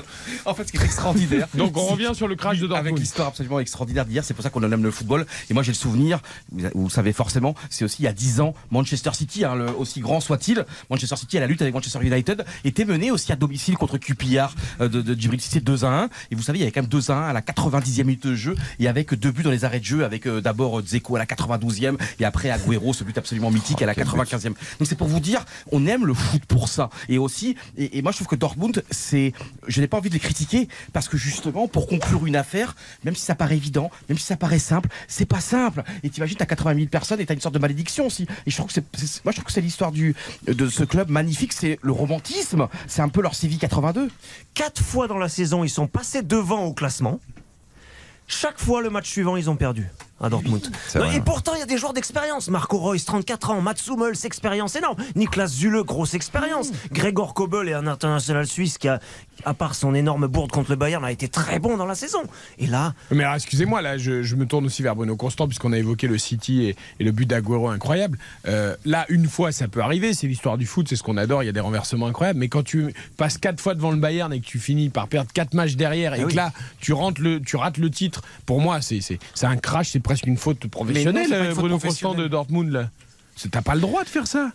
[0.45, 1.47] En fait, ce qui est extraordinaire.
[1.55, 2.99] Donc on revient sur le crash de Avec Dortmund.
[2.99, 5.25] l'histoire absolument extraordinaire d'hier, c'est pour ça qu'on en aime le football.
[5.49, 6.19] Et moi j'ai le souvenir,
[6.51, 9.55] vous, vous le savez forcément, c'est aussi il y a 10 ans, Manchester City, hein,
[9.55, 13.31] le- aussi grand soit-il, Manchester City à la lutte avec Manchester United, était mené aussi
[13.31, 16.09] à domicile contre QPR euh, de, de Djibril Cissé 2 à 1.
[16.31, 18.25] Et vous savez, il y avait quand même 2 à 1 à la 90e minute
[18.25, 20.83] de jeu et avec deux buts dans les arrêts de jeu, avec euh, d'abord euh,
[20.83, 24.43] Dzeko à la 92e et après Agüero, ce but absolument mythique à la 95e.
[24.43, 26.89] Donc c'est pour vous dire, on aime le foot pour ça.
[27.09, 29.33] Et aussi, et, et moi je trouve que Dortmund, c'est,
[29.67, 33.15] je n'ai pas envie de les critiquer parce que justement, pour conclure une affaire, même
[33.15, 35.83] si ça paraît évident, même si ça paraît simple, c'est pas simple.
[36.03, 38.27] Et t'imagines, t'as 80 000 personnes et t'as une sorte de malédiction aussi.
[38.45, 40.15] Et je trouve que c'est, moi je trouve que c'est l'histoire du,
[40.47, 42.67] de ce club magnifique, c'est le romantisme.
[42.87, 44.09] C'est un peu leur Civic 82.
[44.53, 47.19] Quatre fois dans la saison, ils sont passés devant au classement.
[48.27, 49.89] Chaque fois, le match suivant, ils ont perdu
[50.21, 50.69] à Dortmund.
[50.87, 52.49] C'est Non, vrai, et pourtant, il y a des joueurs d'expérience.
[52.49, 53.61] Marco Reus, 34 ans.
[53.61, 54.97] Mats Hummels, expérience énorme.
[55.15, 56.71] Niklas Zule, grosse expérience.
[56.91, 58.99] Gregor Kobel est un international suisse qui a,
[59.45, 62.21] à part son énorme bourde contre le Bayern, a été très bon dans la saison.
[62.59, 65.73] Et là, Mais alors, excusez-moi, là, je, je me tourne aussi vers Bruno Constant, puisqu'on
[65.73, 68.17] a évoqué le City et, et le but d'Aguero incroyable.
[68.47, 71.43] Euh, là, une fois, ça peut arriver, c'est l'histoire du foot, c'est ce qu'on adore,
[71.43, 72.39] il y a des renversements incroyables.
[72.39, 75.31] Mais quand tu passes quatre fois devant le Bayern et que tu finis par perdre
[75.33, 78.61] quatre matchs derrière et Ah que là, tu, rentres le, tu rates le titre, pour
[78.61, 79.01] moi, c'est
[79.43, 82.15] un crash, c'est presque une faute professionnelle, pas une faute Bruno professionnelle.
[82.15, 82.71] Constant de Dortmund.
[82.71, 82.89] là.
[83.51, 84.51] T'as pas le droit de faire ça.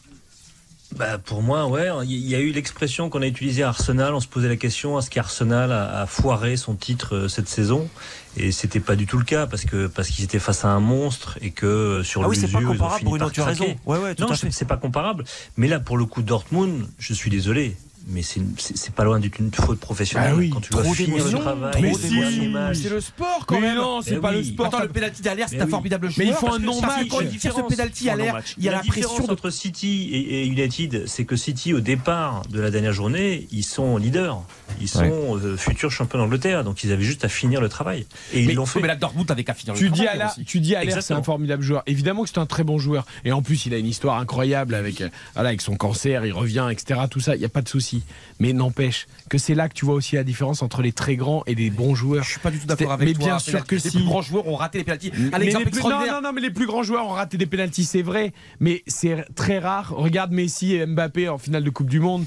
[0.95, 4.15] Bah, pour moi, ouais, il y a eu l'expression qu'on a utilisée à Arsenal.
[4.15, 7.89] On se posait la question est-ce qu'Arsenal a, a foiré son titre euh, cette saison?
[8.37, 10.79] Et c'était pas du tout le cas parce que parce qu'ils étaient face à un
[10.79, 13.25] monstre et que euh, sur Ah oui, c'est l'usure, pas ils ont comparable, fini Bruno,
[13.25, 13.77] par tu as raison.
[13.85, 15.25] Ouais, ouais, tout non, c'est pas comparable.
[15.57, 17.77] Mais là, pour le coup, Dortmund, je suis désolé.
[18.09, 20.31] Mais c'est pas loin d'être une faute professionnelle.
[20.33, 22.81] Ah oui, Quand tu dois trop finir le travail, Mais si.
[22.83, 23.77] C'est le sport quand Mais même.
[23.79, 24.37] non, c'est Eh pas oui.
[24.37, 24.67] le sport.
[24.67, 25.71] Attends, le penalty derrière, c'est Mais un oui.
[25.73, 26.39] formidable Mais il joueur.
[26.39, 28.55] faut un parce que Quand il tire ce penalty non-match.
[28.59, 31.81] il y a la différence de entre City et, et United, c'est que City, au
[31.81, 34.41] départ de la dernière journée, ils sont leaders.
[34.81, 35.11] Ils sont Ouais.
[35.45, 36.63] euh, futurs champions d'Angleterre.
[36.63, 38.07] Donc ils avaient juste à finir le travail.
[38.33, 38.81] Et ils Mais, l'ont fait.
[38.81, 40.45] mais là, Dortmund avait qu'à finir le Tu dis, travail à la, aussi.
[40.45, 41.83] tu dis à l'air, c'est un formidable joueur.
[41.87, 43.05] Évidemment que c'est un très bon joueur.
[43.25, 46.69] Et en plus, il a une histoire incroyable avec, euh, avec son cancer, il revient,
[46.71, 47.01] etc.
[47.11, 47.96] Tout ça, il n'y a pas de souci.
[48.41, 51.43] Mais n'empêche que c'est là que tu vois aussi la différence entre les très grands
[51.47, 52.25] et les bons joueurs.
[52.25, 53.25] Je suis pas du tout d'accord avec mais toi.
[53.25, 53.91] bien sûr que les si.
[53.91, 56.67] plus grands joueurs ont raté les Mais les plus- non, non, non, mais les plus
[56.67, 58.33] grands joueurs ont raté des pénaltys, c'est vrai.
[58.61, 59.95] Mais c'est très rare.
[59.97, 62.25] Regarde Messi et Mbappé en finale de Coupe du Monde.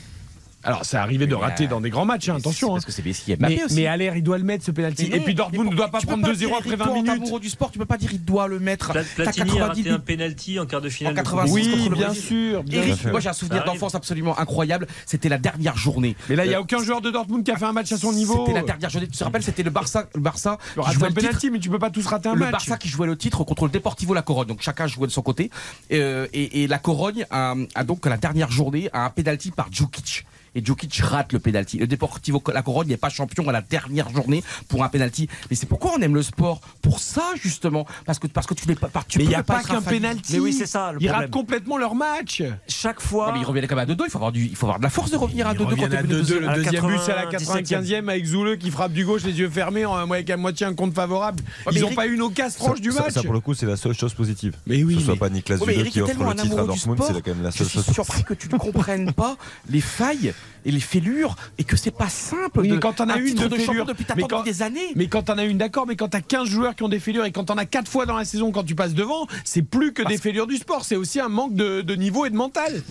[0.64, 2.68] Alors, ça arrivait de Mais, rater euh, dans des grands matchs, hein, attention.
[2.68, 2.74] c'est hein.
[2.76, 3.76] Parce que c'est Messi et Mbappé Mais, aussi.
[3.76, 5.08] mais Allaire, il doit le mettre ce pénalty.
[5.10, 6.96] Mais Et puis Dortmund ne doit pas prendre 2-0 dire, après Eric, 20 toi, en
[6.96, 7.10] minutes.
[7.12, 8.92] amoureux du sport, tu peux pas dire il doit le mettre.
[9.16, 11.14] Platini a 90 raté un penalty en quart de finale.
[11.14, 11.78] En de Coupe 86 du Monde.
[11.78, 12.64] Oui, contre le bien sûr.
[12.64, 13.12] bien Eric, sûr.
[13.12, 14.88] moi j'ai un souvenir d'enfance absolument incroyable.
[15.06, 16.16] C'était la dernière journée.
[16.30, 17.98] Mais là, il n'y a aucun joueur de Dortmund qui a fait un match à
[17.98, 18.44] son niveau.
[18.46, 19.08] C'était la dernière journée.
[19.08, 21.70] Tu te rappelles, c'était le Barça, le Barça qui jouait un le penalty, mais tu
[21.70, 22.52] peux pas tous rater un le match.
[22.52, 24.48] Barça qui jouait le titre contre le Deportivo La Corogne.
[24.48, 25.52] Donc chacun jouait de son côté.
[25.92, 27.56] Euh, et, la Corogne a,
[27.86, 30.26] donc la dernière journée a un penalty par Djukic.
[30.56, 31.78] Et Djokic rate le penalty.
[31.78, 35.28] Le Deportivo La Corogne n'est pas champion à la dernière journée pour un penalty.
[35.50, 38.68] Mais c'est pourquoi on aime le sport Pour ça justement, parce que parce que tu
[38.68, 38.90] n'es pas.
[39.08, 40.34] Tu mais il n'y a pas qu'un penalty.
[40.34, 41.22] Mais oui, c'est ça, le Ils problème.
[41.22, 42.44] ratent complètement leur match.
[42.68, 43.28] Chaque fois.
[43.28, 44.04] Non, mais ils reviennent quand même à 2-2.
[44.06, 45.58] Il faut avoir du, il faut avoir de la force de revenir à 2-2 Ils
[45.64, 46.24] quand reviennent t'es à mené 2-2.
[46.24, 46.40] 2-0.
[46.58, 47.84] Le deuxième but, c'est à la 97e.
[47.84, 50.74] 95e avec Zouleux qui frappe du gauche, les yeux fermés, en- avec à moitié un
[50.74, 51.44] compte favorable.
[51.72, 53.14] Ils n'ont pas eu une occasion franche du match.
[53.14, 54.56] ça, pour le coup, c'est la seule chose positive.
[54.68, 56.64] Mais oui, Que ce soit mais- pas Zule Eric qui offre tellement le titre à
[56.66, 57.12] Dortmund, sport.
[57.16, 57.94] c'est quand même la Je seule suis chose.
[57.94, 59.38] surpris que tu ne comprennes pas
[59.70, 60.34] les failles
[60.66, 62.60] et les fêlures et que c'est pas simple.
[62.62, 64.24] Oui, de, mais quand t'en as un une titre de de champion fêlure, depuis mais
[64.24, 64.92] quand- des années.
[64.96, 67.26] Mais quand t'en as une, d'accord, mais quand t'as 15 joueurs qui ont des fêlures
[67.26, 69.94] et quand t'en as 4 fois dans la saison quand tu passes devant, c'est plus
[69.94, 72.84] que des fêlures du sport, c'est aussi un manque de, de niveau et de mental.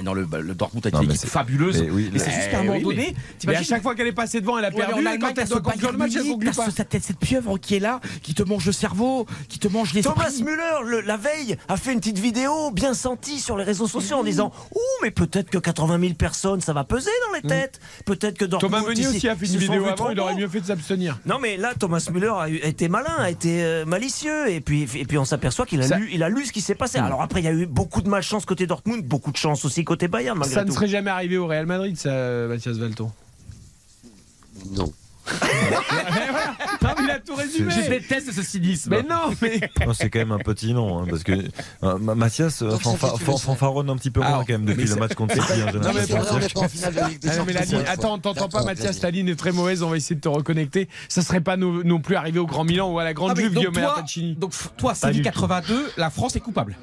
[0.00, 1.82] Et non, le, bah, le Dortmund a Non, une équipe c'est- fabuleuse.
[1.82, 3.14] mais oui, mais c'est juste qu'à un Eh moment oui, donné,
[3.46, 4.94] mais- Mais à chaque fois qu'elle est passée devant, elle a Ouais, mais perdu.
[5.06, 6.70] Allemagne, quand elle doit conclure le match, elle conclut pas.
[6.70, 9.92] ce- t'as cette pieuvre qui est là, qui te mange le cerveau, qui te mange
[9.94, 13.64] les Thomas Müller, le- la veille, a fait une petite vidéo bien sentie sur les
[13.64, 17.34] réseaux sociaux en disant Ouh, mais peut-être que 80 000 personnes, ça va peser dans
[17.34, 17.80] les têtes.
[18.06, 18.72] Peut-être que Dortmund.
[18.72, 21.18] Thomas Meunier aussi a fait une vidéo avant, trop il aurait mieux fait de s'abstenir.
[21.26, 25.04] Non mais là Thomas Müller a, été malin, a été euh, malicieux et puis et
[25.04, 26.98] puis on s'aperçoit qu'il a Ça- lu il a lu ce qui s'est passé.
[26.98, 29.84] Alors après il y a eu beaucoup de malchance côté Dortmund, beaucoup de chance aussi
[29.90, 32.10] côté Bayern malgré Ça ne serait jamais arrivé au Real Madrid, ça,
[32.46, 33.10] Mathias Valton.
[34.70, 34.84] Non.
[36.82, 37.72] Non, mais il a tout résumé.
[37.72, 38.90] Je déteste ce cynisme.
[38.90, 39.60] Mais non, mais.
[39.84, 41.32] Non, c'est quand même un petit nom, hein, parce que
[41.82, 45.14] euh, Ma- Mathias euh, fanfa- fanfaronne un petit peu moins quand même depuis le match
[45.14, 48.02] contre c'est- hein, non, mais pas en finale de Ligue des Ah Champions, ligne- attends,
[48.02, 48.10] fois.
[48.12, 49.00] on t'entend pas, Mathias.
[49.00, 49.82] Ta ligne est très mauvaise.
[49.82, 50.88] On va essayer de te reconnecter.
[51.08, 53.34] Ça serait pas non, non plus arrivé au Grand Milan ou à la Grande Ah,
[53.36, 55.30] mais Juve, donc Guillaume donc toi, Séville du tout.
[55.30, 56.76] 82, la France est coupable.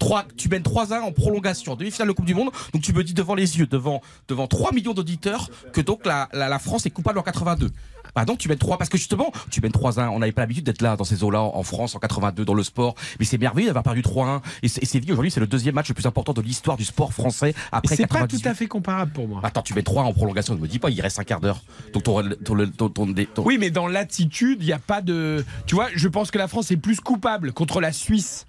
[0.00, 2.50] 3, tu mènes 3-1 en prolongation, demi-finale de Coupe du Monde.
[2.72, 6.28] Donc tu me dis devant les yeux, devant, devant 3 millions d'auditeurs, que donc la,
[6.32, 7.70] la, la France est coupable en 82.
[8.16, 10.64] Bah donc tu mènes 3 parce que justement tu mènes 3-1 on n'avait pas l'habitude
[10.64, 13.38] d'être là dans ces eaux là en France en 82 dans le sport mais c'est
[13.38, 16.40] merveilleux d'avoir perdu 3-1 et, Séville aujourd'hui c'est le deuxième match le plus important de
[16.42, 19.40] l'histoire du sport français après c'est pas 98 tout à fait comparable pour moi.
[19.44, 21.62] Attends, tu mets 3 en prolongation, ne me dis pas, il reste un quart d'heure.
[21.92, 25.44] Donc ton, ton, ton, ton- ton- Oui, mais dans l'attitude, il n'y a pas de.
[25.66, 28.46] Tu vois, je pense que la France est plus coupable contre la Suisse.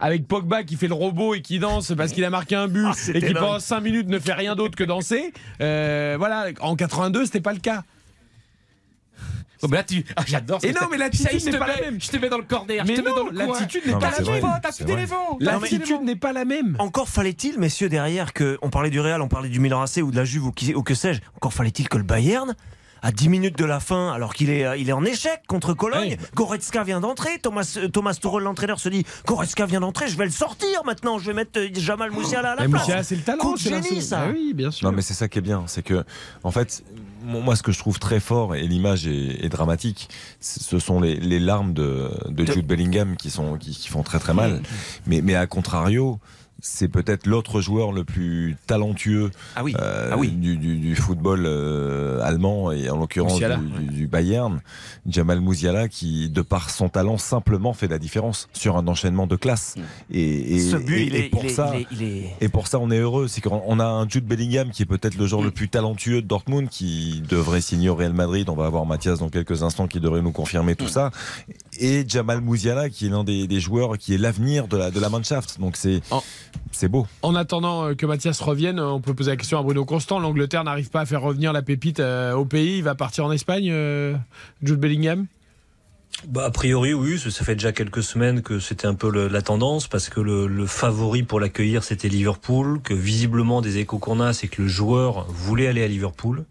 [0.00, 2.86] Avec Pogba qui fait le robot et qui danse parce qu'il a marqué un but
[2.86, 5.32] Ah, et qui pendant 5 minutes ne fait rien d'autre que danser.
[5.60, 7.82] Euh, voilà, en 82, c'était pas le cas.
[9.60, 10.04] Oh, mais là, tu.
[10.14, 10.60] Ah, j'adore.
[10.62, 12.00] Et non, mais l'attitude n'est pas la même.
[12.00, 14.10] Je te mets dans le corner, Mais je te mets non, dans l'attitude n'est pas
[14.12, 14.40] la même.
[14.62, 14.92] T'as plus.
[15.40, 16.76] L'attitude n'est pas la même.
[16.78, 20.12] Encore fallait-il, messieurs, derrière, que on parlait du Real, on parlait du Milan AC ou
[20.12, 22.54] de la Juve ou, qui- ou que sais-je, encore fallait-il que le Bayern,
[23.02, 25.74] à 10 minutes de la fin, alors qu'il est, euh, il est en échec contre
[25.74, 26.16] Cologne.
[26.34, 30.24] Goretzka vient d'entrer, Thomas, euh, Thomas Tuchel, l'entraîneur, se dit Goretzka vient d'entrer, je vais
[30.24, 32.82] le sortir maintenant, je vais mettre euh, Jamal Moussiala à la Mais place.
[32.82, 33.42] Moussiala, c'est le talent.
[33.42, 34.24] Coup de c'est génie, ça.
[34.26, 34.88] Ah oui, bien sûr.
[34.88, 36.04] Non, mais c'est ça qui est bien, c'est que,
[36.42, 36.82] en fait,
[37.22, 40.08] moi, ce que je trouve très fort, et l'image est, est dramatique,
[40.40, 44.18] ce sont les, les larmes de, de Jude Bellingham qui, sont, qui, qui font très
[44.18, 44.62] très mal.
[45.06, 46.20] Mais, mais à contrario,
[46.60, 49.74] c'est peut-être l'autre joueur le plus talentueux Ah oui.
[49.80, 50.28] euh, Ah oui.
[50.30, 54.60] du, du- du football euh, allemand et en l'occurrence du, du- Bayern,
[55.06, 59.36] Jamal Musiala qui, de par son talent, simplement fait la différence sur un enchaînement de
[59.36, 59.76] classe.
[60.10, 62.02] Et, et- Ce but, et- il, et est, pour il, est, ça, il, est, il
[62.02, 63.28] est- et pour ça, on est heureux.
[63.28, 66.22] C'est qu'on on a un Jude Bellingham qui est peut-être le joueur le plus talentueux
[66.22, 68.48] de Dortmund, qui devrait signer au Real Madrid.
[68.48, 71.10] On va avoir Mathias dans quelques instants qui devrait nous confirmer tout ça.
[71.80, 74.98] Et Jamal Musiala, qui est l'un des, des joueurs qui est l'avenir de la, de
[75.00, 75.60] la Mannschaft.
[75.60, 77.06] Donc c'est beau.
[77.22, 80.18] En attendant euh, que Mathias revienne, euh, on peut poser la question à Bruno Constant.
[80.18, 82.78] L'Angleterre n'arrive pas à faire revenir la pépite euh, au pays.
[82.78, 84.14] Il va partir en Espagne, euh,
[84.62, 85.26] Jude Bellingham?
[86.26, 89.28] Bah, a priori, oui, ça ça fait déjà quelques semaines que c'était un peu le-
[89.28, 93.98] la tendance parce que le, le favori pour l'accueillir c'était Liverpool, que visiblement des échos
[93.98, 96.44] qu'on a, c'est que le joueur voulait aller à Liverpool.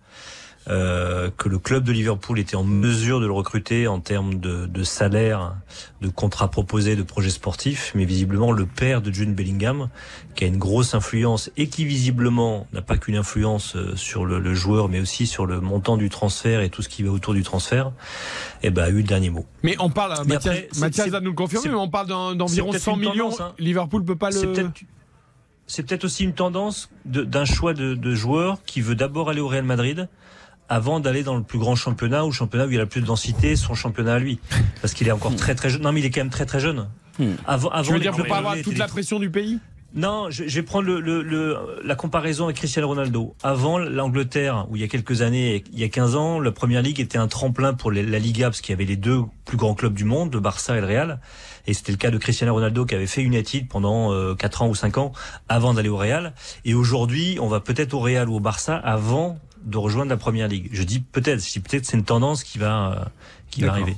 [0.70, 4.66] Euh, que le club de Liverpool était en mesure de le recruter en termes de,
[4.66, 5.56] de salaire,
[6.02, 9.90] de contrats proposés, de projets sportifs, mais visiblement le père de Jude Bellingham,
[10.36, 14.40] qui a une grosse influence et qui visiblement n'a pas qu'une influence euh, sur le,
[14.40, 17.34] le joueur, mais aussi sur le montant du transfert et tout ce qui va autour
[17.34, 17.92] du transfert,
[18.62, 19.46] eh ben, a eu le dernier mot.
[19.64, 22.62] Mais on parle, Mais Mathias, après, va nous le confirmer, mais on parle d'environ c'est
[22.72, 23.30] peut-être 100 une millions.
[23.30, 23.54] tendance, hein.
[23.58, 24.70] Liverpool peut pas le.
[25.66, 29.48] c'est peut-être aussi une tendance d'un choix de, de joueur qui veut d'abord aller au
[29.48, 30.10] Real Madrid
[30.70, 32.86] avant d'aller dans le plus grand championnat ou le championnat où il y a la
[32.86, 34.40] plus de densité, son championnat à lui.
[34.82, 35.82] Parce qu'il est encore très très jeune.
[35.82, 36.88] Non, mais il est quand même très très jeune.
[37.48, 39.60] Avant, avant Tu veux dire pour clubs pas avoir toute la pression du pays?
[39.96, 43.34] Non, je, je vais prendre le, le- le- la comparaison avec Cristiano Ronaldo.
[43.42, 46.82] Avant l'Angleterre, où il y a quelques années, il y a 15 ans, la Première
[46.82, 49.58] Ligue était un tremplin pour les- la Liga, parce qu'il y avait les deux plus
[49.58, 51.20] grands clubs du monde, le Barça et le Real.
[51.68, 54.68] Et c'était le cas de Cristiano Ronaldo qui avait fait United pendant euh, 4 ans
[54.68, 55.14] ou 5 ans
[55.50, 56.34] avant d'aller au Real.
[56.66, 60.48] Et aujourd'hui, on va peut-être au Real ou au Barça avant de rejoindre la Première
[60.48, 60.70] Ligue.
[60.72, 63.06] Je dis peut-être, je dis peut-être c'est une tendance qui va, euh,
[63.52, 63.98] qui va arriver.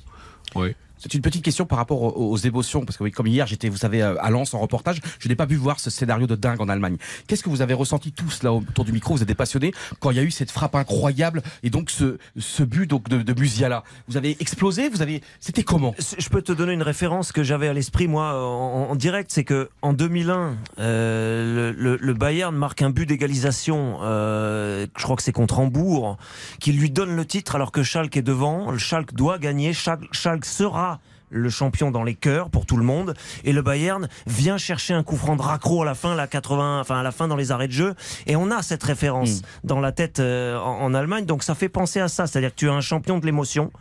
[0.55, 0.75] Oui.
[0.99, 3.77] C'est une petite question par rapport aux, émotions, parce que oui, comme hier, j'étais, vous
[3.77, 6.61] savez, euh, à Lens en reportage, je n'ai pas pu voir ce scénario de dingue
[6.61, 6.97] en Allemagne.
[7.27, 9.15] Qu'est-ce que vous avez ressenti tous là autour du micro?
[9.15, 12.17] Vous êtes des passionnés quand il y a eu cette frappe incroyable et donc ce,
[12.37, 13.83] ce but donc de, de Musiala.
[14.07, 14.89] Vous avez explosé?
[14.89, 15.95] Vous avez, c'était comment?
[16.17, 19.69] Je peux te donner une référence que j'avais à l'esprit moi en, direct, c'est que
[19.81, 23.99] en 2001, euh, le, Bayern marque un but d'égalisation.
[24.01, 26.17] euh, je crois que c'est contre Hambourg,
[26.59, 28.71] qui lui donne le titre alors que Schalke est devant.
[28.71, 29.73] Le Schalke doit gagner.
[29.73, 30.88] Schalke sera
[31.29, 35.03] le champion dans les cœurs pour tout le monde et le Bayern vient chercher un
[35.03, 37.51] coup franc de raccro à la fin la 80 enfin à la fin dans les
[37.51, 37.95] arrêts de jeu
[38.27, 41.69] et on a cette référence dans la tête euh, en, en Allemagne donc ça fait
[41.69, 43.71] penser à ça c'est-à-dire que tu as un champion de l'émotion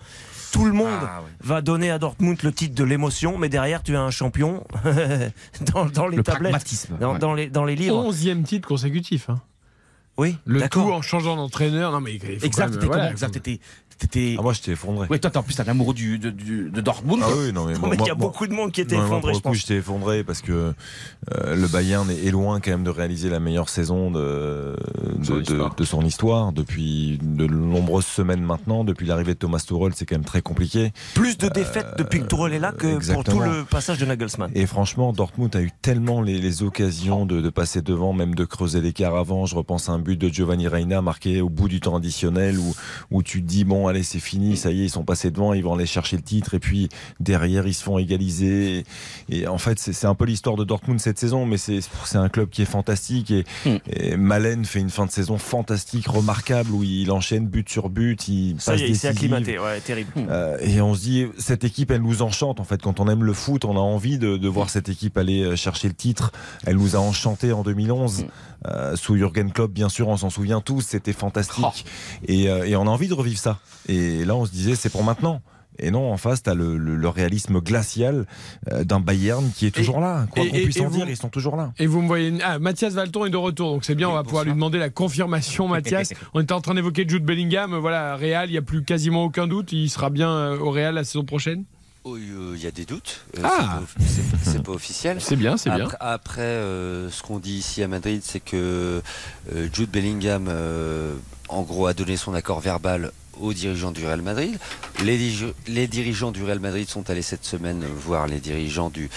[0.53, 1.01] tout le monde
[1.41, 4.65] va donner à Dortmund le titre de l'émotion, mais derrière tu as un champion
[5.75, 7.19] dans, dans les Le tablettes, dans, ouais.
[7.19, 7.97] dans les, dans les livres.
[7.97, 9.29] Onzième titre consécutif.
[9.29, 9.41] Hein.
[10.17, 11.93] Oui, Le tout en changeant d'entraîneur.
[11.93, 13.49] Non mais il faut Exact, même, voilà, comment Exact,
[13.99, 15.07] t'étais- Ah, moi, j'étais effondré.
[15.09, 17.23] Ouais, toi, t'es en plus un amoureux du, de, du- de Dortmund.
[17.25, 18.81] Ah oui, non, mais, Non, moi- mais il y a moi- beaucoup de monde qui
[18.81, 19.57] était Non, moi, effondré, pour je pense.
[19.57, 20.73] j'étais effondré parce que
[21.35, 24.77] euh, le Bayern est, loin quand même de réaliser la meilleure saison de,
[25.19, 28.85] de, de- de son histoire depuis de nombreuses semaines maintenant.
[28.85, 30.93] Depuis l'arrivée de Thomas Tuchel, c'est quand même très compliqué.
[31.15, 34.51] Plus de défaites depuis que Tourelle est là que pour tout le passage de Nagelsmann.
[34.55, 38.45] Et franchement, Dortmund a eu tellement les, les occasions de, de passer devant, même de
[38.45, 39.47] creuser l'écart avant.
[39.47, 42.75] Je repense à un but de Giovanni Reina marqué au bout du temps additionnel où,
[43.11, 45.53] où tu te dis, bon, allez, c'est fini, ça y est, ils sont passés devant,
[45.53, 46.55] ils vont aller chercher le titre.
[46.55, 46.89] Et puis
[47.21, 48.85] derrière, ils se font égaliser.
[49.29, 52.29] Et, en fait, c'est un peu l'histoire de Dortmund cette saison, mais c'est c'est un
[52.29, 53.31] club qui est fantastique.
[53.31, 53.45] Et,
[53.89, 58.29] et Malen fait une fin de saison fantastique, remarquable, où il enchaîne but sur but.
[58.29, 59.11] Il Ça passe y est, décisive.
[59.11, 60.11] acclimaté, ouais, terrible.
[60.17, 62.61] Euh, et on se dit, cette équipe, elle nous enchante.
[62.61, 65.17] En fait, quand on aime le foot, on a envie de, de voir cette équipe
[65.17, 66.33] aller euh, chercher le titre.
[66.67, 68.27] Elle nous a enchanté en 2011.
[68.67, 70.81] Euh, sous Jürgen Klopp, bien sûr, on s'en souvient tous.
[70.83, 71.85] C'était fantastique.
[72.27, 73.59] Et, euh, et on a envie de revivre ça.
[73.89, 75.41] Et là, on se disait, c'est pour maintenant.
[75.81, 78.27] Et non, en face, tu as le, le- le réalisme glacial
[78.73, 80.27] euh, d'un Bayern qui est toujours là.
[80.33, 81.73] Quoi qu'on puisse et en vous- dire, ils sont toujours là.
[81.79, 82.35] Et vous me voyez.
[82.43, 84.91] Ah, Mathias Valton est de retour, donc c'est bien, on va pouvoir lui demander la
[84.91, 86.13] confirmation, Mathias.
[86.35, 89.47] on était en train d'évoquer Jude Bellingham, voilà, Real, il n'y a plus quasiment aucun
[89.47, 91.65] doute, il sera bien au Real la saison prochaine?
[92.17, 93.21] Il y a des doutes.
[93.39, 93.81] Euh, Ah.
[94.45, 95.19] c'est pas- officiel.
[95.21, 95.89] C'est bien, c'est bien.
[96.01, 99.03] Après, euh, ce qu'on dit ici à Madrid, c'est que
[99.55, 101.15] euh, Jude Bellingham, euh,
[101.49, 104.59] en gros, a donné son accord verbal aux dirigeants du Real Madrid.
[105.05, 105.17] Les,
[105.87, 109.09] dirigeants du Real Madrid sont allés cette semaine voir les dirigeants du,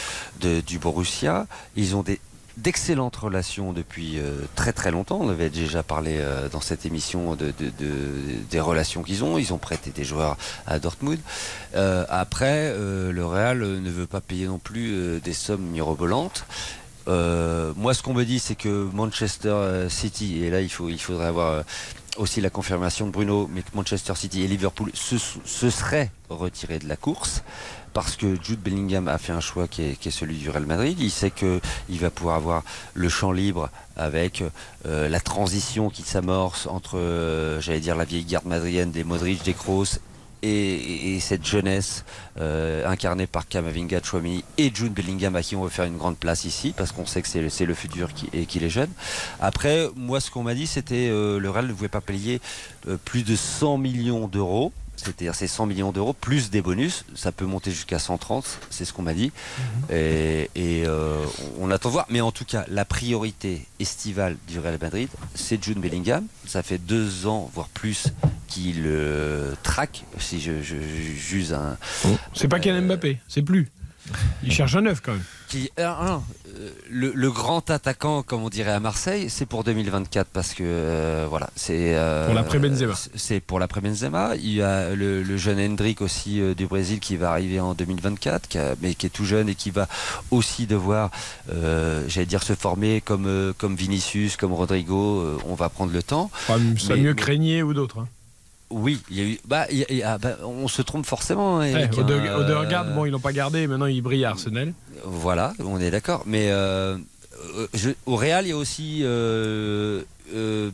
[0.41, 1.47] de- du Borussia.
[1.75, 2.19] Ils ont des
[2.57, 5.19] d'excellentes relations depuis euh, très très longtemps.
[5.21, 9.37] On avait déjà parlé euh, dans cette émission de, de- de- des relations qu'ils ont.
[9.37, 10.37] Ils ont prêté des joueurs
[10.67, 11.19] à Dortmund.
[11.75, 16.45] Euh, après, le Real ne veut pas payer non plus des sommes mirobolantes.
[17.07, 21.63] Moi, ce qu'on me dit, c'est que Manchester City, et là, il, faudrait avoir
[22.17, 26.87] aussi la confirmation de Bruno, mais que Manchester City et Liverpool se seraient retirés de
[26.87, 27.43] la course
[27.93, 30.97] parce que Jude Bellingham a fait un choix qui est, celui du Real Madrid.
[30.99, 32.63] Il sait qu'il va pouvoir avoir
[32.93, 34.43] le champ libre avec
[34.85, 39.43] euh, la transition qui s'amorce entre, euh, j'allais dire, la vieille garde madrienne des Modric,
[39.43, 39.99] des Kroos
[40.43, 42.03] et, et- et cette jeunesse
[42.39, 46.17] euh, incarnée par Kamavinga, Chouamini et Jude Bellingham à qui on veut faire une grande
[46.17, 48.89] place ici parce qu'on sait que c'est le- futur et qu'il est jeune.
[49.39, 52.41] Après, moi ce qu'on m'a dit c'était euh, le Real ne pouvait pas payer
[53.05, 54.71] plus de 100 millions d'euros.
[55.03, 58.93] C'est-à-dire c'est 100 millions d'euros plus des bonus, ça peut monter jusqu'à 130, c'est ce
[58.93, 59.31] qu'on m'a dit.
[59.89, 61.17] Et, et, euh,
[61.59, 62.05] on on attend de voir.
[62.09, 66.25] Mais en tout cas, la priorité estivale du Real Madrid, c'est Jude Bellingham.
[66.45, 68.07] Ça fait deux ans, voire plus,
[68.47, 70.75] qu'il euh, traque, si je, je-
[71.17, 71.77] j'use un.
[72.33, 73.69] C'est pas Kylian Mbappé, c'est plus.
[74.43, 75.23] Il cherche un neuf quand même.
[75.47, 76.17] Qui, euh,
[76.89, 81.25] le, le grand attaquant, comme on dirait à Marseille, c'est pour 2024 parce que euh,
[81.29, 82.93] voilà, c'est euh, Pour l'après-Benzema.
[82.95, 84.35] c'est- C'est pour l'après Benzema.
[84.37, 87.73] Il y a le, le jeune Hendrik aussi euh, du Brésil qui va arriver en
[87.73, 89.87] 2024, qui a- mais qui est tout jeune et qui va
[90.31, 91.11] aussi devoir,
[92.07, 95.39] j'allais dire, se former comme comme Vinicius, comme Rodrigo.
[95.47, 96.31] on va prendre le temps.
[96.47, 97.99] Enfin, ça Mais- mieux mais- Craignez ou d'autres.
[97.99, 98.07] hein.
[98.71, 99.39] Oui, il y a eu.
[99.45, 101.57] Bah, il y a- il y a- bah, on se trompe forcément.
[101.57, 104.25] hein, Ouais, Eric, hein, Ode- Odegaard, euh, bon, ils l'ont pas gardé, maintenant il brille
[104.25, 104.73] à Arsenal.
[105.05, 106.23] Voilà, on est d'accord.
[106.25, 106.97] Mais euh,
[107.57, 110.01] euh, je- au Real, il y a aussi euh,
[110.33, 110.69] euh,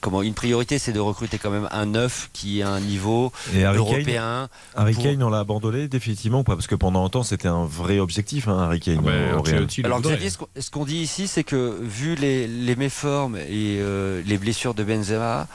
[0.00, 3.64] comment une priorité, c'est de recruter quand même un neuf qui a un niveau Et
[3.64, 4.48] Harry Kane européen.
[4.74, 6.54] Harry pour- Kane, on l'a abandonné définitivement ou pas?
[6.56, 8.98] Parce que pendant longtemps, c'était un vrai objectif, hein, Harry Kane.
[8.98, 9.66] Ah bah, au Real.
[9.78, 10.02] Le Alors.
[10.02, 14.74] Xavier, ce qu'on- dit ici, c'est que vu les, les méformes et euh, les blessures
[14.74, 15.46] de Benzema,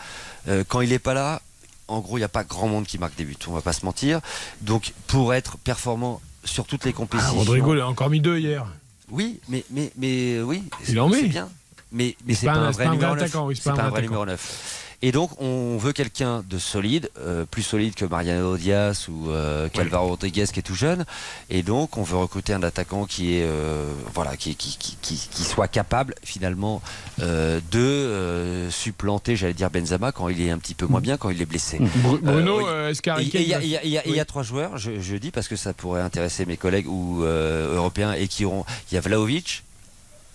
[0.68, 1.42] quand il n'est pas là,
[1.90, 3.36] en gros, il n'y a pas grand monde qui marque des buts.
[3.48, 4.22] On va pas se mentir.
[4.62, 7.36] Donc, pour être performant sur toutes les Ah, compétitions.
[7.40, 8.66] Rodrigo, il a encore mis deux hier.
[9.10, 10.64] Oui, mais, mais, mais oui.
[10.88, 11.28] Il en c'est met.
[11.28, 11.50] bien.
[11.92, 13.24] Mais, mais C'est pas pas, un- vrai numéro vrai 9.
[13.24, 14.79] attaquant, oui, c'est pas un vrai numéro 9.
[15.02, 19.70] Et donc, on veut quelqu'un de solide, euh, plus solide que Mariano Diaz ou euh,
[19.70, 21.06] qu'Alvaro Rodriguez qui est tout jeune.
[21.50, 25.44] Et donc, on veut recruter un attaquant qui est, euh, voilà, qui, qui, qui, qui-
[25.44, 26.82] soit capable finalement
[27.22, 31.16] euh, de euh, supplanter, j'allais dire Benzema quand il est un petit peu moins bien,
[31.16, 31.80] quand il est blessé.
[31.80, 32.64] Bru- Bruno, oui.
[32.68, 33.48] euh, Kane Il y,
[33.90, 34.20] y a- Oui.
[34.28, 38.12] trois joueurs, je, je dis parce que ça pourrait intéresser mes collègues ou euh, européens
[38.14, 38.66] et qui auront.
[38.92, 39.64] Il y a Vlaovic,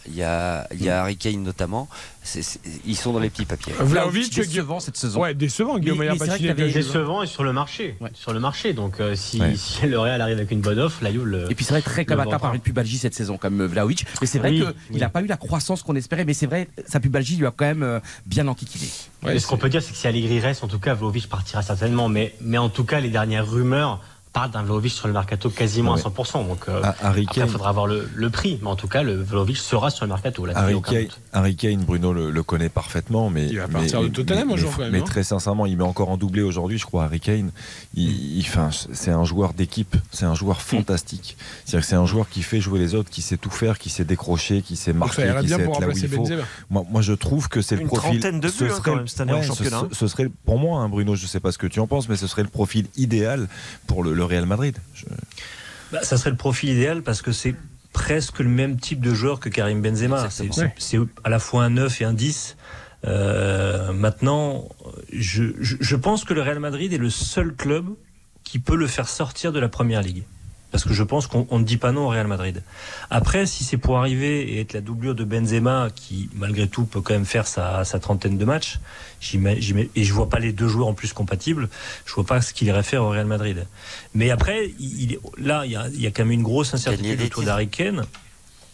[0.07, 1.89] il y a, il y a Harry Kane notamment.
[2.23, 3.73] C'est- c'est- ils sont dans les petits papiers.
[3.79, 5.21] Vlahovic, décevant cette saison.
[5.21, 7.97] Ouais, décevant, Guillaume Mais- mais avec avait décevant et sur le marché.
[8.15, 8.73] Sur le marché.
[8.73, 9.55] Donc euh, si, Ouais.
[9.57, 11.51] si le Real arrive avec une bonne offre, la Juve le.
[11.51, 12.49] Et puis c'est vrai très comme le atteint vendra.
[12.49, 14.07] par une pubalgie cette saison comme euh, Vlahovic.
[14.21, 15.01] Mais c'est vrai Oui, qu'il oui.
[15.01, 16.25] n'a pas eu la croissance qu'on espérait.
[16.25, 18.89] Mais c'est vrai, sa pubalgie lui a quand même euh, bien enquiquiné.
[19.23, 21.63] Mais ce qu'on peut dire, c'est que si Allegri reste, en tout cas, Vlahovic partira
[21.63, 22.09] certainement.
[22.09, 24.01] Mais, mais en tout cas, les dernières rumeurs
[24.35, 26.01] parlent d'un Vlahovic sur le mercato quasiment Ouais.
[26.01, 26.47] à 100%.
[26.47, 27.49] Donc euh, Ah, Harry après, il Kane.
[27.49, 28.59] faudra voir le, le prix.
[28.61, 30.45] Mais en tout cas, le Vlahovic sera sur le mercato.
[30.45, 31.07] Là, il Harry Kane.
[31.33, 34.49] Harry Kane, Bruno le, le connaît parfaitement, mais Il va mais- partir de mais- Tottenham
[34.49, 37.05] mais- un jour, mais- très sincèrement, il met encore en doublé aujourd'hui, je crois.
[37.05, 37.53] Harry Kane,
[37.95, 41.37] il, il- enfin, c'est un joueur d'équipe, c'est un joueur fantastique.
[41.65, 43.89] C'est-à-dire que c'est un joueur qui fait jouer les autres, qui sait tout faire, qui
[43.89, 46.27] sait décrocher, qui sait marquer, qui sait être là où il faut.
[46.71, 48.19] Moi, moi, je trouve que c'est le Une profil.
[48.21, 49.89] trentaine de buts, hein, serait quand le- même, cette année en championnat, hein.
[49.93, 51.15] Ce, ce serait pour moi, hein, Bruno.
[51.15, 53.47] Je sais pas ce que tu en penses, mais ce serait le profil idéal
[53.87, 54.77] pour le, le Real Madrid.
[54.95, 55.05] Je-
[55.93, 57.55] Bah, ça serait le profil idéal parce que c'est
[57.93, 60.17] presque le même type de joueur que Karim Benzema.
[60.79, 62.57] C'est à la fois un 9 et un 10.
[63.07, 64.69] Euh, maintenant,
[65.13, 67.87] je, je- je pense que le Real Madrid est le seul club
[68.43, 70.25] qui peut le faire sortir de la Première Ligue.
[70.75, 72.65] Parce que je pense qu'on on ne dit pas non au Real Madrid.
[73.09, 77.01] Après, si c'est pour arriver et être la doublure de Benzema, qui malgré tout peut
[77.01, 78.81] quand même faire sa, sa trentaine de matchs,
[79.33, 81.69] et je vois pas les deux joueurs en plus compatibles,
[82.07, 83.69] je vois pas ce qu'il irait faire au Real Madrid.
[84.15, 86.43] Mais après, il, il est- là, il y, a, il y a quand même une
[86.43, 88.05] grosse incertitude autour d'Harry Kane.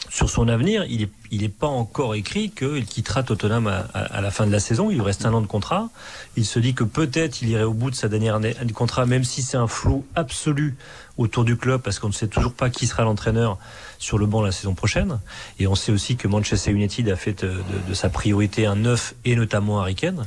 [0.08, 4.16] Sur son avenir, il n'est il est pas encore écrit qu'il quittera Tottenham à, à-
[4.16, 4.90] à la fin de la saison.
[4.90, 5.88] Il lui reste un an de contrat.
[6.36, 9.06] Il se dit que peut-être il irait au bout de sa dernière année de contrat,
[9.06, 10.76] même si c'est un flou absolu
[11.18, 13.58] autour du club, parce qu'on ne sait toujours pas qui sera l'entraîneur
[13.98, 15.18] sur le banc la saison prochaine.
[15.58, 18.76] Et on sait aussi que Manchester United a fait de, de- de sa priorité un
[18.76, 20.26] neuf et notamment Harry Kane,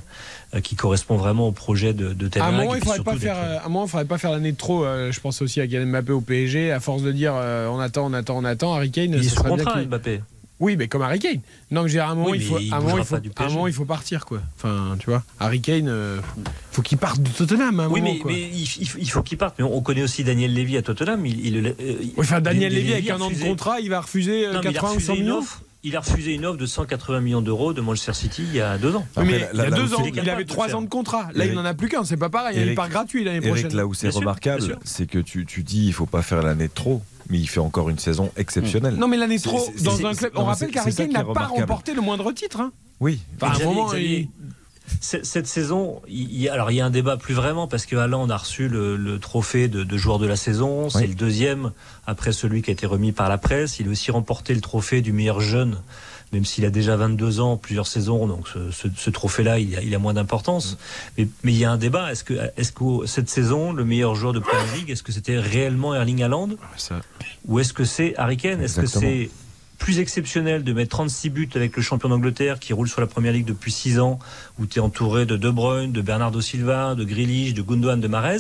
[0.53, 3.03] euh, qui correspond vraiment au projet de, de Ten À un moment, il puis faudrait
[3.03, 3.35] pas faire.
[3.37, 4.85] euh, faudrait pas l'année de trop.
[4.85, 6.71] euh, je pense aussi à Kylian Mbappé au PSG.
[6.71, 8.73] À force de dire, euh, on attend, on attend, on attend.
[8.75, 9.13] Harry Kane.
[9.13, 10.21] Il est sous contrat, Mbappé.
[10.63, 11.41] Oui, mais comme Harry Kane.
[11.71, 13.73] Non, mais à un moment, Oui, il faut, il à moment, il à moment, il
[13.85, 14.39] partir, quoi.
[14.55, 16.21] Enfin, tu vois, Harry Kane, euh,
[16.71, 18.31] faut qu'il parte de Tottenham à un Oui, moment, mais, quoi.
[18.31, 19.55] mais il, il- il faut qu'il parte.
[19.59, 21.25] Mais on, on connaît aussi Daniel Levy à Tottenham.
[21.25, 23.79] Il, il- euh, il- Oui, enfin, Daniel Lévy avec a un an de refusé- contrat,
[23.81, 25.37] il va refuser euh, Non, mais il a 80 ou refusé 100 une millions.
[25.39, 25.61] offre.
[25.85, 28.77] Il a refusé une offre de 180 millions d'euros de Manchester City il y a
[28.77, 29.05] deux ans.
[29.17, 30.87] Oui, mais Après, il là- y a deux ans, Il il avait trois ans de
[30.87, 31.23] contrat.
[31.33, 32.55] Là, il Eric- n'en a plus qu'un, c'est pas pareil.
[32.55, 33.75] il Eric- part gratuit l'année Eric, prochaine.
[33.75, 36.73] là où c'est remarquable, c'est que tu, tu dis il faut pas faire l'année de
[36.73, 38.95] trop, mais il fait encore une saison exceptionnelle.
[38.95, 40.31] Non, mais l'année trop c'est- dans c'est- un club.
[40.35, 42.59] On rappelle qu'Harry Kane n'a pas remporté le moindre titre.
[42.61, 42.71] hein.
[42.99, 44.27] Oui, Enfin, à un moment, il-
[44.99, 47.85] Cette, cette saison, il y a, alors il y a un débat plus vraiment parce
[47.85, 50.89] que Alain a reçu le, le trophée de, de joueur de la saison.
[50.89, 51.07] C'est Oui.
[51.07, 51.71] le deuxième
[52.05, 53.79] après celui qui a été remis par la presse.
[53.79, 55.77] Il a aussi remporté le trophée du meilleur jeune,
[56.33, 58.27] même s'il a déjà 22 ans, plusieurs saisons.
[58.27, 60.77] Donc ce, ce- ce trophée-là, il, a- il a moins d'importance.
[61.17, 62.11] Mais, mais il y a un débat.
[62.11, 66.23] Est-ce que, cette saison, le meilleur joueur de Premier League, est-ce que c'était réellement Erling
[66.23, 66.99] Haaland Ça-
[67.45, 68.61] ou est-ce que c'est Harry Kane?
[68.61, 69.29] Est-ce que c'est
[69.77, 73.33] plus exceptionnel de mettre 36 buts avec le champion d'Angleterre qui roule sur la première
[73.33, 74.17] ligue depuis 6 ans,
[74.59, 78.07] où tu es entouré de De Bruyne, de Bernardo Silva, de Grealish, de Gundogan, de
[78.07, 78.37] Mahrez?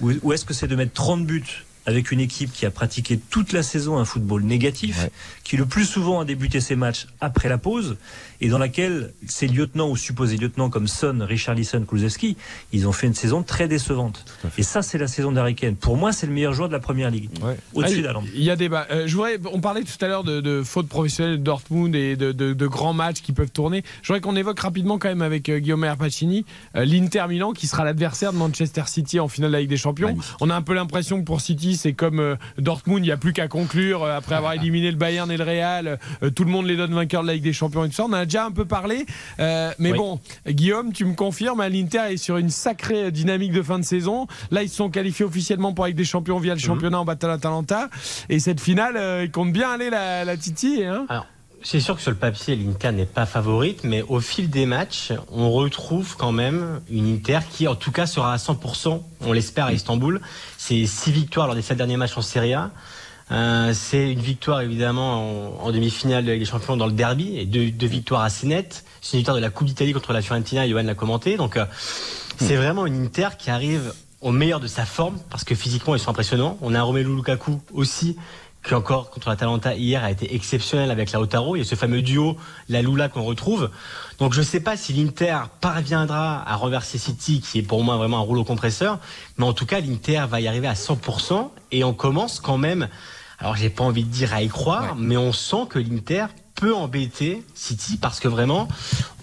[0.00, 3.18] Ou, ou est-ce que c'est de mettre 30 buts avec une équipe qui a pratiqué
[3.18, 5.10] toute la saison un football négatif, Ouais.
[5.44, 7.96] qui le plus souvent a débuté ses matchs après la pause,
[8.42, 12.36] et dans laquelle ces lieutenants ou supposés lieutenants comme Son, Richarlison, Kulusevski,
[12.74, 14.24] ils ont fait une saison très décevante.
[14.58, 15.76] Et ça, c'est la saison d'Harry Kane.
[15.76, 17.56] Pour moi, c'est le meilleur joueur de la première ligue, Ouais.
[17.72, 18.20] au-dessus Ah.
[18.34, 18.86] Il y a débat.
[18.90, 22.16] Euh, je voudrais, on parlait tout à l'heure de, de fautes professionnelles de Dortmund et
[22.16, 23.84] de, de- de grands matchs qui peuvent tourner.
[24.02, 26.44] Je voudrais qu'on évoque rapidement quand même avec euh, Guillaume Pacini
[26.74, 30.08] l'Inter Milan qui sera l'adversaire de Manchester City en finale de la Ligue des Champions.
[30.08, 30.34] Magnifique.
[30.40, 33.16] On a un peu l'impression que pour City c'est comme euh, Dortmund, il n'y a
[33.16, 35.98] plus qu'à conclure euh, après avoir éliminé le Bayern et le Real.
[36.22, 38.04] euh, tout le monde les donne vainqueurs de la Ligue des Champions et tout ça.
[38.08, 39.04] On a déjà un peu parlé.
[39.40, 39.98] Euh, mais Oui.
[39.98, 43.84] bon, Guillaume, tu me confirmes, hein, l'Inter est sur une sacrée dynamique de fin de
[43.84, 44.26] saison.
[44.50, 47.28] Là, ils se sont qualifiés officiellement pour Ligue des Champions via le championnat en battant
[47.28, 47.90] l'Atalanta.
[48.30, 50.82] Et cette finale, euh, il compte bien aller la, la Titi.
[50.82, 51.26] Hein Alors,
[51.62, 55.12] c'est sûr que sur le papier, l'Inter n'est pas favorite, mais au fil des matchs,
[55.30, 59.66] on retrouve quand même une Inter qui, en tout cas, sera à 100%, on l'espère,
[59.66, 60.20] à Istanbul.
[60.56, 62.70] C'est six victoires lors des sept derniers matchs en Serie A.
[63.32, 66.92] Euh, c'est une victoire évidemment en, en demi-finale de la Ligue des Champions dans le
[66.92, 68.84] derby et deux, deux victoires assez nettes.
[69.00, 71.36] C'est une victoire de la Coupe d'Italie contre la Fiorentina, Johan l'a commenté.
[71.36, 71.64] Donc euh,
[72.36, 75.98] c'est vraiment une Inter qui arrive au meilleur de sa forme parce que physiquement ils
[75.98, 76.58] sont impressionnants.
[76.60, 78.16] On a un Romelu Lukaku aussi
[78.64, 81.56] qui encore contre l'Atalanta hier a été exceptionnel avec Lautaro.
[81.56, 82.36] Il y a ce fameux duo,
[82.68, 83.70] la Lula qu'on retrouve.
[84.18, 87.96] Donc je ne sais pas si l'Inter parviendra à renverser City, qui est pour moi
[87.96, 88.98] vraiment un rouleau compresseur,
[89.38, 92.88] mais en tout cas l'Inter va y arriver à 100% et on commence quand même.
[93.42, 96.74] Alors j'ai pas envie de dire à y croire, mais on sent que l'Inter peut
[96.74, 98.68] embêter City parce que vraiment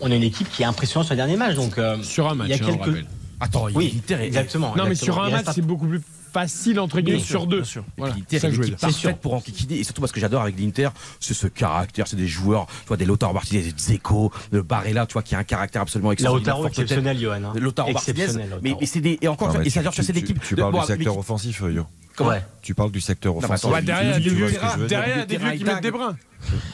[0.01, 1.55] on a une équipe qui est impressionnante sur le dernier match.
[1.55, 3.05] Donc euh, Sur un match, il y a hein, on quelques.
[3.39, 4.75] Attends, oui, l'Inter est- exactement.
[4.75, 6.01] Non, mais sur un match, c'est beaucoup plus
[6.33, 7.57] facile entre guillemets sur deux.
[7.61, 7.83] bien sûr.
[7.97, 8.77] Voilà, L'Inter est que l'équipe dire.
[8.77, 10.89] parfaite pour enquiquiner et surtout parce que j'adore avec l'Inter,
[11.21, 15.05] c'est ce caractère, c'est des joueurs, tu vois, des Lautaro Martinez, des Zeko, le Barella,
[15.05, 16.55] tu vois, qui a un caractère absolument extraordinaire.
[16.55, 17.35] Lautaro exceptionnel, Johan.
[17.45, 17.53] hein.
[17.55, 19.93] Lautaro Martinez, Exceptionnel, mais, c'est des et encore, une fois, mais et ça tu- genre
[19.93, 20.41] c'est tu- l'équipe.
[20.41, 21.85] Tu de- parles bon, du secteur offensif, Yo.
[22.19, 22.43] Comment Ouais.
[22.61, 23.69] Tu parles du secteur offensif.
[23.71, 26.17] Bah, derrière, il y a des vieux qui mettent des brins.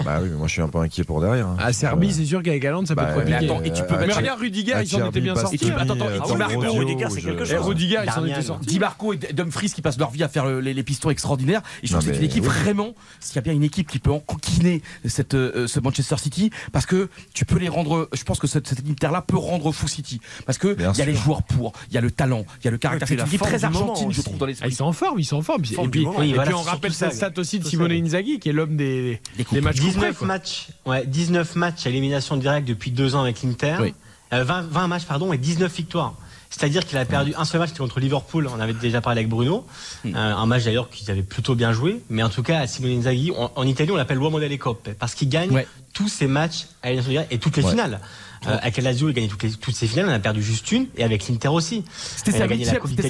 [0.05, 1.47] Bah oui, mais moi je suis un peu inquiet pour derrière.
[1.47, 1.57] hein.
[1.59, 3.37] À Serbie, c'est sûr qu'avec Galante, ça peut Bah, être compliqué.
[3.41, 5.57] mais attends, et tu peux Euh, Mais regarde Rudiger, il s'en était bien sorti.
[5.57, 7.65] Bastoni, Attends, attends, euh, et Di Marco, Ambrosio, Rudiger, c'est je- quelque Et chose.
[7.65, 8.33] Rudiger, il s'en Darmian.
[8.35, 8.65] était sorti.
[8.67, 11.61] Di Marco et Dumfries qui passent leur vie à faire euh, les, les pistons extraordinaires.
[11.83, 12.49] Et je trouve que c'est une équipe oui.
[12.49, 16.51] vraiment, s'il y a bien une équipe qui peut encoquiner cette, euh, ce Manchester City,
[16.71, 19.87] parce que tu peux les rendre, je pense que cette, cette Inter-là peut rendre fou
[19.87, 20.19] City.
[20.45, 22.67] Parce que il y a les joueurs pour, il y a le talent, il y
[22.67, 23.07] a le caractère.
[23.07, 24.69] C'est une équipe très argentine, je trouve, dans Ah, l'esprit.
[24.69, 25.63] ils sont en forme, ils sont en forme.
[25.63, 27.91] Et puis, on rappelle cette ça, stat aussi de Simone.
[27.91, 29.61] Inzaghi, qui est l'homme des, Des coupes.
[29.61, 30.27] des matchs couperets, 19 quoi.
[30.27, 33.75] matchs, ouais, 19 matchs à élimination directe depuis deux ans avec l'Inter.
[33.81, 33.93] Oui.
[34.33, 36.13] Euh, 20, 20 matchs pardon et 19 victoires.
[36.49, 38.47] C'est-à-dire qu'il a perdu un seul match contre Liverpool.
[38.47, 39.65] On avait déjà parlé avec Bruno.
[40.05, 40.15] Hmm.
[40.15, 42.01] Euh, un match d'ailleurs qu'ils avaient plutôt bien joué.
[42.09, 44.89] Mais en tout cas, à Simone Inzaghi, en, en Italie, on l'appelle l'uomo delle coppe
[44.97, 45.67] parce qu'il gagne Ouais.
[45.93, 47.71] tous ses matchs à élimination directe et toutes les Ouais.
[47.71, 47.99] finales.
[48.47, 50.07] Euh, avec la Lazio, il gagne toutes, les- toutes ses finales.
[50.09, 51.83] On a perdu juste une et avec l'Inter aussi.
[52.17, 52.45] C'était sa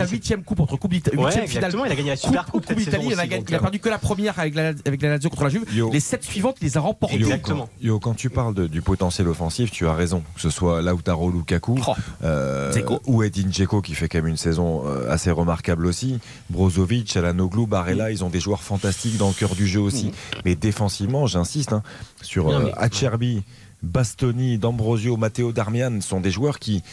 [0.08, 1.86] huitième, Coupe coupe entre coupe d'Italie, Ouais, exactement.
[1.86, 3.90] Il a gagné la Coupe, Super Coupe coupe d'Italie, il, il a euh, perdu que
[3.90, 5.66] la première avec la, avec la Lazio contre la Juve.
[5.74, 5.92] Yo.
[5.92, 7.18] Les sept suivantes, il les a remportées.
[7.18, 7.66] Yo, Exactement.
[7.66, 10.24] quand- Yo, quand tu parles de- du potentiel offensif, tu as raison.
[10.36, 11.94] Que ce soit Lautaro Lukaku Oh.
[12.24, 13.02] euh, Dzeko.
[13.06, 16.20] ou Edin Dzeko qui fait quand même une saison euh, assez remarquable aussi.
[16.50, 20.12] Brozovic, Alanoglu, Barella, ils ont des joueurs fantastiques dans le cœur du jeu aussi.
[20.46, 21.84] Mais défensivement, j'insiste hein,
[22.22, 23.44] sur Non, euh, mais- Acerbi.
[23.86, 26.84] Bastoni, D'Ambrosio, Matteo Darmian sont des joueurs qui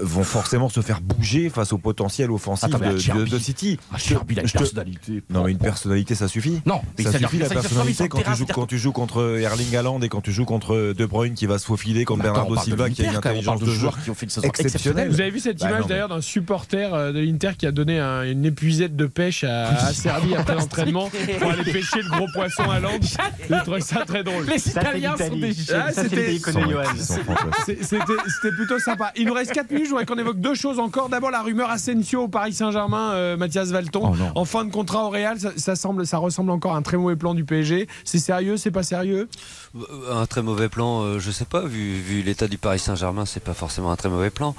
[0.00, 3.78] vont forcément se faire bouger face au potentiel offensif Attends, de, Acerbi- de- de City.
[3.92, 5.22] Acerbi, il a une Je te- personnalité.
[5.30, 6.60] Non, mais une personnalité, ça suffit.
[6.66, 9.38] Non, mais ça suffit la personnalité quand, terrain, tu joues, c'est-à-dire quand tu joues contre
[9.40, 12.56] Erling Haaland et quand tu joues contre De Bruyne qui va se faufiler, contre Bernardo
[12.56, 15.08] Silva qui a une intelligence de joueurs qui ont fait une saison exceptionnelle.
[15.10, 17.98] Vous avez vu cette Bah, image d'ailleurs d'un supporter euh, de l'Inter qui a donné
[17.98, 22.26] un- une épuisette de pêche à, à Serbie après l'entraînement pour aller pêcher le gros
[22.32, 23.04] poisson à l'angle.
[23.48, 24.46] J'ai trouvé ça très drôle.
[24.46, 26.38] Les Italiens sont des Ah, c'était
[28.50, 29.12] plutôt sympa.
[29.16, 31.08] Il nous reste 4 Je voudrais qu'on évoque deux choses encore.
[31.08, 34.12] D'abord, la rumeur Asensio au Paris Saint-Germain, euh, Mathias Valton.
[34.12, 36.82] Oh en fin de contrat au Real, ça, ça semble, ça ressemble encore à un
[36.82, 37.88] très mauvais plan du PSG.
[38.04, 39.28] C'est sérieux, c'est pas sérieux?
[40.10, 43.42] Un très mauvais plan, euh, je sais pas, vu, vu l'état du Paris Saint-Germain, c'est
[43.42, 44.54] pas forcément un très mauvais plan.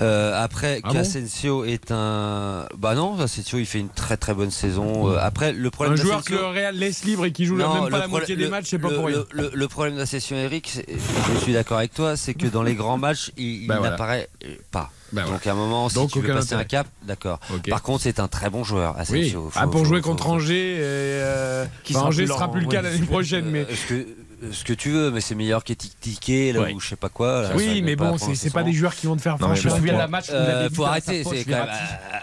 [0.00, 2.66] Euh, après, Ah bon est un.
[2.78, 5.10] Bah non, Asensio il fait une très très bonne saison.
[5.10, 7.56] Euh, après, le problème Un joueur que d'Asensio- le Real laisse libre et qui joue
[7.56, 9.24] Non, même pas la moitié des matchs, c'est pas pour rien.
[9.32, 12.74] Le, le- le problème d'Assession Eric, je suis d'accord avec toi, c'est que dans les
[12.74, 13.90] grands matchs, il, il Bah voilà.
[13.90, 14.90] n'apparaît euh, pas.
[15.12, 16.62] Bah Donc à un moment, si Donc, tu veux passer intérêt.
[16.62, 17.38] un cap, d'accord.
[17.68, 19.50] Par contre, c'est un très bon joueur, Oui, Asensio.
[19.54, 22.32] Ah, Faut- pour faut- jouer faut- contre Angers, et, euh, Qui enfin, sera Angers plus
[22.32, 22.72] sera plus le oui.
[22.72, 23.44] cas l'année prochaine.
[23.50, 24.04] Mais Euh,
[24.50, 26.72] ce que tu veux, mais c'est meilleur qu'Etiqueté, là Ouais.
[26.74, 27.42] ou je sais pas quoi.
[27.42, 29.64] là, oui, mais bon, c'est pas des joueurs qui vont te faire Non, mais Je
[29.64, 29.76] me franchir.
[29.76, 31.68] souviens la match où il Euh, faut arrêter, c'est quand même.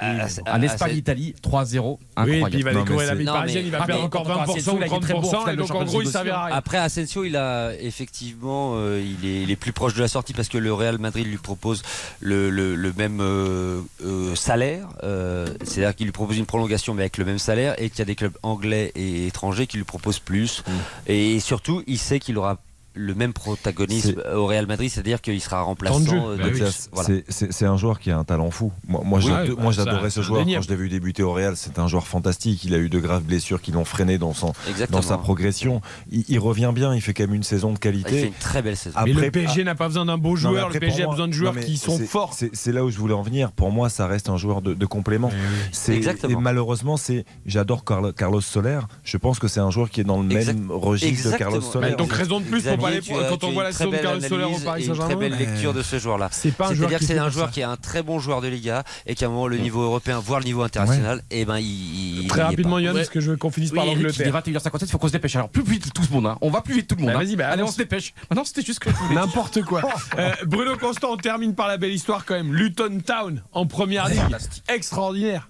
[0.02, 2.00] Euh, euh, En euh, Espagne-Italie, 3-0.
[2.26, 4.44] Oui, et puis il va découvrir la vie parisienne, il va perdre encore quand on
[4.44, 5.84] 20% Asensio, ou il a été très bon en 30%, et finale de donc en
[5.84, 6.56] gros, il servira à rien.
[6.56, 10.58] Après Asensio, il a effectivement, euh, il, est, plus proche de la sortie parce que
[10.58, 11.84] le Real Madrid lui propose
[12.22, 12.50] le,
[12.98, 17.40] même euh, euh, salaire, euh, c'est-à-dire qu'il lui propose une prolongation mais avec le même
[17.40, 20.64] salaire et qu'il y a des clubs anglais et étrangers qui lui proposent plus.
[20.68, 20.72] Mm.
[21.08, 22.58] Et surtout, il sait qu'il aura
[23.00, 26.00] le même protagonisme au Real Madrid, c'est-à-dire qu'il sera remplaçant.
[26.30, 26.62] Euh, Bah oui.
[26.70, 27.74] C'est- Voilà.
[27.74, 28.72] un joueur qui a un talent fou.
[28.88, 31.56] Moi, Oui, bah, j'adorais ce joueur quand je l'ai vu débuter au Real.
[31.56, 32.64] C'est un joueur fantastique.
[32.66, 35.00] Il a eu de graves blessures qui l'ont freiné dans, son, Exactement.
[35.00, 35.82] dans sa progression.
[36.12, 36.94] Il, il revient bien.
[36.94, 38.28] Il fait quand même une saison de Il fait qualité.
[38.28, 39.00] une très belle saison.
[39.06, 41.04] Mais Après- le PSG n'a pas besoin d'un beau Non, mais joueur, après, le PSG
[41.04, 42.34] a besoin de joueurs mais qui sont forts.
[42.54, 43.52] C'est là où je voulais en venir.
[43.52, 45.32] Pour moi, ça reste un joueur de, de complément.
[45.72, 46.40] C'est- Exactement.
[46.40, 48.80] Et malheureusement, c'est j'adore Carlo- Carlos Soler.
[49.04, 51.56] Je pense que c'est un joueur qui est dans le Exact- même registre de Carlos
[51.58, 51.84] Exactement.
[51.84, 51.92] Soler.
[51.92, 53.74] Bah, donc raison de plus pour pas Tu as- quand tu on voit une la
[53.74, 55.16] très saison de belle Carlos Soler au Paris une très Saint-Germain.
[55.30, 56.30] belle lecture de ce joueur-là.
[56.32, 58.20] C'est pas un joueur C'est-à-dire qui que c'est un joueur qui est un très bon
[58.20, 61.46] joueur de Liga et qu'à un moment le niveau européen, voire le niveau international, et
[61.46, 62.80] ben il, il- Très rapidement.
[62.80, 64.34] Yann, parce que je veux qu'on finisse par Eric, il est l'Angleterre.
[64.62, 65.36] 21h57, il faut qu'on se dépêche.
[65.36, 66.26] Alors, plus vite tout le monde.
[66.28, 66.38] hein.
[66.42, 67.12] On va plus vite tout le monde.
[67.12, 67.18] Hein.
[67.20, 68.14] vas-y, bah, Allez, on se dépêche.
[68.30, 69.00] Maintenant, c'était juste que dire.
[69.14, 69.82] N'importe quoi.
[70.18, 72.54] Euh, Bruno Constant, on termine par la belle histoire quand même.
[72.54, 74.20] Luton Town en première ligue.
[74.68, 75.50] Extraordinaire.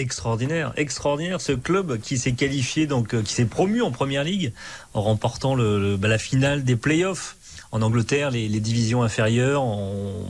[0.00, 4.52] Extraordinaire, extraordinaire ce club qui s'est qualifié donc euh, qui s'est promu en première ligue
[4.94, 7.36] en remportant bah, la finale des playoffs
[7.72, 10.26] En Angleterre, les, les divisions inférieures, on-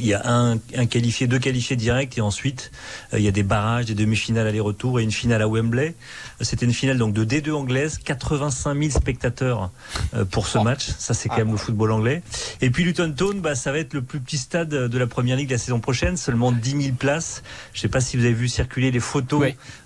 [0.00, 2.70] il y a un, un qualifié, deux qualifiés directs et ensuite
[3.12, 5.96] euh, il y a des barrages, des demi-finales aller-retour et une finale à Wembley.
[6.40, 9.72] C'était une finale donc de D2 anglaise, 85 000 spectateurs
[10.14, 10.86] euh, pour ce match.
[10.98, 12.22] Ça c'est quand même le football anglais.
[12.60, 15.36] Et puis Luton Town, bah, ça va être le plus petit stade de la première
[15.36, 17.42] ligue la saison prochaine, seulement 10 000 places.
[17.74, 19.40] Je sais pas si vous avez vu circuler les photos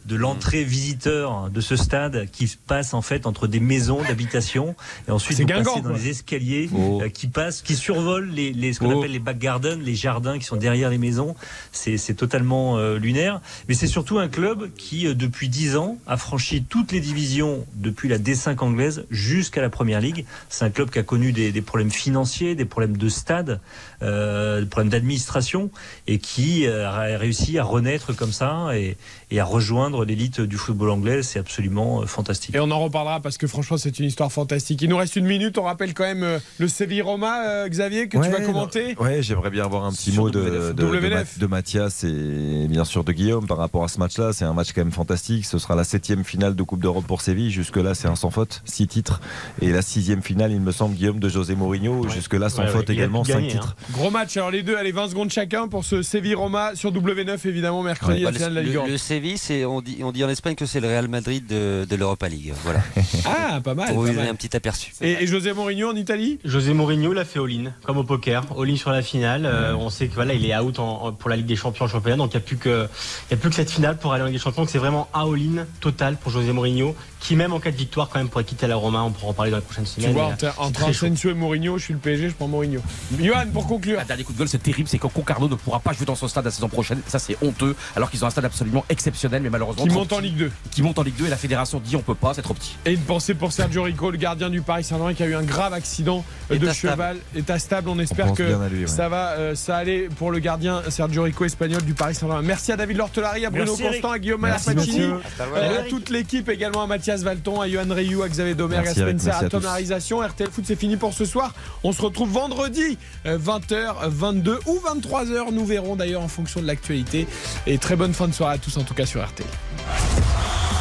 [0.04, 4.76] de l'entrée visiteur de ce stade qui se passe en fait entre des maisons d'habitation
[5.08, 5.92] et ensuite C'est vous passez dans quoi.
[5.98, 6.91] les escaliers Oh.
[7.01, 8.98] Euh, qui passent, qui survolent les, les- ce qu'on Oh.
[8.98, 11.35] appelle les back gardens, les jardins qui sont derrière les maisons.
[11.73, 13.40] C'est totalement euh, lunaire.
[13.69, 17.64] Mais c'est surtout un club qui, euh, depuis 10 ans, a franchi toutes les divisions
[17.74, 20.24] depuis la D5 anglaise jusqu'à la Première Ligue.
[20.48, 23.60] C'est un club qui a connu des, des problèmes financiers, des problèmes de stade,
[24.02, 25.70] euh, des problèmes d'administration
[26.06, 28.97] et qui a réussi à renaître comme ça et,
[29.34, 31.22] et à rejoindre l'élite du football anglais.
[31.22, 32.54] C'est absolument euh, fantastique.
[32.54, 34.80] Et on en reparlera parce que franchement, c'est une histoire fantastique.
[34.82, 35.59] Il nous reste une minute.
[35.59, 38.94] On rappelle quand même euh, le Séville Roma, euh, Xavier, que tu vas commenter.
[38.98, 42.84] Ouais, j'aimerais bien avoir un petit Sur mot de, de, de, de Mathias et bien
[42.84, 44.32] sûr de Guillaume par rapport à ce match-là.
[44.32, 45.44] C'est un match quand même fantastique.
[45.46, 47.50] Ce sera la septième finale de Coupe d'Europe pour Séville.
[47.50, 49.20] Jusque-là, c'est un sans faute, six titres.
[49.60, 52.09] Et la sixième finale, il me semble, Guillaume de José Mourinho.
[52.09, 53.48] Jusque-là, sans Ouais, faute également, cinq hein.
[53.48, 53.76] titres.
[53.92, 54.36] Gros match.
[54.36, 58.22] Alors les deux, allez 20 secondes chacun pour ce Séville Roma sur W9 évidemment mercredi
[58.24, 58.86] Bah, la finale de la Ligue le- 1.
[58.86, 61.86] le Séville, c'est, on, dit, on dit en Espagne que c'est le Real Madrid de,
[61.89, 62.53] de l'Europa League.
[62.65, 62.81] Voilà.
[63.24, 63.89] Ah, pas mal.
[63.89, 64.93] Pour vous donner un petit aperçu.
[65.01, 66.40] Et, et José Mourinho en Italie?
[66.44, 69.47] José Mourinho l'a fait all-in, comme au poker, all-in sur la finale.
[69.47, 71.85] Euh, on sait que voilà, il est out en- en- pour la Ligue des Champions
[71.85, 72.89] en championnat, donc il n'y a plus que
[73.28, 74.66] il y a plus que cette finale pour aller en Ligue des Champions.
[74.66, 78.19] C'est vraiment un all-in total pour José Mourinho, qui même en cas de victoire quand
[78.19, 79.03] même pourrait quitter la Roma.
[79.03, 80.12] On pourra en parler dans les prochaines Tu semaines.
[80.15, 80.89] vois, mais, entre, euh.
[80.89, 82.81] Asensio et Mourinho, je suis le PSG, je prends Mourinho.
[83.20, 84.01] Johan, pour conclure.
[84.01, 86.16] Un dernier coup de gueule, c'est terrible, c'est que Concarneau ne pourra pas jouer dans
[86.16, 87.01] son stade la saison prochaine.
[87.07, 89.84] Ça, c'est honteux, alors qu'ils ont un stade absolument exceptionnel, mais malheureusement.
[89.84, 90.20] Qui monte en.
[90.20, 90.51] Ligue 2.
[90.70, 92.76] Qui monte en Ligue 2 et la fédération dit on peut pas, c'est trop petit.
[92.86, 95.43] Et une pensée pour Sergio Rico, le gardien du Paris Saint-Germain, qui a eu un
[95.43, 97.16] grave accident euh, de cheval.
[97.34, 98.86] État stable, on espère que bien à lui, ouais.
[98.86, 102.43] ça va, euh, ça allait pour le gardien Sergio Rico espagnol du Paris Saint-Germain.
[102.43, 103.94] Merci à David Lortelari, à Bruno Merci, Eric.
[104.01, 105.14] Constant, à Guillaume Malapacini, monsieur.
[105.56, 108.94] euh, à toute l'équipe, également à Mathias Valton, à Johan Rioux, à Xavier Domergue, à.
[108.94, 109.48] Spencer, à à.
[109.48, 110.20] Tom Harisation.
[110.22, 111.52] RTL Foot, c'est fini pour ce soir.
[111.82, 115.52] On se retrouve vendredi, euh, 20h, 22 ou 23h.
[115.52, 117.26] Nous verrons d'ailleurs en fonction de l'actualité.
[117.66, 119.47] Et très bonne fin de soirée à tous, en tout sur RTL.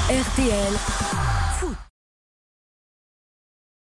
[0.09, 1.90] RTL.